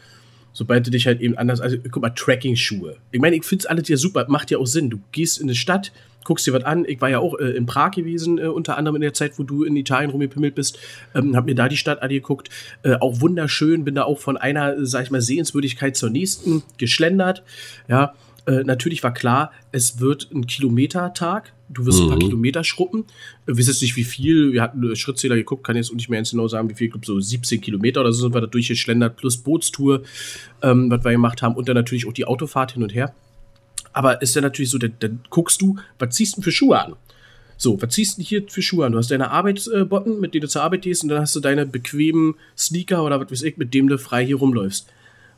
sobald 0.53 0.87
du 0.87 0.91
dich 0.91 1.07
halt 1.07 1.21
eben 1.21 1.37
anders, 1.37 1.61
also 1.61 1.77
guck 1.91 2.03
mal, 2.03 2.11
Tracking-Schuhe. 2.11 2.97
Ich 3.11 3.21
meine, 3.21 3.37
ich 3.37 3.45
finde 3.45 3.63
es 3.63 3.67
alles 3.67 3.89
ja 3.89 3.97
super, 3.97 4.27
macht 4.29 4.51
ja 4.51 4.59
auch 4.59 4.67
Sinn. 4.67 4.91
Du 4.91 5.01
gehst 5.13 5.39
in 5.39 5.47
eine 5.47 5.55
Stadt, 5.55 5.93
guckst 6.25 6.47
dir 6.47 6.53
was 6.53 6.65
an. 6.65 6.85
Ich 6.87 7.01
war 7.01 7.09
ja 7.09 7.19
auch 7.19 7.39
äh, 7.39 7.51
in 7.51 7.67
Prag 7.67 7.93
gewesen, 7.93 8.39
äh, 8.39 8.47
unter 8.47 8.77
anderem 8.77 8.97
in 8.97 9.03
der 9.03 9.15
Zeit, 9.15 9.39
wo 9.39 9.43
du 9.43 9.65
in 9.65 9.77
Italien 9.77 10.11
rumgepimmelt 10.11 10.55
bist. 10.55 10.79
Ähm, 11.15 11.35
hab 11.37 11.47
mir 11.47 11.55
da 11.55 11.69
die 11.69 11.77
Stadt 11.77 12.03
angeguckt. 12.03 12.51
Äh, 12.83 12.95
auch 12.95 13.21
wunderschön, 13.21 13.85
bin 13.85 13.95
da 13.95 14.05
auch 14.05 14.19
von 14.19 14.37
einer, 14.37 14.85
sag 14.85 15.05
ich 15.05 15.11
mal, 15.11 15.21
Sehenswürdigkeit 15.21 15.97
zur 15.97 16.11
nächsten 16.11 16.63
geschlendert. 16.79 17.43
Ja, 17.89 18.15
äh, 18.47 18.65
natürlich 18.65 19.03
war 19.03 19.15
klar, 19.15 19.53
es 19.73 20.01
wird 20.01 20.31
ein 20.33 20.47
Kilometertag. 20.47 21.53
Du 21.73 21.87
wirst 21.87 21.99
mhm. 21.99 22.05
ein 22.05 22.09
paar 22.09 22.17
mhm. 22.17 22.23
Kilometer 22.23 22.65
schruppen. 22.65 23.05
Wir 23.47 23.57
wissen 23.57 23.71
jetzt 23.71 23.83
nicht, 23.83 23.97
wie 23.97 24.05
viel. 24.05 24.53
Wir 24.53 24.63
hatten 24.63 24.95
Schrittzähler 24.97 25.37
geguckt, 25.37 25.65
kann 25.65 25.77
jetzt 25.77 25.95
nicht 25.95 26.09
mehr 26.09 26.19
ganz 26.19 26.33
genau 26.33 26.49
sagen, 26.49 26.69
wie 26.69 26.75
viel. 26.75 26.89
Ich 26.89 26.93
glaube, 26.93 27.07
so 27.07 27.21
17 27.21 27.61
Kilometer 27.61 28.01
oder 28.01 28.13
so 28.13 28.23
sind 28.23 28.35
wir 28.35 28.41
da 28.41 28.49
durchgeschlendert, 28.49 29.17
plus 29.17 29.37
Bootstour, 29.37 30.03
ähm, 30.63 30.91
was 30.91 31.05
wir 31.05 31.13
gemacht 31.13 31.43
haben. 31.43 31.55
Und 31.55 31.69
dann 31.69 31.77
natürlich 31.77 32.09
auch 32.09 32.13
die 32.13 32.25
Autofahrt 32.25 32.73
hin 32.73 32.83
und 32.83 32.93
her. 32.93 33.15
Aber 33.93 34.21
ist 34.21 34.35
ja 34.35 34.43
natürlich 34.43 34.71
so, 34.71 34.79
dann, 34.79 34.95
dann 34.99 35.21
guckst 35.31 35.63
du, 35.63 35.77
was 35.99 36.15
ziehst 36.15 36.37
du 36.37 36.43
für 36.43 36.53
Schuhe 36.53 36.81
an? 36.81 36.95
So, 37.57 37.81
was 37.81 37.95
ziehst 37.95 38.19
du 38.19 38.23
hier 38.23 38.43
für 38.49 38.63
Schuhe 38.63 38.87
an? 38.87 38.93
Du 38.93 38.99
hast 38.99 39.11
deine 39.11 39.31
Arbeitsbotten, 39.31 40.19
mit 40.19 40.35
denen 40.35 40.43
du 40.43 40.49
zur 40.49 40.63
Arbeit 40.63 40.83
gehst, 40.83 41.03
und 41.03 41.09
dann 41.09 41.21
hast 41.21 41.37
du 41.37 41.41
deine 41.41 41.67
bequemen 41.67 42.35
Sneaker 42.57 43.05
oder 43.05 43.21
was 43.21 43.31
weiß 43.31 43.43
ich, 43.43 43.59
mit 43.59 43.75
dem 43.75 43.89
du 43.89 43.99
frei 43.99 44.25
hier 44.25 44.37
rumläufst. 44.37 44.89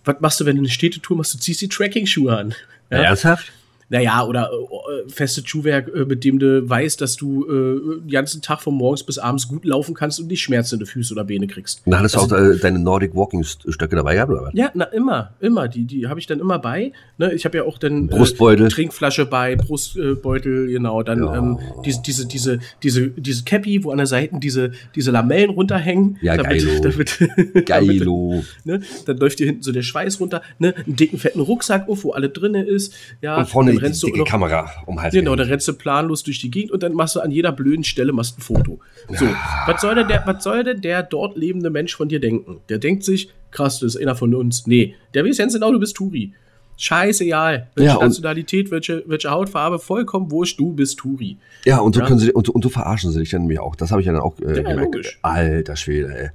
Was 0.05 0.21
machst 0.21 0.40
du, 0.40 0.47
wenn 0.47 0.57
du 0.57 0.62
eine 0.62 0.68
Städtetour 0.68 1.16
machst? 1.16 1.35
Du 1.35 1.38
ziehst 1.38 1.61
die 1.61 1.68
Tracking-Schuhe 1.68 2.37
an. 2.37 2.55
Ja? 2.90 2.99
Ernsthaft? 2.99 3.53
Naja, 3.92 4.24
oder 4.24 4.50
äh, 4.50 5.11
festes 5.11 5.46
Schuhwerk, 5.46 5.94
äh, 5.94 6.07
mit 6.07 6.24
dem 6.24 6.38
du 6.38 6.68
weißt, 6.68 6.98
dass 6.98 7.16
du 7.16 7.44
äh, 7.44 8.00
den 8.00 8.09
ganzen 8.09 8.40
Tag 8.40 8.62
von 8.62 8.74
morgens 8.74 9.02
bis 9.02 9.18
abends 9.18 9.46
gut 9.46 9.66
laufen 9.66 9.94
kannst 9.94 10.18
und 10.18 10.28
nicht 10.28 10.40
schmerzende 10.40 10.87
Füße 10.87 11.12
oder 11.12 11.24
Beine 11.24 11.46
kriegst. 11.46 11.83
Na, 11.85 11.98
hattest 11.98 12.14
du 12.14 12.20
also, 12.20 12.37
auch 12.37 12.40
äh, 12.40 12.57
deine 12.57 12.78
Nordic 12.78 13.14
Walking 13.14 13.44
Stöcke 13.44 13.94
dabei 13.94 14.14
gehabt, 14.14 14.33
oder 14.33 14.44
was? 14.44 14.55
Ja, 14.55 14.70
na, 14.72 14.85
immer, 14.87 15.35
immer. 15.40 15.68
Die, 15.68 15.85
die 15.85 16.07
habe 16.07 16.18
ich 16.18 16.26
dann 16.26 16.40
immer 16.40 16.59
bei. 16.59 16.92
Ne? 17.18 17.35
Ich 17.35 17.44
habe 17.44 17.59
ja 17.59 17.64
auch 17.64 17.76
dann 17.76 18.09
äh, 18.09 18.16
Brustbeutel. 18.16 18.68
Trinkflasche 18.68 19.26
bei, 19.26 19.57
Brustbeutel, 19.57 20.68
genau. 20.68 21.02
Dann 21.02 21.24
ja. 21.24 21.37
ähm, 21.37 21.59
diese, 21.85 22.00
diese, 22.00 22.26
diese, 22.26 22.61
diese, 22.83 23.09
diese 23.09 23.44
Cappy, 23.44 23.85
wo 23.85 23.90
an 23.90 23.98
der 23.98 24.07
Seite 24.07 24.38
diese, 24.38 24.72
diese 24.94 25.11
Lamellen 25.11 25.50
runterhängen. 25.50 26.16
Ja, 26.22 26.38
damit, 26.38 26.64
geilo. 26.64 26.81
Damit, 26.83 27.66
geilo. 27.66 28.42
Damit, 28.64 28.81
ne? 28.81 28.87
Dann 29.05 29.18
läuft 29.18 29.38
dir 29.38 29.44
hinten 29.44 29.62
so 29.62 29.70
der 29.70 29.83
Schweiß 29.83 30.18
runter, 30.18 30.40
ne? 30.59 30.74
Einen 30.74 30.96
dicken, 30.96 31.18
fetten 31.18 31.40
Rucksack, 31.40 31.85
wo 31.88 32.12
alles 32.12 32.33
drin 32.33 32.55
ist. 32.55 32.94
Ja, 33.20 33.37
und 33.37 33.48
vorne 33.50 33.82
rennst 33.83 34.03
die 34.03 34.12
noch, 34.12 34.27
Kamera 34.27 34.71
um 34.87 35.01
Hals. 35.01 35.14
Genau, 35.14 35.37
dann 35.37 35.49
rennst 35.49 35.68
du 35.68 35.75
planlos 35.75 36.23
durch 36.23 36.40
die 36.40 36.51
Gegend 36.51 36.73
und 36.73 36.83
dann 36.83 36.95
machst 36.95 37.16
du 37.16 37.21
an 37.21 37.31
jeder 37.31 37.53
blöden 37.53 37.85
Stelle 37.85 38.12
machst 38.12 38.38
ein 38.38 38.42
Foto. 38.42 38.81
So, 39.09 39.25
ja. 39.25 39.37
was 39.66 39.81
soll 39.81 39.95
denn 39.95 40.09
der, 40.09 40.23
was 40.27 40.42
soll 40.45 40.64
denn 40.64 40.81
der 40.81 41.03
dort 41.03 41.37
lebende 41.37 41.71
Mensch 41.71 41.95
von 41.95 42.09
dir 42.09 42.21
denken? 42.21 42.61
Der 42.68 42.79
denkt 42.79 43.05
sich, 43.05 43.31
krass, 43.51 43.81
das 43.81 43.95
ist 43.95 44.01
einer 44.01 44.16
von 44.16 44.35
uns. 44.35 44.66
Nee, 44.66 44.95
der 45.14 45.25
weiß 45.25 45.38
ganz 45.38 45.55
genau, 45.55 45.73
du 45.73 45.79
bist 45.79 45.97
Turi. 45.97 46.33
Scheißegal. 46.77 47.68
Welche 47.75 47.95
ja, 47.95 47.99
Nationalität, 47.99 48.71
welche, 48.71 49.05
welche 49.07 49.31
Hautfarbe, 49.31 49.79
vollkommen 49.79 50.31
wurscht, 50.31 50.59
du 50.59 50.73
bist 50.73 50.99
Turi. 50.99 51.37
Ja, 51.64 51.79
und 51.79 51.95
so 51.95 52.01
ja. 52.01 52.07
können 52.07 52.18
sie, 52.18 52.33
und, 52.33 52.49
und 52.49 52.64
so 52.64 52.71
verarschen 52.71 53.12
sie 53.12 53.21
dich 53.21 53.31
dann 53.31 53.47
mir 53.47 53.62
auch. 53.62 53.77
Das 53.77 53.90
habe 53.90 54.01
ich 54.01 54.07
ja 54.07 54.12
dann 54.12 54.23
auch 54.23 54.38
äh, 54.40 54.49
ja, 54.49 54.62
gemerkt. 54.62 54.95
Logisch. 54.95 55.18
Alter 55.23 55.77
Schwede, 55.77 56.09
ey. 56.16 56.31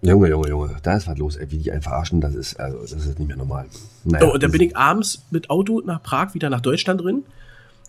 Junge, 0.00 0.28
Junge, 0.28 0.48
Junge, 0.48 0.76
da 0.82 0.96
ist 0.96 1.08
was 1.08 1.18
los, 1.18 1.36
ey, 1.36 1.50
wie 1.50 1.58
die 1.58 1.72
einen 1.72 1.82
verarschen, 1.82 2.20
das 2.20 2.34
ist, 2.34 2.60
also, 2.60 2.78
das 2.80 2.92
ist 2.92 3.18
nicht 3.18 3.26
mehr 3.26 3.36
normal. 3.36 3.66
Naja, 4.04 4.26
oh, 4.26 4.34
und 4.34 4.42
dann 4.42 4.52
bin 4.52 4.60
ich 4.60 4.76
abends 4.76 5.24
mit 5.30 5.50
Auto 5.50 5.82
nach 5.84 6.02
Prag 6.02 6.34
wieder 6.34 6.50
nach 6.50 6.60
Deutschland 6.60 7.00
drin. 7.00 7.24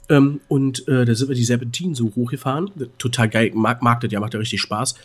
Ähm, 0.09 0.41
und 0.47 0.87
äh, 0.87 1.05
da 1.05 1.13
sind 1.13 1.29
wir 1.29 1.35
die 1.35 1.43
Serpentinen 1.43 1.93
so 1.93 2.11
hochgefahren. 2.15 2.71
Total 2.97 3.29
geil, 3.29 3.51
mag, 3.53 3.83
mag 3.83 4.01
das 4.01 4.11
ja, 4.11 4.19
macht 4.19 4.33
ja 4.33 4.39
richtig 4.39 4.59
Spaß. 4.59 4.95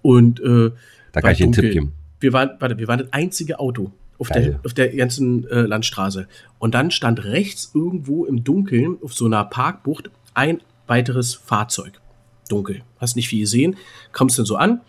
Und 0.00 0.38
äh, 0.40 0.70
da 1.10 1.20
kann 1.20 1.32
ich 1.32 1.38
dir 1.38 1.44
einen 1.44 1.52
Tipp 1.52 1.72
geben. 1.72 1.92
Wir 2.20 2.32
waren, 2.32 2.50
warte, 2.60 2.78
wir 2.78 2.86
waren 2.86 3.00
das 3.00 3.12
einzige 3.12 3.58
Auto 3.58 3.90
auf 4.18 4.28
der, 4.28 4.60
auf 4.64 4.74
der 4.74 4.94
ganzen 4.94 5.48
äh, 5.48 5.62
Landstraße. 5.62 6.28
Und 6.60 6.74
dann 6.74 6.92
stand 6.92 7.24
rechts 7.24 7.72
irgendwo 7.74 8.24
im 8.24 8.44
Dunkeln 8.44 8.96
auf 9.02 9.12
so 9.12 9.26
einer 9.26 9.44
Parkbucht 9.44 10.10
ein 10.34 10.60
weiteres 10.86 11.34
Fahrzeug. 11.34 12.00
Dunkel. 12.48 12.82
Hast 12.98 13.16
nicht 13.16 13.28
viel 13.28 13.40
gesehen. 13.40 13.76
Kommst 14.12 14.38
dann 14.38 14.46
so 14.46 14.56
an, 14.56 14.82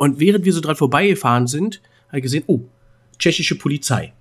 und 0.00 0.18
während 0.18 0.46
wir 0.46 0.52
so 0.54 0.62
dran 0.62 0.76
vorbeigefahren 0.76 1.46
sind, 1.46 1.82
habe 2.08 2.20
ich 2.20 2.22
gesehen, 2.22 2.44
oh, 2.46 2.60
tschechische 3.18 3.58
Polizei. 3.58 4.14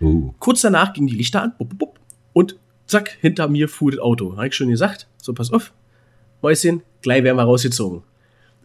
Uh. 0.00 0.32
Kurz 0.38 0.62
danach 0.62 0.94
gingen 0.94 1.08
die 1.08 1.14
Lichter 1.14 1.42
an, 1.42 1.52
bup, 1.58 1.78
bup, 1.78 2.00
und 2.32 2.56
zack, 2.86 3.18
hinter 3.20 3.46
mir 3.46 3.68
fuhr 3.68 3.90
das 3.90 4.00
Auto. 4.00 4.34
Habe 4.34 4.46
ich 4.46 4.54
schon 4.54 4.70
gesagt, 4.70 5.06
so 5.20 5.34
pass 5.34 5.52
auf, 5.52 5.74
Mäuschen, 6.40 6.80
gleich 7.02 7.22
werden 7.22 7.36
wir 7.36 7.42
rausgezogen. 7.42 8.00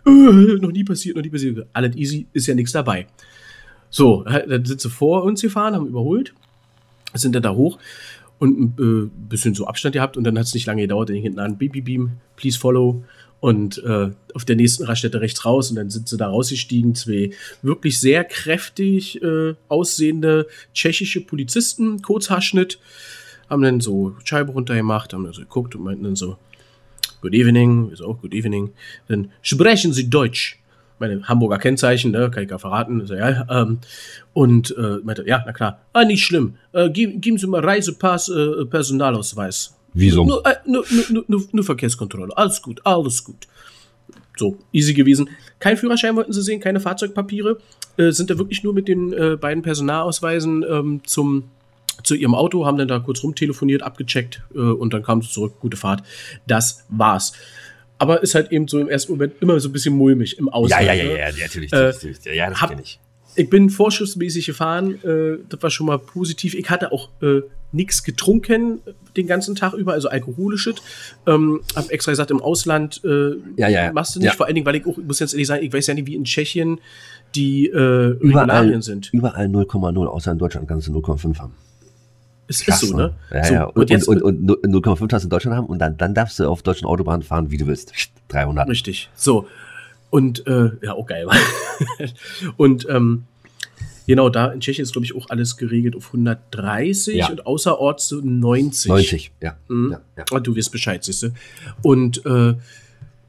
Äh, 0.05 0.09
noch 0.09 0.71
nie 0.71 0.85
passiert, 0.85 1.17
noch 1.17 1.23
nie 1.23 1.29
passiert. 1.29 1.67
Alles 1.73 1.93
easy, 1.97 2.27
ist 2.31 2.47
ja 2.47 2.55
nichts 2.55 2.71
dabei. 2.71 3.05
So, 3.89 4.23
dann 4.23 4.63
sind 4.63 4.79
sie 4.79 4.89
vor 4.89 5.23
uns 5.23 5.41
gefahren, 5.41 5.75
haben 5.75 5.87
überholt, 5.87 6.33
sind 7.13 7.35
dann 7.35 7.43
da 7.43 7.53
hoch 7.53 7.79
und 8.39 8.79
ein 8.79 9.11
äh, 9.11 9.27
bisschen 9.27 9.55
so 9.55 9.67
Abstand 9.67 9.91
gehabt 9.91 10.15
und 10.15 10.23
dann 10.23 10.39
hat 10.39 10.45
es 10.45 10.53
nicht 10.53 10.67
lange 10.67 10.83
gedauert, 10.83 11.09
dann 11.09 11.17
hinten 11.17 11.39
an, 11.39 11.57
beep, 11.57 11.73
beep, 11.73 11.83
beep, 11.83 12.07
please 12.37 12.57
follow 12.57 13.03
und 13.41 13.83
äh, 13.83 14.11
auf 14.35 14.45
der 14.45 14.55
nächsten 14.55 14.85
Raststätte 14.85 15.19
rechts 15.19 15.43
raus 15.43 15.71
und 15.71 15.75
dann 15.75 15.89
sind 15.89 16.07
sie 16.07 16.15
da 16.15 16.27
rausgestiegen. 16.27 16.95
Zwei 16.95 17.31
wirklich 17.63 17.99
sehr 17.99 18.23
kräftig 18.23 19.21
äh, 19.21 19.55
aussehende 19.67 20.47
tschechische 20.73 21.21
Polizisten, 21.21 22.01
Kurzhaarschnitt, 22.01 22.79
haben 23.49 23.63
dann 23.63 23.81
so 23.81 24.15
Scheibe 24.23 24.53
runtergemacht, 24.53 25.13
haben 25.13 25.25
dann 25.25 25.33
so 25.33 25.41
geguckt 25.41 25.75
und 25.75 25.83
meinten 25.83 26.03
dann 26.03 26.15
so, 26.15 26.37
Good 27.21 27.33
evening, 27.33 27.91
ist 27.91 28.01
auch 28.01 28.21
Good 28.21 28.33
evening. 28.33 28.71
Dann 29.07 29.31
sprechen 29.41 29.91
Sie 29.91 30.09
Deutsch. 30.09 30.59
Meine 30.99 31.27
Hamburger 31.27 31.57
Kennzeichen, 31.57 32.11
ne, 32.11 32.29
kann 32.29 32.43
ich 32.43 32.49
gar 32.49 32.59
verraten. 32.59 33.05
So, 33.07 33.15
ja, 33.15 33.47
ähm, 33.49 33.79
und 34.33 34.75
äh, 34.77 34.97
meinte, 35.03 35.23
ja, 35.27 35.43
na 35.45 35.51
klar, 35.51 35.81
ah, 35.93 36.05
nicht 36.05 36.23
schlimm. 36.23 36.57
Äh, 36.73 36.91
geben 36.91 37.39
Sie 37.39 37.47
mal 37.47 37.65
Reisepass, 37.65 38.29
äh, 38.29 38.65
Personalausweis. 38.65 39.75
Wieso? 39.93 40.25
Nur, 40.25 40.45
äh, 40.45 40.55
nur, 40.65 40.85
nur, 41.09 41.25
nur, 41.27 41.43
nur 41.51 41.63
Verkehrskontrolle. 41.63 42.35
Alles 42.37 42.61
gut, 42.61 42.81
alles 42.85 43.23
gut. 43.23 43.47
So, 44.37 44.57
easy 44.71 44.93
gewesen. 44.93 45.29
Kein 45.59 45.77
Führerschein 45.77 46.15
wollten 46.15 46.33
sie 46.33 46.41
sehen, 46.41 46.59
keine 46.59 46.79
Fahrzeugpapiere. 46.79 47.59
Äh, 47.97 48.11
sind 48.11 48.29
da 48.29 48.37
wirklich 48.37 48.63
nur 48.63 48.73
mit 48.73 48.87
den 48.87 49.11
äh, 49.13 49.37
beiden 49.39 49.61
Personalausweisen 49.61 50.63
ähm, 50.67 51.01
zum, 51.05 51.49
zu 52.03 52.15
ihrem 52.15 52.33
Auto, 52.33 52.65
haben 52.65 52.77
dann 52.77 52.87
da 52.87 52.99
kurz 52.99 53.21
rumtelefoniert, 53.23 53.83
abgecheckt 53.83 54.41
äh, 54.55 54.59
und 54.59 54.93
dann 54.93 55.03
kamen 55.03 55.21
sie 55.21 55.29
zurück. 55.29 55.55
Gute 55.59 55.77
Fahrt. 55.77 56.03
Das 56.47 56.85
war's. 56.89 57.33
Aber 57.97 58.23
ist 58.23 58.33
halt 58.33 58.51
eben 58.51 58.67
so 58.67 58.79
im 58.79 58.89
ersten 58.89 59.11
Moment 59.11 59.33
immer 59.41 59.59
so 59.59 59.69
ein 59.69 59.73
bisschen 59.73 59.95
mulmig 59.95 60.39
im 60.39 60.49
Ausland. 60.49 60.85
Ja, 60.85 60.93
ja, 60.93 61.03
ja, 61.03 61.29
ja, 61.29 61.43
natürlich. 61.43 61.71
Äh, 61.71 62.35
ja, 62.35 62.49
das 62.49 62.59
kenne 62.59 62.81
ich 62.81 62.99
ich 63.35 63.49
bin 63.49 63.69
vorschussmäßig 63.69 64.45
gefahren, 64.45 65.03
äh, 65.03 65.37
das 65.47 65.61
war 65.61 65.69
schon 65.69 65.87
mal 65.87 65.99
positiv. 65.99 66.53
Ich 66.53 66.69
hatte 66.69 66.91
auch 66.91 67.09
äh, 67.21 67.41
nichts 67.71 68.03
getrunken 68.03 68.79
den 69.15 69.27
ganzen 69.27 69.55
Tag 69.55 69.73
über, 69.73 69.93
also 69.93 70.09
alkoholisches. 70.09 70.75
Ähm, 71.27 71.61
hab 71.75 71.89
extra 71.89 72.11
gesagt, 72.11 72.31
im 72.31 72.41
Ausland 72.41 73.01
äh, 73.03 73.35
ja, 73.57 73.67
ja, 73.67 73.91
machst 73.91 74.15
du 74.15 74.19
nicht, 74.19 74.29
ja. 74.29 74.33
vor 74.33 74.45
allen 74.45 74.55
Dingen, 74.55 74.65
weil 74.65 74.75
ich 74.75 74.85
auch, 74.85 74.97
ich 74.97 75.05
muss 75.05 75.19
jetzt 75.19 75.33
ehrlich 75.33 75.47
sagen, 75.47 75.63
ich 75.63 75.73
weiß 75.73 75.87
ja 75.87 75.93
nicht, 75.93 76.07
wie 76.07 76.15
in 76.15 76.23
Tschechien 76.23 76.79
die 77.35 77.67
äh, 77.67 77.77
Regularien 77.77 78.81
sind. 78.81 79.13
Überall 79.13 79.47
0,0, 79.47 80.05
außer 80.05 80.31
in 80.31 80.37
Deutschland 80.37 80.67
kannst 80.67 80.87
du 80.87 80.97
0,5 80.97 81.39
haben. 81.39 81.53
Es 82.47 82.67
ist 82.67 82.79
so, 82.79 82.97
ne? 82.97 83.13
Ja, 83.31 83.43
so, 83.45 83.53
ja. 83.53 83.63
Und, 83.63 83.91
und, 83.91 84.07
und, 84.07 84.21
und, 84.21 84.51
und 84.51 84.85
0,5 84.85 85.13
hast 85.13 85.23
du 85.23 85.25
in 85.25 85.29
Deutschland 85.29 85.57
haben 85.57 85.67
und 85.67 85.79
dann, 85.79 85.97
dann 85.97 86.13
darfst 86.13 86.37
du 86.39 86.47
auf 86.47 86.61
deutschen 86.61 86.85
Autobahnen 86.85 87.23
fahren, 87.23 87.49
wie 87.49 87.57
du 87.57 87.67
willst. 87.67 87.93
300. 88.27 88.67
Richtig. 88.67 89.09
So. 89.15 89.47
Und, 90.09 90.45
äh, 90.47 90.71
ja, 90.81 90.93
auch 90.93 91.05
geil. 91.05 91.27
und, 92.57 92.85
ähm, 92.89 93.23
Genau, 94.07 94.29
da 94.29 94.47
in 94.47 94.59
Tschechien 94.59 94.83
ist, 94.83 94.91
glaube 94.93 95.05
ich, 95.05 95.15
auch 95.15 95.29
alles 95.29 95.57
geregelt 95.57 95.95
auf 95.95 96.07
130 96.07 97.15
Ja. 97.15 97.29
und 97.29 97.45
außerorts 97.45 98.07
so 98.07 98.19
90. 98.21 98.89
90, 98.89 99.31
ja. 99.41 99.55
Mhm. 99.67 99.91
ja, 99.91 100.01
ja. 100.17 100.25
Ah, 100.31 100.39
du 100.39 100.55
wirst 100.55 100.71
Bescheid, 100.71 101.03
siehst 101.03 101.23
du. 101.23 101.29
Und 101.81 102.25
äh, 102.25 102.55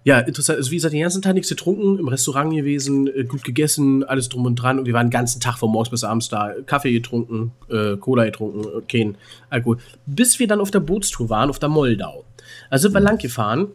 ja, 0.05 0.19
interessant. 0.19 0.59
Also 0.59 0.71
wie 0.73 0.77
gesagt, 0.77 0.95
den 0.95 1.01
ganzen 1.03 1.23
Tag 1.23 1.35
nichts 1.35 1.49
getrunken, 1.49 1.99
im 1.99 2.09
Restaurant 2.09 2.53
gewesen, 2.53 3.07
äh, 3.07 3.25
gut 3.25 3.45
gegessen, 3.45 4.03
alles 4.03 4.29
drum 4.29 4.47
und 4.47 4.57
dran. 4.57 4.79
Und 4.81 4.87
wir 4.87 4.95
waren 4.95 5.07
den 5.07 5.13
ganzen 5.13 5.41
Tag 5.41 5.59
von 5.59 5.71
morgens 5.71 5.91
bis 5.91 6.03
abends 6.05 6.29
da. 6.29 6.55
Kaffee 6.67 6.93
getrunken, 6.93 7.53
äh, 7.69 7.97
Cola 7.97 8.25
getrunken, 8.25 8.67
kein 8.89 9.17
Alkohol. 9.51 9.79
Bis 10.07 10.39
wir 10.41 10.49
dann 10.49 10.61
auf 10.61 10.71
der 10.73 10.81
Bootstour 10.81 11.29
waren, 11.31 11.51
auf 11.51 11.59
der 11.61 11.69
Moldau. 11.69 12.25
Also 12.69 12.89
sind 12.89 12.95
wir 12.95 13.01
lang 13.01 13.19
gefahren 13.19 13.69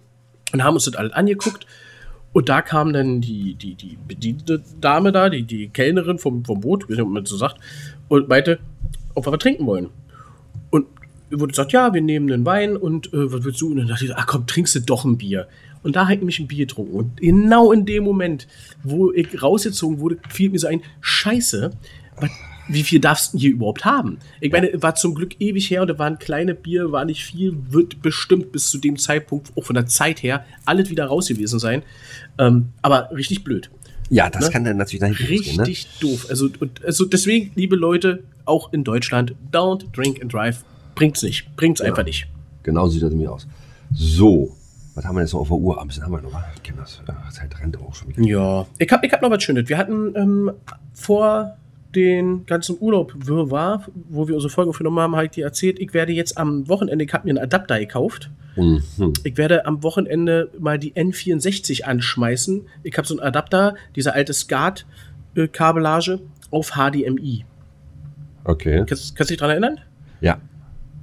und 0.51 0.63
haben 0.63 0.73
uns 0.73 0.85
das 0.85 0.95
alles 0.95 1.13
angeguckt. 1.13 1.65
Und 2.37 2.49
da 2.49 2.61
kam 2.61 2.93
dann 2.93 3.19
die, 3.19 3.55
die, 3.55 3.73
die 3.73 3.97
bediente 4.07 4.61
Dame 4.79 5.11
da, 5.11 5.27
die, 5.27 5.41
die 5.41 5.69
Kellnerin 5.69 6.19
vom, 6.19 6.45
vom 6.45 6.61
Boot, 6.61 6.85
ob 6.87 7.07
man 7.07 7.25
so 7.25 7.35
sagt, 7.35 7.55
und 8.09 8.29
meinte, 8.29 8.59
ob 9.15 9.25
wir 9.25 9.31
was 9.31 9.39
trinken 9.39 9.65
wollen. 9.65 9.89
Und 10.69 10.85
wurde 11.31 11.47
gesagt, 11.47 11.71
ja, 11.71 11.95
wir 11.95 12.01
nehmen 12.03 12.31
einen 12.31 12.45
Wein 12.45 12.77
und 12.77 13.11
äh, 13.11 13.33
was 13.33 13.43
willst 13.43 13.59
du? 13.59 13.71
Und 13.71 13.77
dann 13.77 13.87
dachte 13.87 14.05
ich, 14.05 14.15
ach 14.15 14.27
komm, 14.27 14.45
trinkst 14.45 14.75
du 14.75 14.81
doch 14.81 15.03
ein 15.03 15.17
Bier. 15.17 15.47
Und 15.81 15.95
da 15.95 16.03
habe 16.03 16.13
ich 16.13 16.19
nämlich 16.19 16.37
ein 16.37 16.45
Bier 16.45 16.67
getrunken. 16.67 16.93
Und 16.93 17.17
genau 17.17 17.71
in 17.71 17.87
dem 17.87 18.03
Moment, 18.03 18.47
wo 18.83 19.11
ich 19.11 19.41
rausgezogen 19.41 19.99
wurde, 19.99 20.19
fiel 20.29 20.51
mir 20.51 20.59
so 20.59 20.67
ein 20.67 20.83
Scheiße, 21.01 21.71
was, 22.21 22.29
wie 22.67 22.83
viel 22.83 22.99
darfst 22.99 23.33
du 23.33 23.37
hier 23.37 23.51
überhaupt 23.51 23.85
haben? 23.85 24.17
Ich 24.41 24.51
meine, 24.51 24.69
war 24.81 24.95
zum 24.95 25.15
Glück 25.15 25.39
ewig 25.39 25.69
her 25.69 25.81
und 25.81 25.87
da 25.87 25.97
waren 25.99 26.19
kleine 26.19 26.53
Bier, 26.55 26.91
war 26.91 27.05
nicht 27.05 27.23
viel, 27.23 27.55
wird 27.69 28.01
bestimmt 28.01 28.51
bis 28.51 28.69
zu 28.69 28.77
dem 28.77 28.97
Zeitpunkt, 28.97 29.51
auch 29.55 29.63
von 29.63 29.73
der 29.75 29.85
Zeit 29.87 30.21
her, 30.23 30.45
alles 30.65 30.89
wieder 30.89 31.05
raus 31.05 31.27
gewesen 31.27 31.59
sein. 31.59 31.83
Ähm, 32.37 32.69
aber 32.81 33.09
richtig 33.11 33.43
blöd. 33.43 33.69
Ja, 34.09 34.29
das 34.29 34.45
Ne? 34.45 34.51
kann 34.51 34.63
dann 34.63 34.77
natürlich 34.77 35.01
nach 35.01 35.09
hinten 35.17 35.33
losgehen, 35.33 35.57
ne? 35.57 35.67
Richtig 35.67 35.99
doof. 35.99 36.27
Also, 36.29 36.49
und, 36.59 36.83
also 36.85 37.05
deswegen, 37.05 37.51
liebe 37.55 37.75
Leute, 37.75 38.23
auch 38.45 38.71
in 38.71 38.83
Deutschland, 38.83 39.35
don't 39.51 39.85
drink 39.93 40.21
and 40.21 40.31
drive. 40.31 40.63
Bringt's 40.95 41.21
nicht. 41.23 41.55
Bringt's 41.57 41.81
einfach 41.81 42.03
nicht. 42.05 42.27
Genau 42.63 42.87
sieht 42.87 43.03
das 43.03 43.09
nämlich 43.11 43.27
aus. 43.29 43.47
So, 43.93 44.55
was 44.95 45.05
haben 45.05 45.15
wir 45.15 45.21
jetzt 45.21 45.33
noch 45.33 45.41
auf 45.41 45.47
der 45.49 45.57
Uhr? 45.57 45.79
Ein 45.81 45.87
bisschen 45.87 46.03
haben 46.03 46.11
wir 46.13 46.21
noch. 46.21 46.31
Ich 46.55 46.63
kenne 46.63 46.79
das. 46.79 47.01
Ja, 47.07 47.29
Zeit 47.31 47.53
rennt 47.59 47.77
auch 47.79 47.93
schon 47.93 48.07
wieder. 48.09 48.21
Ja. 48.23 48.65
Ich 48.77 48.89
hab, 48.91 49.03
ich 49.03 49.11
hab 49.11 49.21
noch 49.21 49.29
was 49.29 49.43
Schönes. 49.43 49.69
Wir 49.69 49.77
hatten 49.77 50.13
ähm, 50.15 50.51
vor 50.93 51.57
den 51.95 52.45
ganzen 52.45 52.77
Urlaub 52.79 53.13
war, 53.15 53.85
wo 54.09 54.27
wir 54.27 54.35
unsere 54.35 54.51
Folge 54.51 54.69
aufgenommen 54.69 54.99
haben, 54.99 55.15
habe 55.15 55.25
ich 55.25 55.31
dir 55.31 55.45
erzählt, 55.45 55.79
ich 55.79 55.93
werde 55.93 56.11
jetzt 56.11 56.37
am 56.37 56.67
Wochenende, 56.67 57.05
ich 57.05 57.13
habe 57.13 57.25
mir 57.25 57.31
einen 57.31 57.43
Adapter 57.43 57.79
gekauft. 57.79 58.29
Mhm. 58.55 59.13
Ich 59.23 59.37
werde 59.37 59.65
am 59.65 59.83
Wochenende 59.83 60.49
mal 60.59 60.79
die 60.79 60.93
N64 60.93 61.83
anschmeißen. 61.83 62.67
Ich 62.83 62.97
habe 62.97 63.07
so 63.07 63.13
einen 63.15 63.25
Adapter, 63.25 63.75
diese 63.95 64.13
alte 64.13 64.33
SCART-Kabellage 64.33 66.19
auf 66.51 66.71
HDMI. 66.71 67.45
Okay. 68.43 68.83
Kannst, 68.87 69.15
kannst 69.15 69.29
du 69.29 69.33
dich 69.33 69.37
dran 69.37 69.51
erinnern? 69.51 69.79
Ja. 70.21 70.41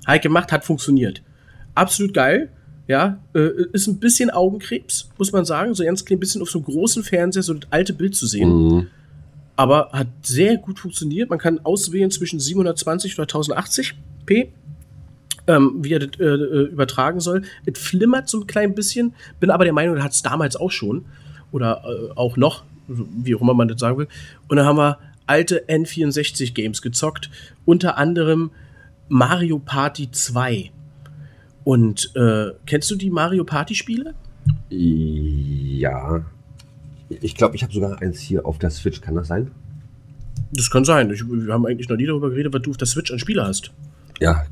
Halt 0.07 0.23
gemacht, 0.23 0.53
hat 0.53 0.65
funktioniert. 0.65 1.23
Absolut 1.75 2.15
geil. 2.15 2.51
Ja, 2.87 3.19
äh, 3.35 3.49
ist 3.73 3.87
ein 3.87 3.99
bisschen 3.99 4.31
Augenkrebs, 4.31 5.11
muss 5.17 5.33
man 5.33 5.45
sagen. 5.45 5.75
So 5.75 5.85
ganz 5.85 6.05
klein 6.05 6.21
bisschen 6.21 6.43
auf 6.43 6.51
so 6.51 6.59
einem 6.59 6.67
großen 6.67 7.03
Fernseher 7.03 7.43
so 7.43 7.55
das 7.55 7.71
alte 7.73 7.95
Bild 7.95 8.15
zu 8.15 8.27
sehen. 8.27 8.51
Mhm. 8.51 8.87
Aber 9.57 9.91
hat 9.93 10.09
sehr 10.23 10.57
gut 10.57 10.79
funktioniert. 10.79 11.31
Man 11.31 11.39
kann 11.39 11.61
auswählen 11.65 12.11
zwischen 12.11 12.41
720 12.41 13.19
oder 13.19 13.29
1080p, 13.29 14.49
ähm, 15.47 15.75
wie 15.79 15.93
er 15.93 16.01
das 16.01 16.19
äh, 16.19 16.25
äh, 16.25 16.63
übertragen 16.73 17.21
soll. 17.21 17.43
Es 17.65 17.79
flimmert 17.79 18.29
so 18.29 18.41
ein 18.41 18.47
klein 18.47 18.75
bisschen, 18.75 19.15
bin 19.39 19.51
aber 19.51 19.65
der 19.65 19.73
Meinung, 19.73 19.95
das 19.95 20.05
hat 20.05 20.13
es 20.13 20.23
damals 20.23 20.57
auch 20.57 20.71
schon. 20.71 21.05
Oder 21.53 21.85
äh, 21.85 22.13
auch 22.17 22.37
noch, 22.37 22.65
wie 22.89 23.35
auch 23.37 23.41
immer 23.41 23.55
man 23.55 23.69
das 23.69 23.79
sagen 23.79 23.99
will. 23.99 24.09
Und 24.49 24.57
dann 24.57 24.67
haben 24.67 24.79
wir 24.79 24.99
alte 25.27 25.65
N64-Games 25.69 26.83
gezockt. 26.83 27.31
Unter 27.65 27.97
anderem 27.97 28.51
Mario 29.09 29.59
Party 29.59 30.11
2. 30.11 30.71
Und 31.63 32.11
äh, 32.15 32.51
kennst 32.67 32.91
du 32.91 32.97
die 32.97 33.11
Mario 33.11 33.45
Party-Spiele? 33.45 34.15
Ja. 34.69 36.25
Ich 37.09 37.35
glaube, 37.35 37.57
ich 37.57 37.63
habe 37.63 37.73
sogar 37.73 38.01
eins 38.01 38.21
hier 38.21 38.47
auf 38.47 38.59
der 38.59 38.71
Switch. 38.71 39.01
Kann 39.01 39.15
das 39.15 39.29
sein? 39.29 39.51
Das 40.53 40.71
kann 40.71 40.85
sein. 40.85 41.11
Ich, 41.11 41.23
wir 41.29 41.53
haben 41.53 41.67
eigentlich 41.67 41.89
noch 41.89 41.97
nie 41.97 42.07
darüber 42.07 42.31
geredet, 42.31 42.53
was 42.53 42.63
du 42.63 42.71
auf 42.71 42.77
der 42.77 42.87
Switch 42.87 43.11
an 43.13 43.19
Spiele 43.19 43.45
hast. 43.45 43.73
Ja. 44.21 44.45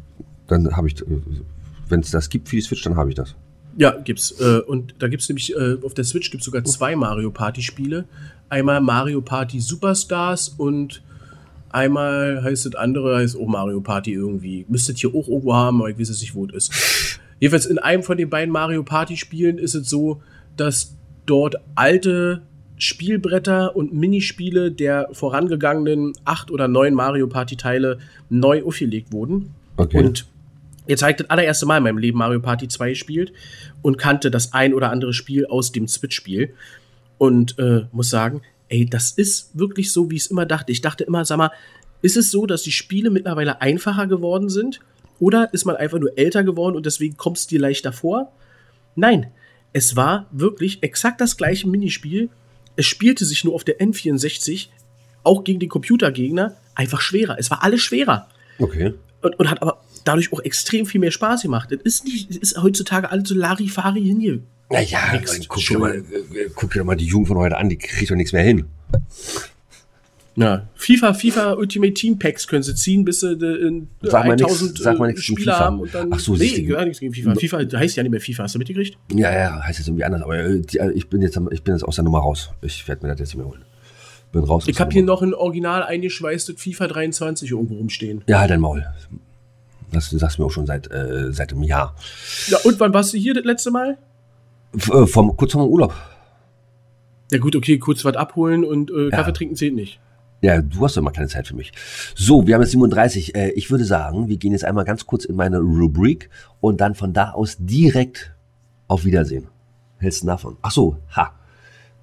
Dann 0.49 0.77
habe 0.77 0.89
ich, 0.89 0.97
wenn 1.89 2.01
es 2.01 2.11
das 2.11 2.29
gibt 2.29 2.49
für 2.49 2.57
die 2.57 2.63
Switch, 2.63 2.83
dann 2.83 2.97
habe 2.97 3.11
ich 3.11 3.15
das. 3.15 3.35
Ja, 3.77 3.93
gibt's. 3.93 4.33
Äh, 4.41 4.61
und 4.61 4.95
da 4.99 5.09
gibt's 5.09 5.29
nämlich, 5.29 5.55
äh, 5.55 5.79
auf 5.83 5.95
der 5.95 6.05
Switch 6.05 6.31
gibt's 6.31 6.45
sogar 6.45 6.65
zwei 6.65 6.95
Mario 6.95 7.31
Party-Spiele. 7.31 8.05
Einmal 8.49 8.81
Mario 8.81 9.23
Party 9.23 9.61
Superstars 9.61 10.51
und 10.51 11.03
einmal 11.71 12.43
heißt 12.43 12.67
das 12.67 12.75
andere, 12.75 13.17
heißt 13.17 13.37
auch 13.37 13.47
Mario 13.47 13.81
Party 13.81 14.13
irgendwie. 14.13 14.67
Müsstet 14.69 14.99
hier 14.99 15.11
auch 15.11 15.27
irgendwo 15.27 15.55
haben, 15.55 15.81
aber 15.81 15.89
ich 15.89 15.99
weiß 15.99 16.11
es 16.11 16.21
nicht, 16.21 16.35
wo 16.35 16.45
es 16.47 16.53
ist. 16.69 17.21
Jedenfalls 17.41 17.67
in 17.67 17.79
einem 17.79 18.03
von 18.03 18.19
den 18.19 18.29
beiden 18.29 18.53
Mario 18.53 18.83
Party-Spielen 18.83 19.59
ist 19.59 19.75
es 19.75 19.89
so, 19.89 20.21
dass 20.57 20.95
dort 21.27 21.57
alte 21.75 22.43
Spielbretter 22.79 23.77
und 23.77 23.93
Minispiele 23.93 24.73
der 24.73 25.09
vorangegangenen 25.13 26.15
acht 26.25 26.51
oder 26.51 26.67
neun 26.67 26.95
Mario 26.95 27.29
Party-Teile 27.29 27.99
neu 28.29 28.65
aufgelegt 28.65 29.13
wurden. 29.13 29.55
Okay. 29.77 29.99
Und 29.99 30.27
jetzt 30.89 31.03
habe 31.03 31.13
ich 31.13 31.19
das 31.19 31.31
allererste 31.31 31.67
Mal 31.67 31.79
in 31.79 31.85
meinem 31.85 31.99
Leben 31.99 32.19
Mario 32.19 32.41
Party 32.41 32.67
2 32.67 32.91
gespielt 32.91 33.33
und 33.83 33.99
kannte 33.99 34.31
das 34.31 34.53
ein 34.53 34.75
oder 34.75 34.91
andere 34.91 35.13
Spiel 35.13 35.47
aus 35.47 35.71
dem 35.71 35.87
Switch-Spiel. 35.87 36.55
Und 37.19 37.57
äh, 37.61 37.83
muss 37.93 38.11
sagen, 38.11 38.43
ey, 38.69 38.85
das 38.85 39.13
ist 39.13 39.57
wirklich 39.57 39.93
so, 39.93 40.11
wie 40.11 40.17
ich 40.17 40.23
es 40.23 40.27
immer 40.27 40.45
dachte. 40.45 40.73
Ich 40.73 40.81
dachte 40.81 41.05
immer, 41.05 41.25
sag 41.25 41.39
mal, 41.39 41.53
ist 42.01 42.17
es 42.17 42.33
so, 42.33 42.47
dass 42.47 42.65
die 42.65 42.73
Spiele 42.73 43.11
mittlerweile 43.11 43.61
einfacher 43.61 44.09
geworden 44.09 44.49
sind? 44.49 44.81
Oder 45.21 45.55
ist 45.55 45.67
man 45.67 45.77
einfach 45.77 46.01
nur 46.01 46.19
älter 46.19 46.43
geworden 46.43 46.75
und 46.75 46.85
deswegen 46.85 47.17
kommst 47.17 47.51
du 47.51 47.55
dir 47.55 47.61
leichter 47.61 47.93
vor? 47.93 48.33
Nein, 48.97 49.29
es 49.73 49.97
war 49.97 50.27
wirklich 50.31 50.83
exakt 50.83 51.21
das 51.21 51.37
gleiche 51.37 51.69
Minispiel. 51.69 52.29
Es 52.77 52.87
spielte 52.87 53.25
sich 53.25 53.45
nur 53.45 53.55
auf 53.55 53.65
der 53.65 53.79
N64, 53.81 54.69
auch 55.25 55.45
gegen 55.45 55.61
den 55.61 55.69
Computergegner, 55.69 56.57
einfach 56.75 57.01
schwerer. 57.01 57.37
Es 57.39 57.51
war 57.51 57.63
alles 57.63 57.81
schwerer 57.81 58.29
Okay. 58.59 58.95
und, 59.23 59.39
und 59.39 59.51
hat 59.51 59.63
aber 59.63 59.83
dadurch 60.05 60.33
auch 60.33 60.41
extrem 60.41 60.87
viel 60.87 61.01
mehr 61.01 61.11
Spaß 61.11 61.43
gemacht. 61.43 61.71
Es 61.73 61.81
ist 61.83 62.05
nicht, 62.05 62.31
es 62.31 62.37
ist 62.37 62.63
heutzutage 62.63 63.11
alles 63.11 63.29
so 63.29 63.35
Larifari 63.35 64.03
hinge. 64.03 64.41
Naja, 64.71 65.13
Nix. 65.13 65.33
dann 65.33 65.47
guck 65.49 65.65
dir, 65.65 65.79
mal, 65.79 65.95
äh, 65.97 66.49
guck 66.55 66.73
dir 66.73 66.79
doch 66.79 66.87
mal 66.87 66.97
die 66.97 67.05
Jugend 67.05 67.29
von 67.29 67.37
heute 67.39 67.57
an, 67.59 67.69
die 67.69 67.77
kriegt 67.77 68.11
doch 68.11 68.17
nichts 68.17 68.33
mehr 68.33 68.43
hin. 68.43 68.67
Ja, 70.35 70.67
FIFA, 70.77 71.13
FIFA 71.13 71.53
Ultimate 71.55 71.93
Team 71.93 72.19
Packs 72.19 72.47
können 72.49 72.63
sie 72.63 72.75
ziehen, 72.75 73.05
bis 73.05 73.21
sie 73.21 73.33
äh, 73.33 73.67
in 73.69 73.89
Sag 74.01 74.27
mal 74.27 74.35
nix- 74.37 74.43
1000 74.51 74.79
sag 74.79 74.99
mal 74.99 75.05
äh, 75.07 75.09
nix 75.13 75.23
Spieler 75.25 75.53
FIFA. 75.53 75.65
haben 75.65 75.81
und 75.81 75.95
dann. 75.95 76.11
Ach 76.13 76.19
so, 76.19 76.35
nee, 76.35 76.63
du. 76.63 76.73
gar 76.75 76.85
nichts 76.85 77.01
gegen 77.01 77.13
FIFA. 77.13 77.35
FIFA 77.35 77.79
heißt 77.79 77.97
ja 77.97 78.03
nicht 78.03 78.13
mehr 78.13 78.21
FIFA, 78.21 78.45
hast 78.45 78.55
du 78.55 78.59
mitgekriegt? 78.59 78.97
Ja, 79.13 79.31
ja, 79.31 79.63
heißt 79.63 79.79
jetzt 79.79 79.89
irgendwie 79.89 80.05
anders, 80.05 80.23
aber 80.23 80.39
äh, 80.39 80.63
ich, 80.95 81.09
bin 81.11 81.21
jetzt, 81.21 81.39
ich 81.51 81.63
bin 81.63 81.75
jetzt 81.75 81.83
aus 81.85 81.97
der 81.97 82.05
Nummer 82.05 82.21
raus. 82.21 82.51
Ich 82.63 82.89
werde 82.89 83.03
mir 83.07 83.13
das 83.13 83.19
jetzt 83.21 83.29
nicht 83.29 83.37
mehr 83.37 83.47
holen. 83.47 83.63
Bin 84.33 84.43
raus. 84.45 84.63
aus 84.63 84.69
Ich 84.69 84.81
habe 84.81 84.91
hier 84.91 85.03
noch 85.03 85.21
ein 85.21 85.35
original 85.35 85.83
eingeschweißtes 85.83 86.55
FIFA 86.59 86.87
23 86.89 87.51
irgendwo 87.51 87.75
rumstehen. 87.75 88.23
Ja, 88.27 88.41
halt 88.41 88.51
dein 88.51 88.61
Maul. 88.61 88.87
Das 89.93 90.09
du 90.09 90.17
sagst 90.17 90.39
mir 90.39 90.47
auch 90.47 90.51
schon 90.51 90.65
seit, 90.65 90.91
äh, 90.91 91.31
seit 91.33 91.53
einem 91.53 91.63
Jahr. 91.65 91.95
Ja, 92.49 92.57
und 92.65 92.81
wann 92.81 92.95
warst 92.95 93.13
du 93.13 93.19
hier 93.19 93.35
das 93.35 93.45
letzte 93.45 93.71
Mal? 93.71 93.99
F 94.75 95.11
vom, 95.11 95.37
kurz 95.37 95.53
vor 95.53 95.63
dem 95.67 95.71
Urlaub. 95.71 95.93
Ja 97.31 97.37
gut, 97.39 97.55
okay, 97.55 97.79
kurz 97.79 98.03
was 98.07 98.17
abholen 98.17 98.65
und 98.65 98.91
äh, 98.91 99.11
Kaffee 99.11 99.29
Ja. 99.29 99.33
trinken 99.33 99.57
zählt 99.57 99.75
nicht. 99.75 100.01
Ja, 100.43 100.61
du 100.61 100.85
hast 100.85 100.97
doch 100.97 101.03
immer 101.03 101.13
keine 101.13 101.29
Zeit 101.29 101.47
für 101.47 101.55
mich. 101.57 101.73
So, 102.17 102.47
wir 102.47 102.55
haben 102.55 102.63
jetzt 102.63 102.73
37. 102.73 103.35
Äh, 103.35 103.51
ich 103.53 103.71
würde 103.71 103.85
sagen, 103.85 104.29
wir 104.29 104.37
gehen 104.37 104.53
jetzt 104.53 104.65
einmal 104.65 104.85
ganz 104.85 105.07
kurz 105.07 105.25
in 105.25 105.37
meine 105.37 105.59
Rubrik 105.59 106.29
und 106.61 106.81
dann 106.81 106.95
von 106.95 107.13
da 107.13 107.31
aus 107.31 107.57
direkt 107.61 108.35
auf 108.89 109.05
Wiedersehen. 109.05 109.47
Hältst 109.99 110.23
du 110.23 110.27
davon? 110.27 110.57
Ach 110.63 110.73
so, 110.73 110.97
ha. 111.17 111.33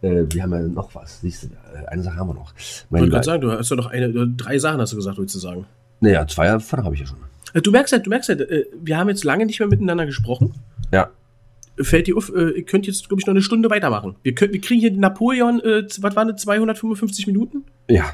Äh, 0.01 0.23
wir 0.31 0.43
haben 0.43 0.53
ja 0.53 0.61
noch 0.61 0.95
was. 0.95 1.19
Siehst 1.19 1.43
du, 1.43 1.47
äh, 1.47 1.85
eine 1.87 2.01
Sache 2.01 2.15
haben 2.15 2.29
wir 2.29 2.33
noch. 2.33 2.53
Ich 2.57 2.85
Mein 2.89 3.01
wollte 3.01 3.05
Lieber, 3.05 3.15
gerade 3.17 3.25
sagen, 3.25 3.41
du 3.41 3.51
hast 3.51 3.69
ja 3.69 3.75
noch 3.75 3.87
eine, 3.87 4.27
drei 4.29 4.57
Sachen 4.57 4.79
hast 4.79 4.93
du 4.93 4.95
gesagt, 4.95 5.17
wolltest 5.17 5.35
du 5.35 5.39
sagen. 5.39 5.65
naja, 5.99 6.25
zwei 6.25 6.47
davon 6.47 6.83
habe 6.85 6.95
ich 6.95 7.01
ja 7.01 7.07
schon. 7.07 7.17
Äh, 7.53 7.61
Du 7.61 7.71
merkst 7.71 7.91
halt, 7.91 8.05
du 8.05 8.09
merkst 8.09 8.29
halt, 8.29 8.39
äh, 8.41 8.65
wir 8.81 8.97
haben 8.97 9.09
jetzt 9.09 9.25
lange 9.25 9.45
nicht 9.45 9.59
mehr 9.59 9.67
miteinander 9.67 10.05
gesprochen. 10.05 10.53
Ja. 10.93 11.09
Fällt 11.81 12.07
dir 12.07 12.15
auf, 12.17 12.29
ihr 12.29 12.63
könnt 12.63 12.87
jetzt, 12.87 13.07
glaube 13.09 13.19
ich, 13.21 13.25
noch 13.27 13.31
eine 13.33 13.41
Stunde 13.41 13.69
weitermachen. 13.69 14.15
Wir, 14.23 14.35
können, 14.35 14.51
wir 14.53 14.59
kriegen 14.61 14.81
hier 14.81 14.91
Napoleon, 14.91 15.59
äh, 15.61 15.83
was 15.99 16.15
waren 16.15 16.27
das, 16.29 16.41
255 16.41 17.25
Minuten? 17.27 17.63
Ja. 17.89 18.05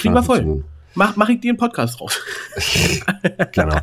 Kriegen 0.00 0.14
wir 0.14 0.22
voll. 0.22 0.36
50 0.38 0.46
Minuten. 0.46 0.68
Mach, 0.94 1.16
mach 1.16 1.28
ich 1.28 1.40
dir 1.40 1.50
einen 1.50 1.58
Podcast 1.58 2.00
draus. 2.00 2.18
Genau. 3.52 3.76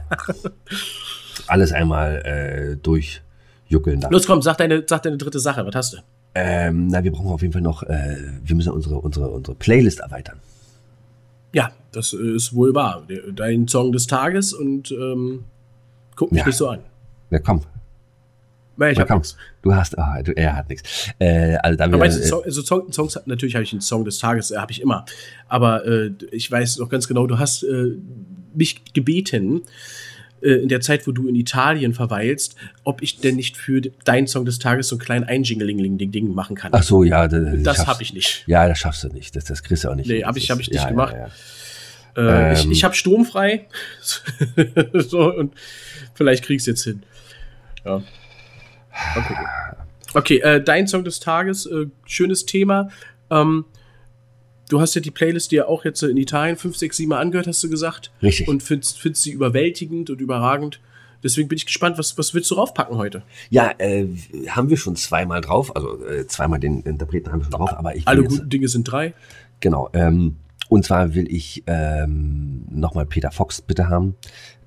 Alles 1.47 1.71
einmal 1.71 2.21
äh, 2.25 2.75
durchjuckeln. 2.77 4.01
Los, 4.09 4.27
komm, 4.27 4.41
sag 4.41 4.57
deine, 4.57 4.83
sag 4.85 5.03
deine 5.03 5.17
dritte 5.17 5.39
Sache. 5.39 5.65
Was 5.65 5.75
hast 5.75 5.93
du? 5.93 5.97
Ähm, 6.35 6.87
na, 6.87 7.03
wir 7.03 7.11
brauchen 7.11 7.27
auf 7.31 7.41
jeden 7.41 7.53
Fall 7.53 7.61
noch, 7.61 7.83
äh, 7.83 8.17
wir 8.43 8.55
müssen 8.55 8.71
unsere, 8.71 8.95
unsere, 8.95 9.29
unsere 9.29 9.55
Playlist 9.55 9.99
erweitern. 10.01 10.39
Ja, 11.53 11.71
das 11.93 12.13
äh, 12.13 12.35
ist 12.35 12.53
wohl 12.53 12.75
wahr. 12.75 13.03
Dein 13.33 13.67
Song 13.67 13.91
des 13.91 14.05
Tages 14.07 14.53
und 14.53 14.91
ähm, 14.91 15.45
guck 16.15 16.31
mich 16.31 16.41
Ja. 16.41 16.45
nicht 16.47 16.57
so 16.57 16.67
an. 16.69 16.79
Na 17.29 17.39
komm. 17.39 17.61
Nein, 18.77 18.93
ich 18.93 18.99
hab 18.99 19.07
komm, 19.07 19.17
nichts. 19.17 19.35
Du 19.61 19.73
hast, 19.75 19.97
ah, 19.97 20.21
du, 20.23 20.31
er 20.37 20.55
hat 20.55 20.69
nichts. 20.69 21.09
Äh, 21.19 21.55
also 21.57 21.77
da 21.77 21.85
Aber 21.85 21.93
wir, 21.93 21.97
meinst 21.99 22.19
du, 22.19 22.23
äh, 22.23 22.27
Song, 22.27 22.43
also 22.43 22.61
Song, 22.61 22.91
Songs, 22.93 23.19
natürlich 23.25 23.55
habe 23.55 23.63
ich 23.63 23.71
einen 23.71 23.81
Song 23.81 24.05
des 24.05 24.19
Tages, 24.19 24.51
äh, 24.51 24.57
habe 24.57 24.71
ich 24.71 24.81
immer. 24.81 25.05
Aber 25.47 25.85
äh, 25.85 26.11
ich 26.31 26.49
weiß 26.49 26.77
noch 26.77 26.89
ganz 26.89 27.07
genau, 27.07 27.27
du 27.27 27.39
hast 27.39 27.63
äh, 27.63 27.95
mich 28.53 28.81
gebeten, 28.93 29.63
äh, 30.41 30.51
in 30.51 30.69
der 30.69 30.81
Zeit, 30.81 31.07
wo 31.07 31.11
du 31.11 31.27
in 31.27 31.35
Italien 31.35 31.93
verweilst, 31.95 32.55
ob 32.83 33.01
ich 33.01 33.19
denn 33.19 33.35
nicht 33.35 33.57
für 33.57 33.81
deinen 34.05 34.27
Song 34.27 34.45
des 34.45 34.59
Tages 34.59 34.87
so 34.89 34.95
einen 34.95 35.01
kleinen 35.01 35.25
Einjingeling-Ding-Ding 35.25 36.33
machen 36.33 36.55
kann. 36.55 36.71
ach 36.73 36.83
so, 36.83 37.03
ja, 37.03 37.27
das, 37.27 37.63
das 37.63 37.87
habe 37.87 38.03
ich 38.03 38.13
nicht. 38.13 38.43
Ja, 38.45 38.67
das 38.67 38.77
schaffst 38.77 39.03
du 39.03 39.07
nicht. 39.07 39.35
Das, 39.35 39.45
das 39.45 39.63
kriegst 39.63 39.83
du 39.83 39.89
auch 39.89 39.95
nicht. 39.95 40.07
Nee, 40.07 40.17
hin. 40.17 40.25
hab 40.27 40.35
Das 40.35 40.43
ich- 40.43 40.51
hab 40.51 40.59
ich 40.59 40.69
nicht 40.69 40.83
ja, 40.83 40.89
gemacht. 40.89 41.15
Ja, 41.15 41.29
ja. 42.17 42.49
Äh, 42.49 42.53
ich 42.53 42.65
Ähm. 42.65 42.71
ich 42.71 42.83
habe 42.83 42.93
sturmfrei. 42.93 43.67
so, 44.93 45.33
und 45.33 45.53
vielleicht 46.13 46.43
krieg's 46.45 46.65
jetzt 46.67 46.83
hin. 46.83 47.01
Ja. 47.85 48.03
Mal 49.15 49.21
gucken. 49.23 49.45
Okay, 50.13 50.39
äh, 50.39 50.63
dein 50.63 50.87
Song 50.87 51.03
des 51.03 51.19
Tages, 51.19 51.65
äh, 51.65 51.87
schönes 52.05 52.45
Thema. 52.45 52.89
Ähm, 53.29 53.65
du 54.69 54.79
hast 54.79 54.95
ja 54.95 55.01
die 55.01 55.11
Playlist 55.11 55.51
dir 55.51 55.67
auch 55.67 55.85
jetzt 55.85 56.01
in 56.03 56.17
Italien 56.17 56.57
fünf, 56.57 56.77
sechs, 56.77 56.97
sieben 56.97 57.09
Mal 57.09 57.19
angehört, 57.19 57.47
hast 57.47 57.63
du 57.63 57.69
gesagt. 57.69 58.11
Richtig. 58.21 58.47
Und 58.47 58.63
findest, 58.63 58.99
findest 58.99 59.23
sie 59.23 59.31
überwältigend 59.31 60.09
und 60.09 60.21
überragend. 60.21 60.79
Deswegen 61.23 61.47
bin 61.47 61.57
ich 61.57 61.65
gespannt, 61.65 61.97
was, 61.97 62.17
was 62.17 62.33
willst 62.33 62.51
du 62.51 62.55
raufpacken 62.55 62.95
heute? 62.97 63.23
Ja, 63.49 63.71
äh, 63.79 64.07
haben 64.49 64.69
wir 64.69 64.77
schon 64.77 64.95
zweimal 64.95 65.41
drauf. 65.41 65.75
Also 65.75 66.05
äh, 66.05 66.27
zweimal 66.27 66.59
den 66.59 66.81
Interpreten 66.81 67.31
haben 67.31 67.39
wir 67.39 67.45
schon 67.45 67.53
drauf. 67.53 67.73
Aber 67.73 67.95
ich 67.95 68.07
Alle 68.07 68.21
jetzt, 68.21 68.29
guten 68.29 68.49
Dinge 68.49 68.67
sind 68.67 68.83
drei. 68.83 69.13
Genau. 69.59 69.89
Ähm, 69.93 70.37
und 70.69 70.85
zwar 70.85 71.15
will 71.15 71.27
ich 71.33 71.63
ähm, 71.65 72.65
nochmal 72.69 73.05
Peter 73.05 73.31
Fox 73.31 73.61
bitte 73.61 73.89
haben. 73.89 74.15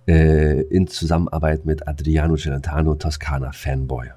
Äh, 0.07 0.62
in 0.62 0.86
Zusammenarbeit 0.86 1.64
mit 1.64 1.86
Adriano 1.86 2.36
Celentano, 2.36 2.94
Toskana 2.94 3.53
Fanboy. 3.53 4.09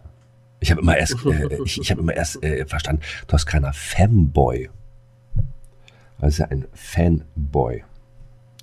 Ich 0.59 0.71
habe 0.71 0.81
immer 0.81 0.97
erst, 0.97 1.25
äh, 1.25 1.61
ich, 1.65 1.79
ich 1.81 1.91
habe 1.91 2.01
immer 2.01 2.13
erst 2.13 2.41
äh, 2.43 2.65
verstanden, 2.65 3.01
Toskana 3.27 3.73
Fanboy. 3.73 4.69
Das 6.19 6.34
ist 6.34 6.38
ja 6.39 6.47
ein 6.47 6.65
Fanboy. 6.73 7.84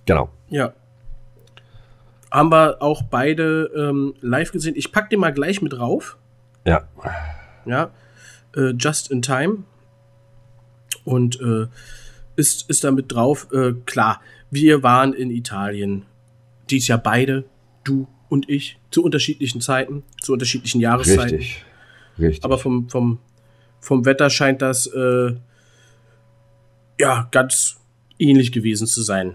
Genau. 0.07 0.31
Ja. 0.49 0.73
Haben 2.31 2.51
wir 2.51 2.81
auch 2.81 3.03
beide 3.03 3.71
ähm, 3.77 4.15
live 4.21 4.51
gesehen. 4.53 4.75
Ich 4.77 4.93
pack 4.93 5.11
den 5.11 5.21
mal 5.21 5.33
gleich 5.33 5.61
mit 5.61 5.79
rauf. 5.79 6.17
Ja. 6.65 6.85
Ja. 7.67 7.91
Äh, 8.57 8.71
Just 8.79 9.11
in 9.11 9.21
Time. 9.21 9.65
Und 11.05 11.41
äh, 11.41 11.67
ist, 12.37 12.71
ist 12.71 12.85
da 12.85 12.93
mit 12.93 13.13
drauf. 13.13 13.49
Äh, 13.53 13.73
klar, 13.85 14.21
wir 14.51 14.83
waren 14.83 15.13
in 15.13 15.31
Italien. 15.31 16.07
Dies 16.71 16.89
Jahr 16.89 16.99
beide, 16.99 17.45
du 17.85 18.07
und 18.29 18.49
ich, 18.49 18.79
zu 18.91 19.03
unterschiedlichen 19.03 19.61
Zeiten, 19.61 20.03
zu 20.21 20.33
unterschiedlichen 20.33 20.81
Jahreszeiten. 20.81 21.37
Richtig. 21.37 21.65
Richtig. 22.19 22.45
Aber 22.45 22.59
vom, 22.59 22.89
vom, 22.89 23.19
vom 23.81 24.05
Wetter 24.05 24.31
scheint 24.31 24.63
das 24.63 24.87
äh, 24.87 25.35
ja 26.99 27.29
ganz 27.31 27.81
ähnlich 28.19 28.53
gewesen 28.53 28.87
zu 28.87 29.03
sein. 29.03 29.35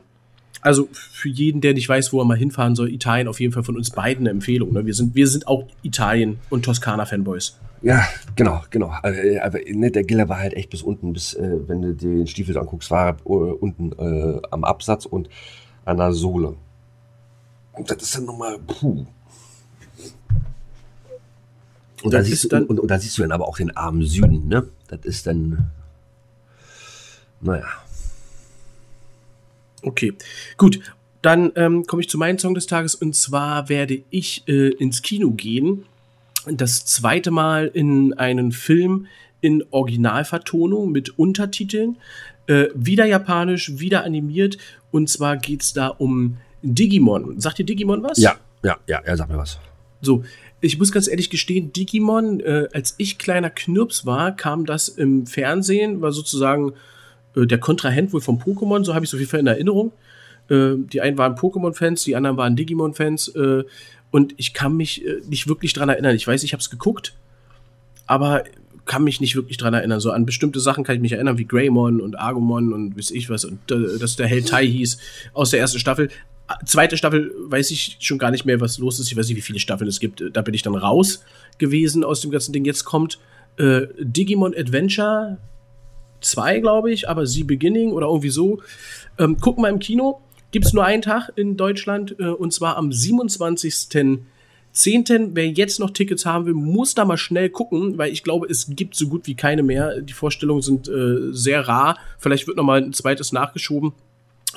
Also 0.62 0.88
für 0.92 1.30
jeden, 1.30 1.62
der 1.62 1.74
nicht 1.74 1.88
weiß, 1.88 2.12
wo 2.12 2.22
er 2.22 2.26
mal 2.26 2.38
hinfahren 2.38 2.76
soll, 2.76 2.92
Italien 2.92 3.28
auf 3.28 3.40
jeden 3.40 3.54
Fall 3.54 3.64
von 3.64 3.76
uns 3.76 3.92
beiden 3.92 4.24
eine 4.24 4.32
Empfehlung. 4.32 4.74
Ne? 4.74 4.86
Wir, 4.86 4.96
sind, 4.96 5.14
wir 5.14 5.28
sind 5.28 5.48
auch 5.48 5.68
Italien- 5.84 6.40
und 6.50 6.66
Toskana-Fanboys. 6.66 7.60
Ja, 7.82 8.04
genau, 8.36 8.64
genau. 8.72 8.92
Äh, 9.04 9.38
Aber 9.40 9.60
ne, 9.72 9.92
der 9.92 10.04
Giller 10.04 10.28
war 10.28 10.40
halt 10.40 10.54
echt 10.54 10.72
bis 10.72 10.82
unten, 10.82 11.14
bis, 11.14 11.36
äh, 11.36 11.60
wenn 11.68 11.82
du 11.82 11.94
den 11.94 12.26
Stiefel 12.26 12.58
anguckst, 12.58 12.90
war 12.90 13.10
er 13.10 13.18
äh, 13.26 13.30
unten 13.30 13.92
äh, 13.92 14.42
am 14.50 14.64
Absatz 14.64 15.06
und 15.06 15.30
an 15.84 15.98
der 15.98 16.14
Sohle. 16.14 16.56
Und 17.78 17.90
das 17.90 18.02
ist 18.02 18.16
dann 18.16 18.26
nochmal, 18.26 18.58
puh. 18.60 19.06
Und 22.04 22.14
da, 22.14 22.24
siehst 22.24 22.44
du, 22.44 22.48
dann- 22.50 22.66
und, 22.66 22.80
und 22.80 22.90
da 22.90 23.00
siehst 23.00 23.18
du 23.18 23.24
dann 23.24 23.32
aber 23.32 23.48
auch 23.48 23.58
den 23.58 23.76
armen 23.76 24.04
Süden, 24.04 24.48
ne? 24.48 24.68
Das 24.88 25.00
ist 25.04 25.26
dann, 25.28 25.72
naja. 27.42 27.66
Okay, 29.82 30.14
gut. 30.58 30.80
Dann 31.22 31.52
ähm, 31.56 31.88
komme 31.88 32.04
ich 32.04 32.10
zu 32.10 32.20
meinem 32.20 32.38
Song 32.38 32.54
des 32.54 32.68
Tages 32.68 32.94
und 32.94 33.16
zwar 33.16 33.68
werde 33.68 34.04
ich 34.12 34.48
äh, 34.48 34.70
ins 34.70 35.02
Kino 35.02 35.32
gehen. 35.32 35.86
Das 36.46 36.86
zweite 36.86 37.32
Mal 37.32 37.72
in 37.74 38.14
einen 38.14 38.52
Film 38.52 39.08
in 39.42 39.64
Originalvertonung 39.72 40.92
mit 40.92 41.18
Untertiteln. 41.18 41.98
Äh, 42.46 42.68
wieder 42.76 43.06
japanisch, 43.06 43.80
wieder 43.80 44.04
animiert. 44.04 44.60
Und 44.92 45.10
zwar 45.10 45.38
geht 45.38 45.64
es 45.64 45.74
da 45.74 45.88
um 45.88 46.38
Digimon. 46.62 47.40
Sagt 47.40 47.58
dir 47.60 47.66
Digimon 47.66 48.04
was? 48.04 48.18
Ja, 48.18 48.36
ja, 48.64 48.78
ja, 48.88 49.00
er 49.00 49.18
sagt 49.18 49.32
mir 49.32 49.38
was. 49.38 49.60
So, 50.02 50.24
ich 50.62 50.78
muss 50.80 50.92
ganz 50.92 51.08
ehrlich 51.08 51.30
gestehen, 51.30 51.74
Digimon, 51.74 52.40
äh, 52.40 52.68
als 52.74 52.96
ich 52.98 53.18
kleiner 53.18 53.50
Knirps 53.50 54.06
war, 54.06 54.36
kam 54.36 54.66
das 54.66 54.88
im 54.88 55.28
Fernsehen, 55.28 56.02
war 56.02 56.12
sozusagen 56.12 56.74
äh, 57.36 57.46
der 57.46 57.60
Kontrahent 57.60 58.14
wohl 58.14 58.22
vom 58.22 58.40
Pokémon, 58.40 58.84
so 58.84 58.96
habe 58.96 59.06
ich 59.06 59.12
jeden 59.12 59.28
Fall 59.28 59.40
in 59.40 59.48
Erinnerung. 59.48 59.92
Äh, 60.50 60.76
die 60.78 61.02
einen 61.02 61.18
waren 61.18 61.36
Pokémon-Fans, 61.36 62.04
die 62.04 62.16
anderen 62.16 62.38
waren 62.38 62.56
Digimon-Fans. 62.56 63.30
Äh, 63.30 63.64
und 64.12 64.34
ich 64.38 64.54
kann 64.54 64.78
mich 64.78 65.06
äh, 65.06 65.22
nicht 65.28 65.48
wirklich 65.48 65.74
dran 65.74 65.90
erinnern. 65.90 66.16
Ich 66.16 66.26
weiß, 66.26 66.44
ich 66.44 66.54
habe 66.54 66.62
es 66.62 66.70
geguckt, 66.70 67.14
aber 68.06 68.44
kann 68.86 69.04
mich 69.04 69.20
nicht 69.20 69.36
wirklich 69.36 69.58
dran 69.58 69.74
erinnern. 69.74 70.00
So 70.00 70.12
an 70.12 70.26
bestimmte 70.26 70.60
Sachen 70.60 70.84
kann 70.84 70.96
ich 70.96 71.02
mich 71.02 71.14
erinnern, 71.14 71.38
wie 71.38 71.46
Greymon 71.46 72.00
und 72.00 72.18
Argomon 72.18 72.72
und 72.72 72.98
weiß 72.98 73.12
ich 73.12 73.30
was. 73.30 73.44
Und 73.46 73.72
äh, 73.72 73.98
dass 74.00 74.16
der 74.16 74.28
Held 74.28 74.48
Tai 74.48 74.66
hieß 74.66 75.00
aus 75.34 75.50
der 75.50 75.60
ersten 75.60 75.80
Staffel. 75.80 76.10
Zweite 76.66 76.96
Staffel 76.96 77.34
weiß 77.48 77.72
ich 77.72 77.98
schon 78.00 78.20
gar 78.20 78.32
nicht 78.32 78.46
mehr, 78.46 78.62
was 78.62 78.78
los 78.78 79.00
ist. 79.00 79.12
Ich 79.12 79.18
weiß 79.18 79.28
nicht, 79.28 79.38
wie 79.38 79.42
viele 79.42 79.60
Staffeln 79.60 79.88
es 79.88 80.00
gibt. 80.00 80.24
Da 80.34 80.42
bin 80.42 80.54
ich 80.54 80.62
dann 80.62 80.76
raus 80.76 81.24
gewesen 81.58 82.04
aus 82.04 82.22
dem 82.22 82.32
ganzen 82.32 82.54
Ding. 82.54 82.66
Jetzt 82.66 82.86
kommt 82.86 83.20
äh, 83.58 83.88
Digimon 84.00 84.54
Adventure 84.56 85.40
2, 86.22 86.60
glaube 86.60 86.92
ich, 86.92 87.10
aber 87.10 87.26
Sie 87.26 87.44
Beginning 87.44 87.92
oder 87.92 88.08
irgendwie 88.08 88.30
so. 88.30 88.62
Ähm, 89.18 89.40
gucken 89.40 89.64
wir 89.64 89.70
im 89.70 89.80
Kino. 89.80 90.22
Gibt 90.52 90.66
es 90.66 90.74
nur 90.74 90.86
einen 90.86 91.02
Tag 91.02 91.32
in 91.36 91.58
Deutschland 91.58 92.16
äh, 92.20 92.28
und 92.28 92.54
zwar 92.54 92.78
am 92.78 92.90
27.10. 92.90 95.30
Wer 95.34 95.48
jetzt 95.48 95.80
noch 95.80 95.90
Tickets 95.90 96.26
haben 96.26 96.46
will, 96.46 96.54
muss 96.54 96.94
da 96.94 97.06
mal 97.06 97.18
schnell 97.18 97.50
gucken, 97.50 97.98
weil 97.98 98.12
ich 98.12 98.24
glaube, 98.24 98.48
es 98.48 98.68
gibt 98.70 98.96
so 98.96 99.08
gut 99.08 99.26
wie 99.26 99.36
keine 99.36 99.64
mehr. 99.64 100.02
Die 100.02 100.14
Vorstellungen 100.14 100.62
sind 100.62 100.88
äh, 100.88 101.32
sehr 101.32 101.68
rar. 101.68 101.98
Vielleicht 102.20 102.48
wird 102.48 102.58
noch 102.58 102.64
mal 102.64 102.84
ein 102.84 102.94
zweites 102.94 103.32
nachgeschoben. 103.32 103.94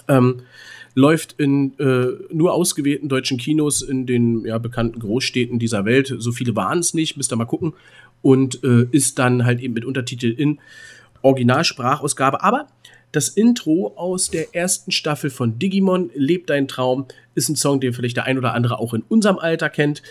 Ähm, 0.07 0.43
läuft 0.99 1.35
in 1.39 1.79
äh, 1.79 2.09
nur 2.33 2.53
ausgewählten 2.53 3.09
deutschen 3.09 3.39
Kinos 3.39 3.83
in 3.83 4.05
den 4.05 4.45
ja, 4.45 4.59
bekannten 4.59 4.99
Großstädten 4.99 5.61
dieser 5.61 5.85
Welt. 5.85 6.13
So 6.19 6.33
viele 6.33 6.57
waren 6.57 6.81
es 6.81 6.93
nicht, 6.93 7.17
müsst 7.17 7.33
ihr 7.33 7.37
mal 7.37 7.45
gucken. 7.45 7.75
Und 8.21 8.65
äh, 8.65 8.87
ist 8.91 9.21
dann 9.21 9.45
halt 9.45 9.61
eben 9.61 9.75
mit 9.75 9.85
Untertitel 9.85 10.27
in 10.27 10.59
Originalsprachausgabe. 11.23 12.43
Aber 12.43 12.67
das 13.13 13.29
Intro 13.29 13.95
aus 13.95 14.29
der 14.31 14.57
ersten 14.57 14.91
Staffel 14.91 15.31
von 15.31 15.61
Digimon, 15.61 16.11
Lebt 16.15 16.51
dein 16.51 16.67
Traum, 16.67 17.07
ist 17.37 17.49
ein 17.49 17.55
Song, 17.55 17.79
den 17.79 17.93
vielleicht 17.93 18.17
der 18.17 18.25
ein 18.25 18.37
oder 18.37 18.55
andere 18.55 18.81
auch 18.81 18.93
in 18.93 19.03
unserem 19.03 19.39
Alter 19.39 19.71
kennt, 19.71 20.03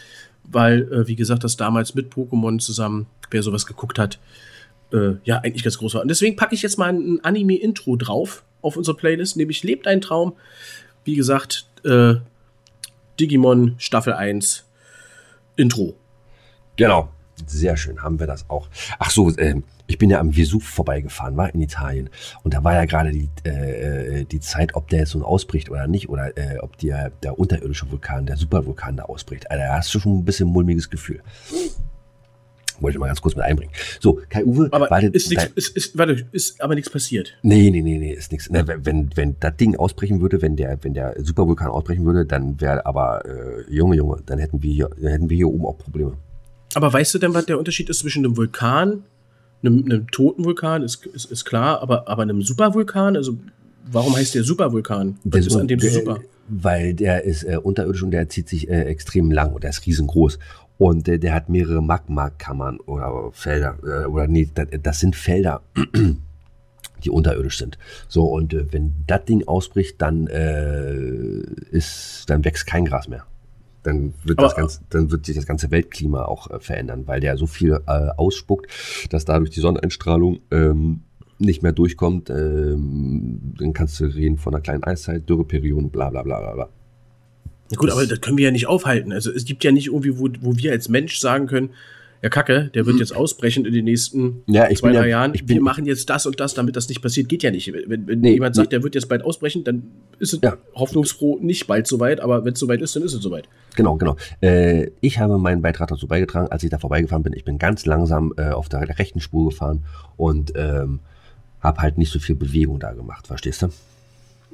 weil, 0.45 0.83
äh, 0.89 1.07
wie 1.07 1.17
gesagt, 1.17 1.43
das 1.43 1.57
damals 1.57 1.95
mit 1.95 2.13
Pokémon 2.13 2.59
zusammen, 2.59 3.07
wer 3.29 3.43
sowas 3.43 3.65
geguckt 3.65 3.99
hat, 3.99 4.19
äh, 4.93 5.15
ja, 5.25 5.39
eigentlich 5.39 5.63
ganz 5.63 5.77
groß 5.79 5.95
war. 5.95 6.01
Und 6.01 6.07
deswegen 6.07 6.37
packe 6.37 6.55
ich 6.55 6.61
jetzt 6.61 6.77
mal 6.77 6.93
ein 6.93 7.19
Anime-Intro 7.25 7.97
drauf 7.97 8.45
auf 8.61 8.77
unsere 8.77 8.97
Playlist, 8.97 9.37
nämlich 9.37 9.63
Lebt 9.63 9.87
ein 9.87 10.01
Traum. 10.01 10.33
Wie 11.03 11.15
gesagt, 11.15 11.67
äh, 11.85 12.15
Digimon 13.19 13.75
Staffel 13.77 14.13
1 14.13 14.65
Intro. 15.55 15.95
Genau. 16.75 17.09
Sehr 17.45 17.77
schön, 17.77 18.01
haben 18.01 18.19
wir 18.19 18.25
das 18.25 18.49
auch. 18.49 18.67
Ach 18.97 19.11
so, 19.11 19.31
ähm, 19.37 19.63
ich 19.85 19.97
bin 19.99 20.09
ja 20.09 20.19
am 20.19 20.35
Vesuv 20.35 20.63
vorbeigefahren, 20.63 21.37
war 21.37 21.53
in 21.53 21.61
Italien. 21.61 22.09
Und 22.43 22.53
da 22.53 22.63
war 22.63 22.73
ja 22.73 22.85
gerade 22.85 23.11
die, 23.11 23.29
äh, 23.47 24.25
die 24.25 24.39
Zeit, 24.39 24.75
ob 24.75 24.89
der 24.89 24.99
jetzt 24.99 25.11
so 25.11 25.23
ausbricht 25.23 25.69
oder 25.69 25.87
nicht, 25.87 26.09
oder 26.09 26.35
äh, 26.35 26.57
ob 26.59 26.77
der, 26.79 27.11
der 27.21 27.37
unterirdische 27.37 27.89
Vulkan, 27.91 28.25
der 28.25 28.37
Supervulkan 28.37 28.97
da 28.97 29.03
ausbricht. 29.03 29.49
Also, 29.51 29.63
da 29.63 29.77
hast 29.77 29.93
du 29.93 29.99
schon 29.99 30.17
ein 30.17 30.25
bisschen 30.25 30.47
mulmiges 30.47 30.89
Gefühl. 30.89 31.21
Wollte 32.79 32.95
ich 32.95 32.99
mal 32.99 33.07
ganz 33.07 33.21
kurz 33.21 33.35
mit 33.35 33.43
einbringen. 33.45 33.71
So, 33.99 34.19
Kai-Uwe, 34.29 34.69
Aber 34.71 34.89
warte, 34.89 35.07
ist, 35.07 35.29
nix, 35.29 35.45
ist, 35.55 35.75
ist, 35.75 35.97
warte, 35.97 36.25
ist 36.31 36.61
aber 36.61 36.75
nichts 36.75 36.89
passiert. 36.89 37.33
Nee, 37.41 37.69
nee, 37.71 37.81
nee, 37.81 37.97
nee, 37.97 38.13
ist 38.13 38.31
nichts. 38.31 38.49
Wenn, 38.51 39.09
wenn 39.15 39.35
das 39.39 39.55
Ding 39.57 39.75
ausbrechen 39.75 40.21
würde, 40.21 40.41
wenn 40.41 40.55
der, 40.55 40.77
wenn 40.83 40.93
der 40.93 41.15
Supervulkan 41.23 41.69
ausbrechen 41.69 42.05
würde, 42.05 42.25
dann 42.25 42.59
wäre 42.61 42.85
aber, 42.85 43.23
äh, 43.25 43.73
Junge, 43.73 43.95
Junge, 43.95 44.21
dann 44.25 44.39
hätten 44.39 44.61
wir 44.61 44.71
hier, 44.71 44.89
dann 45.01 45.11
hätten 45.11 45.29
wir 45.29 45.37
hier 45.37 45.47
oben 45.49 45.65
auch 45.65 45.77
Probleme. 45.77 46.13
Aber 46.75 46.91
weißt 46.91 47.13
du 47.15 47.19
denn, 47.19 47.33
was 47.33 47.45
der 47.45 47.57
Unterschied 47.57 47.89
ist 47.89 47.99
zwischen 47.99 48.25
einem 48.25 48.37
Vulkan, 48.37 49.03
einem, 49.63 49.83
einem 49.85 50.11
toten 50.11 50.45
Vulkan, 50.45 50.83
ist, 50.83 51.05
ist, 51.07 51.31
ist 51.31 51.45
klar, 51.45 51.81
aber, 51.81 52.07
aber 52.07 52.21
einem 52.23 52.41
Supervulkan? 52.41 53.15
Also, 53.15 53.37
warum 53.91 54.15
heißt 54.15 54.35
der 54.35 54.43
Supervulkan? 54.43 55.17
Was 55.23 55.47
ist 55.47 55.55
an 55.55 55.67
dem 55.67 55.79
der- 55.79 55.91
super? 55.91 56.19
Weil 56.49 56.93
der 56.93 57.23
ist 57.25 57.43
äh, 57.43 57.57
unterirdisch 57.61 58.03
und 58.03 58.11
der 58.11 58.29
zieht 58.29 58.47
sich 58.47 58.69
äh, 58.69 58.83
extrem 58.83 59.31
lang 59.31 59.51
und 59.53 59.63
der 59.63 59.71
ist 59.71 59.85
riesengroß. 59.85 60.39
Und 60.77 61.07
äh, 61.07 61.17
der 61.19 61.33
hat 61.33 61.49
mehrere 61.49 61.81
Magmakammern 61.81 62.79
oder 62.81 63.31
Felder, 63.31 63.77
äh, 63.83 64.05
oder 64.05 64.27
nee, 64.27 64.47
das, 64.53 64.67
das 64.83 64.99
sind 64.99 65.15
Felder, 65.15 65.61
die 67.03 67.09
unterirdisch 67.09 67.57
sind. 67.57 67.77
So, 68.07 68.25
und 68.25 68.53
äh, 68.53 68.71
wenn 68.71 68.93
das 69.07 69.25
Ding 69.25 69.47
ausbricht, 69.47 70.01
dann 70.01 70.27
äh, 70.27 71.39
ist, 71.71 72.25
dann 72.27 72.43
wächst 72.45 72.67
kein 72.67 72.85
Gras 72.85 73.07
mehr. 73.07 73.25
dann 73.83 74.13
wird, 74.23 74.39
Aber- 74.39 74.47
das 74.49 74.55
ganze, 74.55 74.81
dann 74.89 75.11
wird 75.11 75.25
sich 75.25 75.35
das 75.35 75.45
ganze 75.45 75.71
Weltklima 75.71 76.25
auch 76.25 76.49
äh, 76.51 76.59
verändern, 76.59 77.03
weil 77.07 77.21
der 77.21 77.37
so 77.37 77.47
viel 77.47 77.79
äh, 77.87 78.09
ausspuckt, 78.17 78.67
dass 79.09 79.25
dadurch 79.25 79.49
die 79.51 79.59
Sonneneinstrahlung 79.61 80.39
ähm, 80.51 81.01
nicht 81.39 81.63
mehr 81.63 81.71
durchkommt. 81.71 82.29
Ähm, 82.29 83.53
dann 83.57 83.73
kannst 83.73 83.99
du 83.99 84.05
reden 84.05 84.37
von 84.37 84.53
einer 84.53 84.61
kleinen 84.61 84.83
Eiszeit, 84.83 85.27
Dürreperiode, 85.29 85.87
bla 85.87 86.09
bla 86.09 86.23
bla 86.23 86.39
bla 86.39 86.53
bla. 86.53 86.69
Ja 87.71 87.77
gut, 87.77 87.89
Das- 87.89 87.97
aber 87.97 88.05
das 88.07 88.21
können 88.21 88.37
wir 88.37 88.45
ja 88.45 88.51
nicht 88.51 88.67
aufhalten. 88.67 89.11
Also 89.11 89.31
es 89.31 89.45
gibt 89.45 89.63
ja 89.63 89.71
nicht 89.71 89.87
irgendwie, 89.87 90.17
wo, 90.17 90.29
wo 90.41 90.55
wir 90.57 90.71
als 90.71 90.87
Mensch 90.89 91.19
sagen 91.19 91.47
können, 91.47 91.71
ja 92.23 92.29
Kacke, 92.29 92.71
der 92.73 92.87
wird 92.87 92.97
jetzt 92.99 93.15
ausbrechen 93.15 93.63
in 93.65 93.73
den 93.73 93.85
nächsten. 93.85 94.41
Ja, 94.47 94.67
zwei, 94.73 94.87
bin 94.87 94.95
ja- 94.95 95.01
drei 95.01 95.09
Jahren. 95.09 95.33
wir 95.45 95.61
machen 95.61 95.85
jetzt 95.85 96.09
das 96.09 96.25
und 96.25 96.39
das, 96.39 96.55
damit 96.55 96.75
das 96.75 96.89
nicht 96.89 97.01
passiert. 97.01 97.29
Geht 97.29 97.43
ja 97.43 97.51
nicht. 97.51 97.71
Wenn, 97.71 98.07
wenn 98.07 98.21
Nee, 98.21 98.33
jemand 98.33 98.55
sagt, 98.55 98.67
nee. 98.67 98.77
der 98.77 98.83
wird 98.83 98.95
jetzt 98.95 99.07
bald 99.07 99.21
ausbrechen, 99.23 99.63
dann 99.63 99.83
ist 100.17 100.33
es 100.33 100.39
Ja. 100.41 100.57
hoffnungsfroh 100.73 101.37
nicht 101.41 101.67
bald 101.67 101.85
soweit, 101.85 102.19
aber 102.19 102.43
wenn 102.43 102.53
es 102.53 102.59
soweit 102.59 102.81
ist, 102.81 102.95
dann 102.95 103.03
ist 103.03 103.13
es 103.13 103.21
soweit. 103.21 103.47
Genau, 103.75 103.97
genau. 103.97 104.15
Äh, 104.41 104.89
ich 104.99 105.19
habe 105.19 105.37
meinen 105.37 105.61
Beitrag 105.61 105.89
dazu 105.89 106.07
beigetragen, 106.07 106.47
als 106.47 106.63
ich 106.63 106.71
da 106.71 106.79
vorbeigefahren 106.79 107.21
bin. 107.21 107.33
Ich 107.33 107.45
bin 107.45 107.59
ganz 107.59 107.85
langsam 107.85 108.33
äh, 108.37 108.49
auf 108.49 108.67
der 108.67 108.97
rechten 108.97 109.19
Spur 109.19 109.49
gefahren 109.51 109.83
und 110.15 110.53
ähm, 110.55 111.01
habe 111.61 111.81
halt 111.81 111.99
nicht 111.99 112.11
so 112.11 112.17
viel 112.17 112.35
Bewegung 112.35 112.79
da 112.79 112.93
gemacht, 112.93 113.27
verstehst 113.27 113.61
du? 113.61 113.67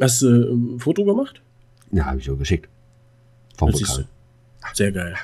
Hast 0.01 0.21
du 0.21 0.27
äh, 0.27 0.51
ein 0.53 0.79
Foto 0.79 1.05
gemacht? 1.05 1.41
Ja, 1.93 2.05
habe 2.07 2.19
ich 2.19 2.29
auch 2.29 2.37
geschickt. 2.37 2.67
Vom 3.57 3.71
Vulkan. 3.73 4.05
Sehr 4.73 4.91
geil. 4.91 5.15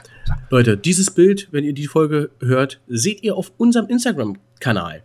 Leute, 0.50 0.78
dieses 0.78 1.12
Bild, 1.12 1.48
wenn 1.52 1.64
ihr 1.64 1.74
die 1.74 1.88
Folge 1.88 2.30
hört, 2.40 2.80
seht 2.88 3.24
ihr 3.24 3.36
auf 3.36 3.52
unserem 3.58 3.88
Instagram-Kanal. 3.88 5.04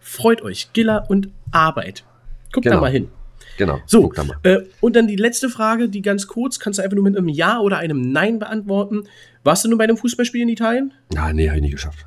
Freut 0.00 0.42
euch, 0.42 0.72
Giller 0.72 1.08
und 1.08 1.30
Arbeit. 1.50 2.04
Guckt 2.52 2.66
da 2.66 2.70
Genau. 2.70 2.80
mal 2.82 2.90
hin. 2.90 3.08
Genau. 3.58 3.80
So, 3.86 4.12
da 4.12 4.24
äh, 4.42 4.66
und 4.80 4.96
dann 4.96 5.06
die 5.06 5.16
letzte 5.16 5.48
Frage, 5.48 5.88
die 5.88 6.02
ganz 6.02 6.26
kurz, 6.26 6.58
kannst 6.58 6.78
du 6.78 6.82
einfach 6.82 6.94
nur 6.94 7.04
mit 7.04 7.16
einem 7.16 7.28
Ja 7.28 7.58
oder 7.60 7.78
einem 7.78 8.12
Nein 8.12 8.38
beantworten. 8.38 9.04
Warst 9.44 9.64
du 9.64 9.68
nur 9.68 9.78
bei 9.78 9.84
einem 9.84 9.96
Fußballspiel 9.96 10.42
in 10.42 10.48
Italien? 10.48 10.92
Ja, 11.14 11.32
nee, 11.32 11.48
habe 11.48 11.56
ich 11.58 11.62
nicht 11.62 11.72
geschafft. 11.72 12.06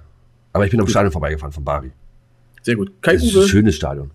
Aber 0.54 0.66
ich 0.66 0.72
bin 0.72 0.80
am 0.80 0.88
Stadion 0.88 1.12
vorbeigefahren 1.12 1.52
von 1.54 1.64
Bari. 1.64 1.92
Sehr 2.62 2.76
gut. 2.76 2.92
Kai 3.02 3.14
Das 3.14 3.24
ist 3.24 3.34
ein 3.34 3.38
Uwe, 3.40 3.48
schönes 3.48 3.76
Stadion. 3.76 4.12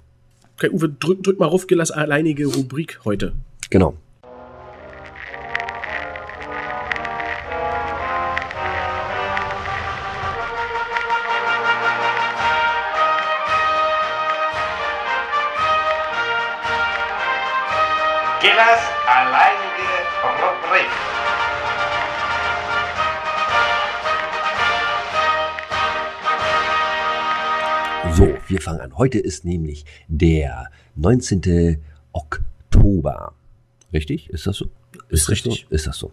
Kai 0.59 0.71
Uwe 0.71 0.89
drück, 0.89 1.23
drück 1.23 1.39
mal 1.41 1.47
auf 1.47 1.67
Gillers 1.67 1.91
alleinige 1.91 2.47
Rubrik 2.47 3.01
heute. 3.05 3.33
Genau. 3.71 3.97
Gillers 18.65 18.81
alleinige 19.07 19.91
Rubrik. 20.41 20.91
So, 28.17 28.35
wir 28.49 28.61
fangen 28.61 28.81
an. 28.81 28.97
Heute 28.97 29.19
ist 29.19 29.45
nämlich 29.45 29.85
der 30.09 30.71
19. 30.97 31.83
Oktober. 32.13 33.35
Richtig? 33.93 34.31
Ist 34.31 34.47
das 34.47 34.57
so? 34.57 34.67
Ist 35.09 35.25
das 35.25 35.31
richtig. 35.31 35.67
So? 35.69 35.75
Ist 35.75 35.87
das 35.87 35.99
so? 35.99 36.13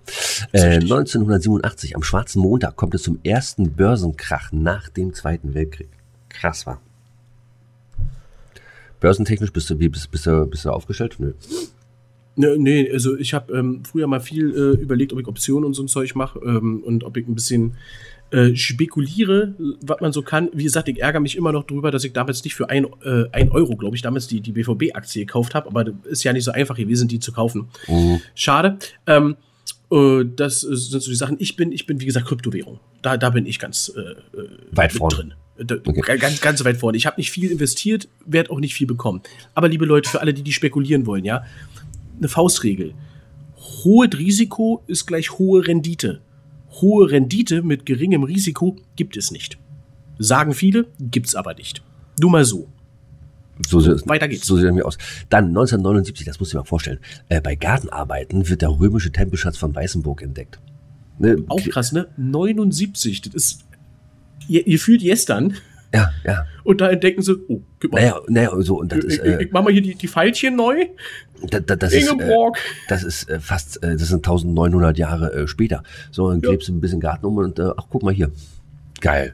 Äh, 0.52 0.62
richtig. 0.62 0.91
1987, 0.91 1.95
am 1.95 2.04
Schwarzen 2.04 2.41
Montag, 2.41 2.76
kommt 2.76 2.95
es 2.95 3.04
zum 3.04 3.20
ersten 3.24 3.72
Börsenkrach 3.76 4.52
nach 4.52 4.89
dem 4.89 5.14
Zweiten 5.14 5.54
Weltkrieg. 5.54 5.89
Krass 6.28 6.66
war. 6.66 6.82
Börsentechnisch 8.99 9.54
bist 9.54 9.70
du, 9.70 9.80
wie 9.80 9.89
bist, 9.89 10.12
bist, 10.12 10.26
du, 10.26 10.45
bist 10.47 10.66
du 10.66 10.72
aufgestellt? 10.72 11.16
Nö. 11.18 11.34
Ne, 12.36 12.56
nee, 12.58 12.90
also 12.92 13.18
ich 13.18 13.34
habe 13.34 13.54
ähm, 13.54 13.84
früher 13.84 14.08
mal 14.08 14.22
viel 14.22 14.52
äh, 14.52 14.82
überlegt, 14.82 15.12
ob 15.12 15.20
ich 15.20 15.28
Optionen 15.28 15.66
und 15.66 15.74
so 15.74 15.84
ein 15.84 15.88
Zeug 15.88 16.16
mache 16.16 16.40
ähm, 16.40 16.82
und 16.84 17.04
ob 17.04 17.18
ich 17.18 17.28
ein 17.28 17.36
bisschen 17.36 17.76
äh, 18.32 18.56
spekuliere, 18.56 19.54
was 19.82 20.00
man 20.00 20.14
so 20.14 20.22
kann. 20.22 20.50
Wie 20.54 20.64
gesagt, 20.64 20.88
ich 20.88 21.02
ärgere 21.02 21.20
mich 21.20 21.36
immer 21.36 21.52
noch 21.52 21.66
drüber, 21.66 21.92
dass 21.92 22.06
ich 22.06 22.14
damals 22.14 22.44
nicht 22.46 22.56
für 22.56 22.70
ein, 22.70 22.86
äh, 23.04 23.26
ein 23.34 23.52
Euro, 23.52 23.76
glaube 23.76 23.98
ich, 23.98 24.02
damals 24.02 24.28
die, 24.28 24.40
die 24.40 24.54
BVB-Aktie 24.54 25.26
gekauft 25.26 25.54
habe, 25.54 25.68
aber 25.68 25.84
das 25.84 25.96
ist 26.06 26.24
ja 26.24 26.32
nicht 26.32 26.46
so 26.46 26.52
einfach 26.52 26.78
gewesen, 26.78 27.10
die 27.10 27.20
zu 27.20 27.34
kaufen. 27.34 27.68
Mhm. 27.90 28.22
Schade. 28.34 28.78
Ähm, 29.06 29.36
äh, 29.92 30.24
das 30.24 30.64
äh, 30.64 30.76
sind 30.76 31.04
so 31.04 31.10
die 31.12 31.18
Sachen. 31.18 31.36
Ich 31.40 31.58
bin, 31.58 31.74
ich 31.74 31.86
bin, 31.86 32.00
wie 32.00 32.06
gesagt, 32.06 32.28
Kryptowährung. 32.28 32.80
Da, 33.02 33.18
da 33.18 33.32
bin 33.32 33.46
ich 33.46 33.60
ganz 33.60 33.92
äh, 33.98 34.16
Weit 34.72 34.94
vorne. 34.94 35.16
drin. 35.16 35.34
Okay. 35.86 36.18
Ganz, 36.18 36.40
ganz 36.40 36.64
weit 36.64 36.78
vorne. 36.78 36.98
Ich 36.98 37.06
habe 37.06 37.18
nicht 37.18 37.30
viel 37.30 37.52
investiert, 37.52 38.08
werde 38.26 38.50
auch 38.50 38.60
nicht 38.60 38.74
viel 38.74 38.88
bekommen. 38.88 39.22
Aber 39.54 39.68
liebe 39.68 39.86
Leute, 39.86 40.10
für 40.10 40.22
alle, 40.22 40.34
die 40.34 40.42
die 40.42 40.54
spekulieren 40.54 41.06
wollen, 41.06 41.26
ja, 41.26 41.44
eine 42.22 42.30
Faustregel. 42.30 42.94
Hohes 43.84 44.18
Risiko 44.18 44.84
ist 44.88 45.06
gleich 45.06 45.32
hohe 45.38 45.68
Rendite. 45.68 46.22
Hohe 46.82 47.12
Rendite 47.12 47.62
mit 47.64 47.86
geringem 47.86 48.24
Risiko 48.24 48.78
gibt 48.96 49.18
es 49.18 49.32
nicht. 49.32 49.58
Sagen 50.18 50.54
viele, 50.54 50.86
gibt's 51.00 51.36
aber 51.36 51.54
nicht. 51.56 51.82
Nur 52.20 52.32
mal 52.32 52.46
so. 52.46 52.68
So, 53.68 53.80
sieht- 53.80 54.08
Weiter 54.08 54.28
geht's. 54.28 54.46
So 54.48 54.56
sieht 54.56 54.66
er 54.66 54.72
mir 54.72 54.86
aus. 54.86 54.98
Dann 55.30 55.48
1979, 55.48 56.26
das 56.26 56.40
musst 56.40 56.54
du 56.54 56.58
dir 56.58 56.62
mal 56.62 56.66
vorstellen. 56.66 57.00
Äh, 57.30 57.42
bei 57.42 57.56
Gartenarbeiten 57.56 58.48
wird 58.50 58.62
der 58.62 58.70
römische 58.70 59.12
Tempelschatz 59.12 59.58
von 59.58 59.76
Weißenburg 59.76 60.22
entdeckt. 60.22 60.60
Ne? 61.20 61.44
Auch 61.48 61.62
krass, 61.70 61.92
ne? 61.92 62.08
79, 62.18 63.22
das 63.22 63.34
ist. 63.34 63.66
Ihr, 64.48 64.66
ihr 64.66 64.80
fühlt 64.80 65.02
gestern 65.02 65.56
Ja, 65.94 66.10
ja. 66.26 66.46
und 66.64 66.80
da 66.80 66.89
entdecken 66.89 67.22
sie, 67.22 67.36
oh, 67.50 67.62
gib 67.80 67.92
mal. 67.92 68.00
Naja, 68.02 68.20
naja, 68.28 68.52
so, 68.62 68.80
und 68.80 68.92
das 68.94 69.00
ich, 69.00 69.06
ist, 69.06 69.20
äh, 69.20 69.44
ich 69.44 69.52
mach 69.52 69.62
mal 69.64 69.74
hier 69.74 69.82
die, 69.82 69.96
die 69.96 70.08
Pfeilchen 70.08 70.56
neu. 70.56 70.86
da, 71.50 71.60
da, 71.60 71.76
das 71.76 71.92
ist, 71.94 72.08
äh, 72.08 72.12
Ingeborg. 72.14 72.58
das 72.88 73.04
ist 73.04 73.30
äh, 73.30 73.39
fast, 73.42 73.84
äh, 73.84 73.98
das 73.98 74.08
sind 74.08 74.20
1900 74.26 74.98
Jahre 74.98 75.34
äh, 75.34 75.48
später. 75.48 75.84
So, 76.12 76.30
dann 76.30 76.39
Ja. 76.42 76.50
klebst 76.50 76.70
du 76.70 76.74
ein 76.74 76.80
bisschen 76.82 77.02
Garten 77.02 77.26
um 77.26 77.38
und, 77.38 77.60
äh, 77.60 77.72
ach, 77.76 77.88
guck 77.89 78.04
mal 78.04 78.14
hier. 78.14 78.32
Geil. 79.02 79.34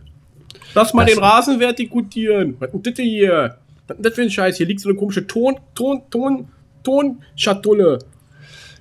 Lass 0.73 0.93
mal 0.95 1.05
das- 1.05 1.13
den 1.15 1.23
Rasen 1.23 1.59
vertikutieren. 1.59 2.55
Was 2.59 2.73
ist 2.73 2.85
denn 2.85 2.93
das 2.93 3.03
hier? 3.03 3.57
Was 3.87 3.97
ist 3.97 4.05
das 4.05 4.13
für 4.15 4.21
ein 4.23 4.29
Scheiß? 4.31 4.57
Hier 4.57 4.65
liegt 4.65 4.79
so 4.81 4.89
eine 4.89 4.97
komische 4.97 5.27
Ton, 5.27 5.57
Ton, 5.75 6.01
Ton, 6.09 6.47
Tonschatulle. 6.83 7.99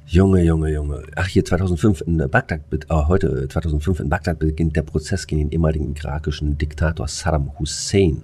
Junge, 0.07 0.43
Junge, 0.45 0.73
Junge. 0.73 1.03
Ach, 1.17 1.27
hier 1.27 1.45
2005 1.45 2.03
in 2.03 2.21
äh, 2.21 2.29
Bagdad, 2.29 2.61
äh, 2.73 2.95
heute 2.95 3.45
äh, 3.45 3.49
2005 3.49 4.01
in 4.01 4.09
Bagdad 4.09 4.39
beginnt 4.39 4.77
der 4.77 4.83
Prozess 4.83 5.27
gegen 5.27 5.43
den 5.43 5.51
ehemaligen 5.51 5.95
irakischen 5.95 6.57
Diktator 6.57 7.09
Saddam 7.09 7.59
Hussein. 7.59 8.23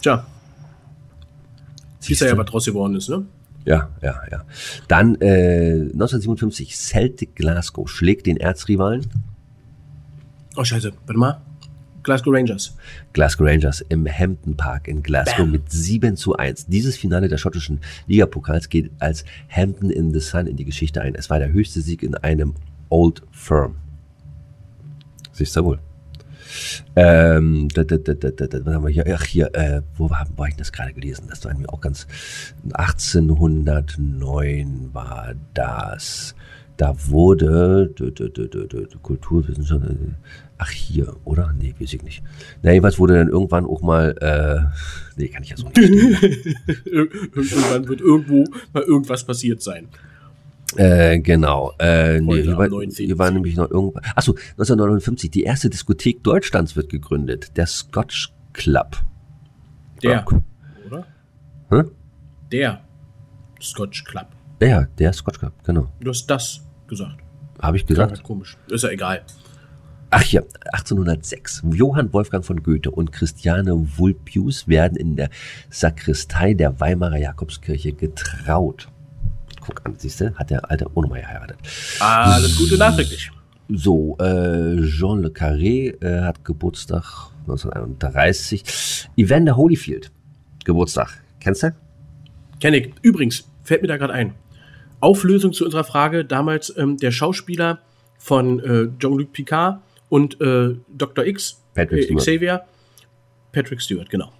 Tja, 0.00 0.24
siehst 1.98 2.20
du 2.20 2.26
ja, 2.26 2.38
was 2.38 2.46
draus 2.46 2.64
geworden 2.64 2.94
ist, 2.94 3.08
ne? 3.08 3.26
Ja, 3.64 3.88
ja, 4.02 4.20
ja. 4.30 4.44
Dann 4.88 5.16
äh, 5.20 5.90
1957, 5.92 6.76
Celtic 6.76 7.34
Glasgow 7.34 7.88
schlägt 7.88 8.26
den 8.26 8.36
Erzrivalen 8.36 9.06
Oh, 10.56 10.64
scheiße. 10.64 10.92
Warte 11.06 11.18
mal. 11.18 11.40
Glasgow 12.04 12.32
Rangers. 12.32 12.76
Glasgow 13.12 13.46
Rangers 13.46 13.84
im 13.88 14.06
Hampton 14.06 14.56
Park 14.56 14.86
in 14.86 15.02
Glasgow 15.02 15.38
Bam. 15.38 15.50
mit 15.50 15.72
7 15.72 16.16
zu 16.16 16.36
1. 16.36 16.66
Dieses 16.66 16.96
Finale 16.96 17.28
der 17.28 17.38
schottischen 17.38 17.80
Ligapokals 18.06 18.68
geht 18.68 18.92
als 19.00 19.24
Hampton 19.48 19.90
in 19.90 20.12
the 20.12 20.20
Sun 20.20 20.46
in 20.46 20.56
die 20.56 20.64
Geschichte 20.64 21.00
ein. 21.00 21.14
Es 21.14 21.30
war 21.30 21.38
der 21.38 21.52
höchste 21.52 21.80
Sieg 21.80 22.02
in 22.02 22.14
einem 22.14 22.54
Old 22.90 23.22
Firm. 23.32 23.76
Siehst 25.32 25.56
du 25.56 25.64
wohl. 25.64 25.80
Ähm, 26.94 27.68
da, 27.74 27.82
da, 27.84 27.96
da, 27.96 28.14
was 28.14 28.74
haben 28.74 28.84
wir 28.84 28.90
hier? 28.90 29.06
Ach, 29.18 29.24
hier, 29.24 29.54
äh, 29.54 29.80
wo 29.96 30.10
war, 30.10 30.20
hab 30.20 30.48
ich 30.48 30.56
das 30.56 30.72
gerade 30.72 30.92
gelesen? 30.92 31.24
Das 31.28 31.42
war 31.44 31.50
irgendwie 31.50 31.68
auch 31.68 31.80
ganz, 31.80 32.06
1809 32.72 34.90
war 34.92 35.34
das. 35.54 36.36
Da 36.76 36.94
wurde, 37.08 37.92
Kulturwissenschaft, 39.02 39.84
äh, 39.84 39.96
ach 40.58 40.70
hier, 40.70 41.16
oder? 41.24 41.52
Nee, 41.58 41.74
weiß 41.78 41.92
ich 41.94 42.02
nicht. 42.02 42.22
Na, 42.62 42.70
jedenfalls 42.72 42.98
wurde 42.98 43.14
dann 43.14 43.28
irgendwann 43.28 43.64
auch 43.66 43.82
mal, 43.82 44.16
äh, 44.20 44.64
nee, 45.16 45.28
kann 45.28 45.42
ich 45.42 45.50
ja 45.50 45.56
so 45.56 45.68
nicht 45.68 45.76
Irgendwann 46.86 47.88
wird 47.88 48.00
irgendwo 48.00 48.44
mal 48.72 48.82
irgendwas 48.82 49.24
passiert 49.24 49.62
sein. 49.62 49.88
Äh, 50.76 51.18
genau. 51.20 51.72
Äh, 51.78 52.20
nee, 52.20 52.42
hier 52.42 52.56
war, 52.56 52.68
19.. 52.68 53.06
hier 53.06 53.18
war 53.18 53.30
nämlich 53.30 53.56
noch 53.56 53.70
irgendwas. 53.70 54.02
Achso, 54.16 54.32
1959. 54.52 55.30
Die 55.30 55.44
erste 55.44 55.70
Diskothek 55.70 56.24
Deutschlands 56.24 56.74
wird 56.74 56.88
gegründet. 56.88 57.56
Der 57.56 57.66
Scotch 57.66 58.32
Club. 58.52 58.96
Der, 60.02 60.10
Ja. 60.10 60.26
oder? 60.86 61.06
Hä? 61.70 61.82
Der 62.50 62.80
Scotch 63.60 64.04
Club. 64.04 64.26
Der, 64.60 64.88
der 64.98 65.12
Scotch 65.12 65.38
Club, 65.38 65.52
genau. 65.64 65.92
Du 66.00 66.10
hast 66.10 66.26
das 66.26 66.60
gesagt. 66.88 67.20
Habe 67.60 67.76
ich 67.76 67.86
gesagt? 67.86 68.10
halt 68.12 68.22
komisch. 68.22 68.56
Ist 68.68 68.82
ja 68.82 68.90
egal. 68.90 69.22
Ach 70.16 70.22
hier, 70.22 70.46
1806. 70.72 71.64
Johann 71.72 72.12
Wolfgang 72.12 72.44
von 72.44 72.62
Goethe 72.62 72.88
und 72.88 73.10
Christiane 73.10 73.72
Vulpius 73.98 74.68
werden 74.68 74.96
in 74.96 75.16
der 75.16 75.28
Sakristei 75.70 76.54
der 76.54 76.78
Weimarer 76.78 77.16
Jakobskirche 77.16 77.92
getraut. 77.94 78.86
Guck 79.60 79.84
an, 79.84 79.96
siehst 79.98 80.20
du, 80.20 80.32
hat 80.36 80.50
der 80.50 80.70
alte 80.70 80.86
Onomer 80.94 81.16
geheiratet. 81.16 81.56
Alles 81.98 82.56
Gute 82.56 82.78
nachträglich. 82.78 83.32
So, 83.68 84.16
äh, 84.20 84.86
Jean 84.86 85.20
Le 85.20 85.30
Carré 85.30 86.00
äh, 86.00 86.22
hat 86.22 86.44
Geburtstag 86.44 87.32
1931. 87.48 89.08
Evander 89.16 89.56
Holyfield, 89.56 90.12
Geburtstag. 90.64 91.24
Kennst 91.40 91.64
du? 91.64 91.74
Kenn 92.60 92.74
ich. 92.74 92.92
Übrigens, 93.02 93.50
fällt 93.64 93.82
mir 93.82 93.88
da 93.88 93.96
gerade 93.96 94.12
ein. 94.12 94.34
Auflösung 95.00 95.52
zu 95.52 95.64
unserer 95.64 95.82
Frage. 95.82 96.24
Damals 96.24 96.72
ähm, 96.76 96.98
der 96.98 97.10
Schauspieler 97.10 97.80
von 98.16 98.60
äh, 98.60 98.88
Jean-Luc 99.00 99.32
Picard 99.32 99.80
und 100.14 100.40
äh, 100.40 100.76
Dr. 100.96 101.26
X, 101.26 101.60
Patrick 101.74 102.02
äh, 102.02 102.04
Stewart. 102.04 102.22
Xavier, 102.22 102.64
Patrick 103.50 103.82
Stewart, 103.82 104.08
genau. 104.08 104.30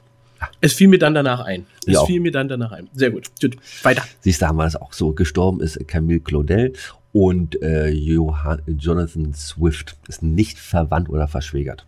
Es 0.60 0.74
fiel 0.74 0.86
mir 0.86 1.00
dann 1.00 1.14
danach 1.14 1.40
ein. 1.40 1.66
Es 1.84 1.94
Ja 1.94 2.04
fiel 2.04 2.20
mir 2.20 2.30
dann 2.30 2.46
danach 2.46 2.70
ein. 2.70 2.88
Sehr 2.94 3.10
gut. 3.10 3.28
Gut. 3.40 3.56
Weiter. 3.82 4.04
Siehst 4.20 4.40
du, 4.40 4.46
haben 4.46 4.56
wir 4.56 4.64
das 4.64 4.76
auch 4.76 4.92
so. 4.92 5.10
Gestorben 5.14 5.60
ist 5.60 5.76
Camille 5.88 6.20
Claudel 6.20 6.74
und 7.12 7.60
äh, 7.60 7.88
Johann, 7.88 8.62
Jonathan 8.68 9.34
Swift 9.34 9.96
ist 10.06 10.22
nicht 10.22 10.60
verwandt 10.60 11.08
oder 11.08 11.26
verschwägert 11.26 11.84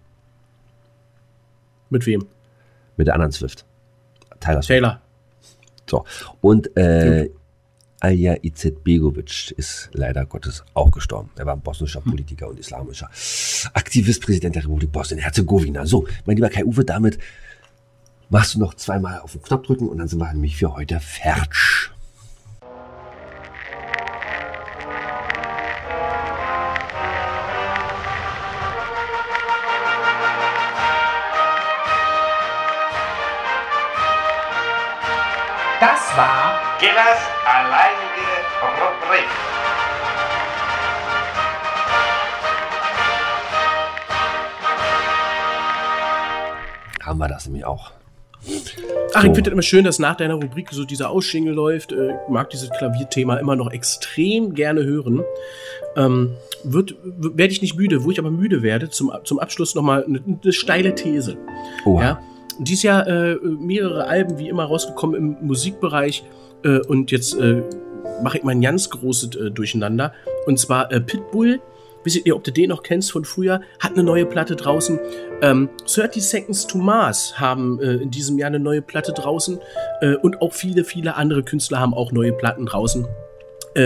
Mit 1.89 2.07
wem? 2.07 2.27
mit 2.97 3.07
der 3.07 3.15
anderen 3.15 3.31
Swift. 3.31 3.65
Tyler 4.41 4.63
Swift. 4.63 4.69
Taylor. 4.69 5.01
So. 5.89 6.05
Und 6.41 6.77
äh, 6.77 7.31
Alja 8.01 8.37
Izetbegovic 8.43 9.53
ist 9.57 9.91
leider 9.93 10.27
Gottes 10.27 10.65
auch 10.75 10.91
gestorben. 10.91 11.31
Er 11.37 11.47
war 11.47 11.57
bosnischer 11.57 12.01
Politiker 12.01 12.49
und 12.49 12.59
islamischer 12.59 13.09
Aktivist, 13.73 14.23
Präsident 14.23 14.55
der 14.55 14.65
Republik 14.65 14.93
Bosnien-Herzegowina. 14.93 15.87
So, 15.87 16.07
mein 16.27 16.37
lieber 16.37 16.51
Kai-Uwe, 16.51 16.85
damit 16.85 17.19
machst 18.29 18.55
du 18.55 18.59
noch 18.59 18.75
zweimal 18.75 19.21
auf 19.21 19.33
den 19.33 19.43
Knopf 19.43 19.67
drücken 19.67 19.89
und 19.89 19.99
dann 19.99 20.09
sind 20.09 20.19
wir 20.19 20.33
nämlich 20.33 20.57
für 20.57 20.75
heute 20.75 21.01
fertig. 21.01 21.91
Das 35.81 36.17
war 36.17 36.46
Gillers 36.79 37.21
alleinige 37.47 38.29
Rubrik. 38.63 39.29
Haben 47.03 47.19
wir 47.19 47.29
das 47.29 47.47
nämlich 47.47 47.65
auch. 47.65 47.93
Ach, 49.15 49.23
So. 49.23 49.29
ich 49.29 49.35
finde 49.35 49.43
das 49.43 49.53
immer 49.53 49.63
schön, 49.63 49.85
dass 49.85 49.99
nach 49.99 50.17
deiner 50.17 50.35
Rubrik 50.35 50.69
so 50.73 50.85
dieser 50.85 51.11
Ausschingle 51.11 51.53
läuft. 51.53 51.93
Äh, 51.93 52.11
Ich 52.11 52.29
mag 52.29 52.51
dieses 52.51 52.71
Klavierthema 52.71 53.37
immer 53.37 53.57
noch 53.57 53.71
extrem 53.73 54.55
gerne 54.55 54.85
hören. 54.85 55.23
Ähm, 55.97 56.33
wird, 56.65 56.97
werde 57.05 57.53
ich 57.53 57.63
nicht 57.63 57.77
müde, 57.77 58.05
wo 58.05 58.11
ich 58.11 58.19
aber 58.19 58.31
müde 58.31 58.63
werde, 58.63 58.91
zum, 58.91 59.13
zum 59.25 59.39
Abschluss 59.39 59.75
nochmal 59.75 60.05
eine, 60.05 60.21
eine 60.43 60.53
steile 60.53 60.95
These. 60.95 61.37
Oha. 61.85 62.03
Ja, 62.03 62.21
dies 62.59 62.83
Jahr 62.83 63.07
äh, 63.07 63.37
mehrere 63.37 64.07
Alben 64.07 64.39
wie 64.39 64.49
immer 64.49 64.65
rausgekommen 64.65 65.17
im 65.41 65.47
Musikbereich 65.47 66.25
äh, 66.67 66.81
und 66.87 67.11
jetzt 67.11 67.35
äh, 67.39 67.63
mache 68.23 68.39
ich 68.39 68.45
mal 68.45 68.53
ein 68.53 68.61
ganz 68.61 68.91
großes 68.91 69.37
äh, 69.37 69.51
Durcheinander. 69.51 70.13
Und 70.47 70.59
zwar 70.59 70.91
äh, 70.93 71.01
Pitbull, 71.01 71.61
wisst 72.05 72.25
ihr, 72.25 72.37
ob 72.37 72.45
du 72.45 72.53
den 72.53 72.71
noch 72.71 72.83
kennst 72.83 73.13
von 73.13 73.25
früher, 73.25 73.61
hat 73.81 73.93
eine 73.93 74.03
neue 74.03 74.27
Platte 74.27 74.57
draußen. 74.57 74.99
Ähm, 75.43 75.69
30 75.87 76.23
Seconds 76.25 76.67
to 76.67 76.79
Mars 76.79 77.39
haben 77.39 77.81
äh, 77.81 77.95
in 77.95 78.11
diesem 78.11 78.39
Jahr 78.39 78.49
eine 78.49 78.61
neue 78.61 78.83
Platte 78.83 79.13
draußen 79.13 79.59
äh, 80.01 80.17
und 80.17 80.41
auch 80.43 80.53
viele, 80.53 80.85
viele 80.85 81.17
andere 81.17 81.43
Künstler 81.43 81.81
haben 81.81 81.95
auch 81.95 82.13
neue 82.13 82.33
Platten 82.33 82.67
draußen. 82.67 83.07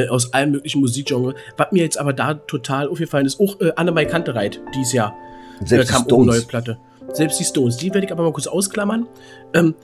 Aus 0.09 0.33
allen 0.33 0.53
möglichen 0.53 0.81
Musikgenres. 0.81 1.35
Was 1.57 1.73
mir 1.73 1.83
jetzt 1.83 1.99
aber 1.99 2.13
da 2.13 2.35
total 2.35 2.87
aufgefallen 2.87 3.27
ist, 3.27 3.41
auch 3.41 3.61
äh, 3.61 3.73
Annemai 3.75 4.05
Kantereit 4.05 4.61
dieses 4.73 4.93
Jahr 4.93 5.17
Selbst 5.65 5.89
die 5.89 5.93
kam 5.93 6.03
auch 6.05 6.07
eine 6.07 6.27
neue 6.27 6.35
Stones. 6.37 6.47
Platte. 6.47 6.79
Selbst 7.13 7.41
die 7.41 7.45
Stones, 7.45 7.77
die 7.77 7.93
werde 7.93 8.07
ich 8.07 8.13
aber 8.13 8.23
mal 8.23 8.33
kurz 8.33 8.47
ausklammern. 8.47 9.09
Ähm, 9.53 9.75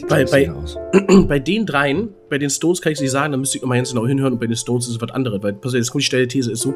Die 0.00 0.04
bei- 0.04 0.24
bei- 0.24 0.50
bei 1.28 1.38
den 1.38 1.66
dreien, 1.66 2.10
bei 2.28 2.38
den 2.38 2.50
Stones 2.50 2.80
kann 2.82 2.92
ich 2.92 2.98
es 2.98 3.02
nicht 3.02 3.10
sagen, 3.10 3.32
da 3.32 3.38
müsste 3.38 3.56
ich 3.58 3.62
nochmal 3.62 3.78
ganz 3.78 3.90
genau 3.90 4.06
hinhören 4.06 4.32
und 4.34 4.38
bei 4.40 4.46
den 4.46 4.56
Stones 4.56 4.86
ist 4.88 4.96
es 4.96 5.00
was 5.00 5.10
anderes. 5.10 5.42
Weil, 5.42 5.54
pass 5.54 5.72
auf, 5.72 5.76
jetzt 5.76 5.90
kommt 5.90 6.02
die 6.02 6.06
steile 6.06 6.28
These, 6.28 6.52
ist 6.52 6.60
so, 6.62 6.74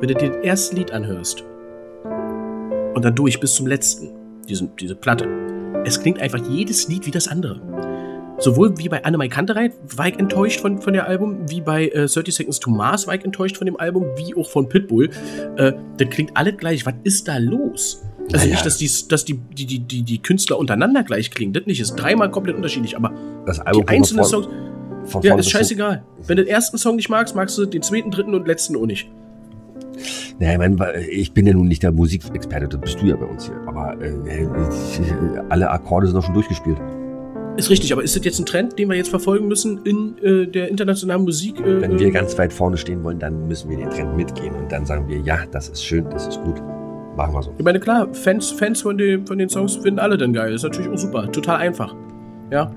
wenn 0.00 0.08
du 0.08 0.14
dir 0.14 0.28
das 0.30 0.36
erste 0.44 0.76
Lied 0.76 0.92
anhörst 0.92 1.44
und 2.94 3.04
dann 3.04 3.14
durch 3.14 3.38
bis 3.40 3.54
zum 3.54 3.66
letzten, 3.66 4.10
diesen, 4.48 4.74
diese 4.76 4.94
Platte, 4.94 5.28
es 5.84 6.00
klingt 6.00 6.20
einfach 6.20 6.40
jedes 6.48 6.88
Lied 6.88 7.06
wie 7.06 7.10
das 7.10 7.28
andere. 7.28 7.60
Sowohl 8.40 8.78
wie 8.78 8.88
bei 8.88 9.04
Annemai 9.04 9.26
Kantereit 9.28 9.72
war 9.96 10.06
ich 10.08 10.16
enttäuscht 10.18 10.60
von, 10.60 10.78
von 10.80 10.92
der 10.92 11.08
Album, 11.08 11.38
wie 11.50 11.60
bei 11.60 11.88
äh, 11.88 12.06
30 12.06 12.32
Seconds 12.34 12.60
to 12.60 12.70
Mars 12.70 13.06
war 13.08 13.14
ich 13.16 13.24
enttäuscht 13.24 13.56
von 13.56 13.66
dem 13.66 13.78
Album, 13.80 14.04
wie 14.16 14.34
auch 14.36 14.48
von 14.48 14.68
Pitbull. 14.68 15.10
Äh, 15.56 15.72
das 15.96 16.08
klingt 16.10 16.36
alles 16.36 16.56
gleich. 16.56 16.86
Was 16.86 16.94
ist 17.02 17.26
da 17.26 17.38
los? 17.38 18.04
Also 18.32 18.44
Naja. 18.44 18.50
nicht, 18.54 18.66
dass, 18.66 18.76
die, 18.78 18.90
dass 19.08 19.24
die, 19.24 19.34
die, 19.34 19.66
die, 19.66 19.78
die, 19.80 20.02
die 20.02 20.18
Künstler 20.22 20.58
untereinander 20.58 21.02
gleich 21.02 21.30
klingen. 21.30 21.52
Das 21.52 21.66
nicht. 21.66 21.80
Ist 21.80 21.94
dreimal 21.96 22.30
komplett 22.30 22.56
unterschiedlich. 22.56 22.96
Aber 22.96 23.12
Das 23.46 23.58
Album 23.60 23.86
die 23.86 23.88
einzelnen 23.88 24.24
von, 24.24 24.44
Songs. 24.44 24.48
von 25.04 25.22
Ja, 25.22 25.36
ist 25.36 25.50
scheißegal. 25.50 26.02
Wenn 26.26 26.36
du 26.36 26.44
den 26.44 26.50
ersten 26.52 26.76
Song 26.78 26.96
nicht 26.96 27.08
magst, 27.08 27.34
magst 27.34 27.56
du 27.56 27.64
den 27.66 27.82
zweiten, 27.82 28.10
dritten 28.10 28.34
und 28.34 28.46
letzten 28.46 28.76
auch 28.76 28.86
nicht. 28.86 29.10
Ja, 30.38 30.52
ich, 30.52 30.58
mein, 30.58 30.78
ich 31.10 31.32
bin 31.32 31.46
ja 31.46 31.52
nun 31.54 31.66
nicht 31.66 31.82
der 31.82 31.90
Musikexperte, 31.90 32.68
das 32.68 32.80
bist 32.80 33.00
du 33.00 33.06
ja 33.06 33.16
bei 33.16 33.26
uns 33.26 33.46
hier. 33.46 33.56
Aber 33.66 33.96
äh, 34.00 34.46
alle 35.48 35.70
Akkorde 35.70 36.06
sind 36.06 36.16
doch 36.16 36.24
schon 36.24 36.34
durchgespielt. 36.34 36.78
Ist 37.56 37.70
richtig, 37.70 37.92
aber 37.92 38.04
ist 38.04 38.14
das 38.14 38.24
jetzt 38.24 38.38
ein 38.38 38.46
Trend, 38.46 38.78
den 38.78 38.88
wir 38.88 38.96
jetzt 38.96 39.08
verfolgen 39.08 39.48
müssen 39.48 39.80
in 39.84 40.16
äh, 40.18 40.46
der 40.46 40.68
internationalen 40.68 41.22
Musik? 41.24 41.58
Äh, 41.58 41.80
Wenn 41.80 41.98
wir 41.98 42.12
ganz 42.12 42.38
weit 42.38 42.52
vorne 42.52 42.76
stehen 42.76 43.02
wollen, 43.02 43.18
dann 43.18 43.48
müssen 43.48 43.68
wir 43.68 43.78
den 43.78 43.90
Trend 43.90 44.16
mitgehen. 44.16 44.54
Und 44.54 44.70
dann 44.70 44.86
sagen 44.86 45.08
wir, 45.08 45.18
ja, 45.18 45.38
das 45.50 45.68
ist 45.68 45.84
schön, 45.84 46.08
das 46.10 46.28
ist 46.28 46.40
gut. 46.42 46.62
Machen 47.18 47.34
wir 47.34 47.42
so. 47.42 47.52
ich 47.58 47.64
meine, 47.64 47.80
klar, 47.80 48.06
Fans, 48.14 48.52
Fans 48.52 48.80
von, 48.80 48.96
den, 48.96 49.26
von 49.26 49.38
den 49.38 49.48
Songs 49.48 49.74
finden 49.74 49.98
alle 49.98 50.16
dann 50.16 50.32
geil. 50.32 50.54
Ist 50.54 50.62
natürlich 50.62 50.88
auch 50.88 50.96
super. 50.96 51.30
Total 51.32 51.56
einfach. 51.56 51.92
Ja. 52.52 52.70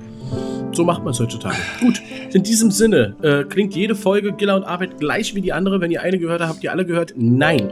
So 0.71 0.83
macht 0.83 1.03
man 1.03 1.11
es 1.11 1.19
heutzutage. 1.19 1.57
Gut, 1.79 2.01
in 2.33 2.41
diesem 2.41 2.71
Sinne 2.71 3.15
äh, 3.21 3.43
klingt 3.43 3.75
jede 3.75 3.93
Folge 3.93 4.31
Giller 4.31 4.55
und 4.55 4.63
Arbeit 4.63 4.97
gleich 4.99 5.35
wie 5.35 5.41
die 5.41 5.53
andere. 5.53 5.79
Wenn 5.79 5.91
ihr 5.91 6.01
eine 6.01 6.17
gehört 6.17 6.41
habt, 6.41 6.49
habt 6.53 6.63
ihr 6.63 6.71
alle 6.71 6.87
gehört? 6.87 7.13
Nein. 7.15 7.71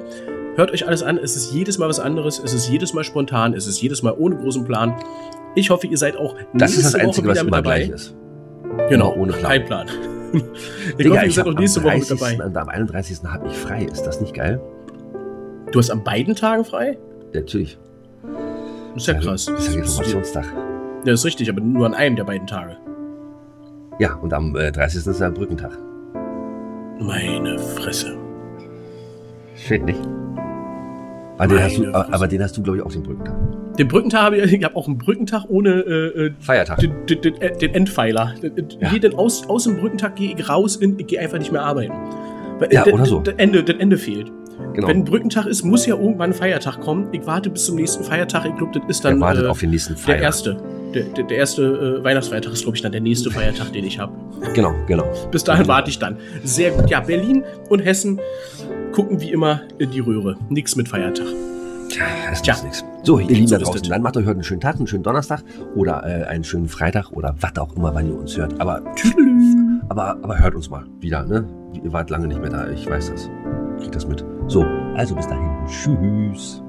Hört 0.58 0.70
euch 0.70 0.86
alles 0.86 1.02
an. 1.02 1.18
Es 1.18 1.36
ist 1.36 1.52
jedes 1.54 1.80
Mal 1.80 1.90
was 1.90 2.00
anderes. 2.00 2.40
Es 2.44 2.54
ist 2.54 2.70
jedes 2.70 2.94
Mal 2.94 3.04
spontan. 3.04 3.56
Es 3.56 3.66
ist 3.66 3.82
jedes 3.82 4.04
Mal 4.04 4.14
ohne 4.16 4.36
großen 4.36 4.64
Plan. 4.64 4.94
Ich 5.56 5.72
hoffe, 5.72 5.88
ihr 5.88 5.98
seid 5.98 6.18
auch 6.18 6.36
Das 6.54 6.76
ist 6.76 6.86
das 6.86 6.94
nächste 6.94 7.00
Einzige, 7.00 7.28
Woche 7.28 7.32
was 7.32 7.38
wieder 7.38 7.48
immer 7.48 7.58
mit 7.58 7.66
dabei. 7.66 7.78
gleich 7.86 7.90
ist. 7.90 8.16
Genau, 8.90 9.16
ohne 9.16 9.32
Plan. 9.32 9.52
kein 9.52 9.66
Plan. 9.66 9.88
ich 10.34 10.98
Digga, 10.98 11.16
hoffe, 11.16 11.26
ihr 11.26 11.32
seid 11.32 11.48
auch 11.48 11.54
nächste 11.54 11.84
Woche 11.84 11.98
mit 11.98 12.10
30. 12.12 12.20
dabei. 12.20 12.46
Und 12.46 12.58
am 12.58 12.70
31. 12.70 13.20
habe 13.24 13.48
ich 13.48 13.58
frei. 13.58 13.86
Ist 13.86 14.04
das 14.04 14.22
nicht 14.22 14.36
geil? 14.36 14.62
Du 15.72 15.78
hast 15.78 15.92
an 15.92 16.04
beiden 16.04 16.36
Tagen 16.36 16.66
frei? 16.66 16.98
Ja, 17.34 17.42
natürlich. 17.42 17.78
Das 18.94 19.04
ist 19.04 19.08
ja 19.08 19.14
krass. 19.14 19.46
Das 19.46 19.68
ist 19.68 19.76
ja 19.76 19.82
Reformationstag. 19.82 20.46
Ja, 20.46 21.06
das 21.06 21.20
ist 21.22 21.26
richtig, 21.26 21.50
aber 21.50 21.62
nur 21.62 21.86
an 21.86 21.94
einem 21.94 22.16
der 22.16 22.24
beiden 22.24 22.48
Tage. 22.48 22.76
Ja, 24.00 24.16
und 24.16 24.34
am 24.34 24.56
äh, 24.56 24.72
30. 24.72 25.06
ist 25.06 25.22
der 25.22 25.30
Brückentag. 25.30 25.78
Meine 27.00 27.60
Fresse. 27.60 28.18
Schön, 29.56 29.86
nicht? 29.86 30.00
Aber 31.38 31.48
den, 31.48 31.64
hast 31.64 31.78
du, 31.78 31.94
aber, 31.94 32.28
den 32.28 32.44
hast 32.44 32.58
du, 32.58 32.64
glaube 32.64 32.80
ich, 32.80 32.84
auch 32.84 32.92
den 32.92 33.04
Brückentag. 33.04 33.36
Den 33.78 33.88
Brückentag 33.88 34.22
habe 34.24 34.38
ich, 34.38 34.52
ich 34.52 34.64
habe 34.64 34.76
auch 34.76 34.88
einen 34.88 34.98
Brückentag 34.98 35.46
ohne 35.48 35.70
äh, 35.70 36.26
äh, 36.26 36.32
Feiertag. 36.40 36.80
den, 36.80 37.06
den, 37.06 37.22
den, 37.22 37.36
äh, 37.42 37.66
Endpfeiler. 37.68 38.34
Ja. 38.80 38.92
Jeden 38.92 39.16
aus, 39.16 39.48
aus 39.48 39.64
dem 39.64 39.78
Brückentag 39.78 40.16
gehe 40.16 40.36
ich 40.36 40.50
raus, 40.50 40.80
ich 40.82 41.08
gehe 41.08 41.20
einfach 41.20 41.38
nicht 41.38 41.52
mehr 41.52 41.64
arbeiten. 41.64 41.94
Weil, 42.58 42.74
Ja, 42.74 42.86
äh, 42.86 42.92
oder 42.92 43.06
so. 43.06 43.20
Das 43.20 43.36
Ende, 43.38 43.64
das 43.64 43.78
Ende 43.78 43.98
fehlt. 43.98 44.32
Genau. 44.74 44.88
Wenn 44.88 44.98
ein 44.98 45.04
Brückentag 45.06 45.46
ist, 45.46 45.64
muss 45.64 45.86
ja 45.86 45.96
irgendwann 45.96 46.32
ein 46.32 46.34
Feiertag 46.34 46.80
kommen. 46.82 47.08
Ich 47.12 47.26
warte 47.26 47.50
bis 47.50 47.66
zum 47.66 47.76
nächsten 47.76 48.04
Feiertag. 48.04 48.46
Ich 48.46 48.56
glaube, 48.56 48.80
das 48.80 48.88
ist 48.90 49.04
dann 49.06 49.16
Der 49.20 49.22
wartet 49.28 49.46
äh, 49.46 49.48
auf 49.48 49.60
den 49.60 49.72
nächsten 49.72 49.94
der 49.96 50.04
Feiertag. 50.04 50.24
erste. 50.24 50.58
Der, 50.94 51.04
der, 51.04 51.24
der 51.26 51.38
erste 51.38 52.00
äh, 52.00 52.04
Weihnachtsfeiertag 52.04 52.54
ist, 52.54 52.64
glaube 52.64 52.76
ich, 52.78 52.82
dann 52.82 52.92
der 52.92 53.02
nächste 53.02 53.30
Feiertag, 53.32 53.72
den 53.74 53.84
ich 53.86 54.00
habe. 54.00 54.14
Genau, 54.54 54.74
genau. 54.88 55.06
Bis 55.32 55.44
dahin 55.44 55.68
warte 55.68 55.90
ich 55.90 56.00
dann. 56.00 56.18
Sehr 56.44 56.72
gut. 56.72 56.90
Ja, 56.90 57.00
Berlin 57.00 57.44
und 57.70 57.80
Hessen 57.80 58.20
gucken 58.92 59.20
wie 59.22 59.32
immer 59.32 59.62
in 59.78 59.92
die 59.92 60.00
Röhre. 60.00 60.36
Nix 60.50 60.76
mit 60.76 60.88
Feiertag. 60.88 61.28
Tja, 61.90 62.06
das 62.30 62.42
Tja. 62.42 62.54
ist 62.54 62.64
nichts. 62.64 62.86
So, 63.04 63.18
ihr 63.20 63.28
Lieben 63.28 63.48
So 63.48 63.58
da 63.58 63.64
draußen, 63.64 63.82
es. 63.82 63.90
dann 63.90 64.02
macht 64.04 64.16
euch 64.18 64.26
heute 64.26 64.36
einen 64.36 64.44
schönen 64.44 64.62
Tag, 64.62 64.76
einen 64.78 64.88
schönen 64.88 65.04
Donnerstag 65.04 65.44
oder 65.76 66.04
äh, 66.06 66.26
einen 66.26 66.44
schönen 66.44 66.68
Freitag 66.68 67.12
oder 67.12 67.36
was 67.40 67.58
auch 67.58 67.76
immer, 67.76 67.94
wann 67.96 68.08
ihr 68.08 68.16
uns 68.20 68.38
hört. 68.38 68.60
Aber, 68.62 68.82
aber, 69.90 70.18
aber 70.22 70.40
hört 70.40 70.54
uns 70.56 70.70
mal 70.70 70.86
wieder, 71.00 71.24
ne? 71.26 71.48
Ihr 71.84 71.92
wart 71.94 72.10
lange 72.12 72.28
nicht 72.28 72.42
mehr 72.42 72.50
da, 72.52 72.70
ich 72.70 72.88
weiß 72.90 73.12
das. 73.12 73.30
Kriegt 73.80 73.96
das 73.96 74.08
mit. 74.08 74.24
So, 74.48 74.64
also 74.96 75.16
bis 75.16 75.28
dahin. 75.28 75.66
Tschüss. 75.68 76.62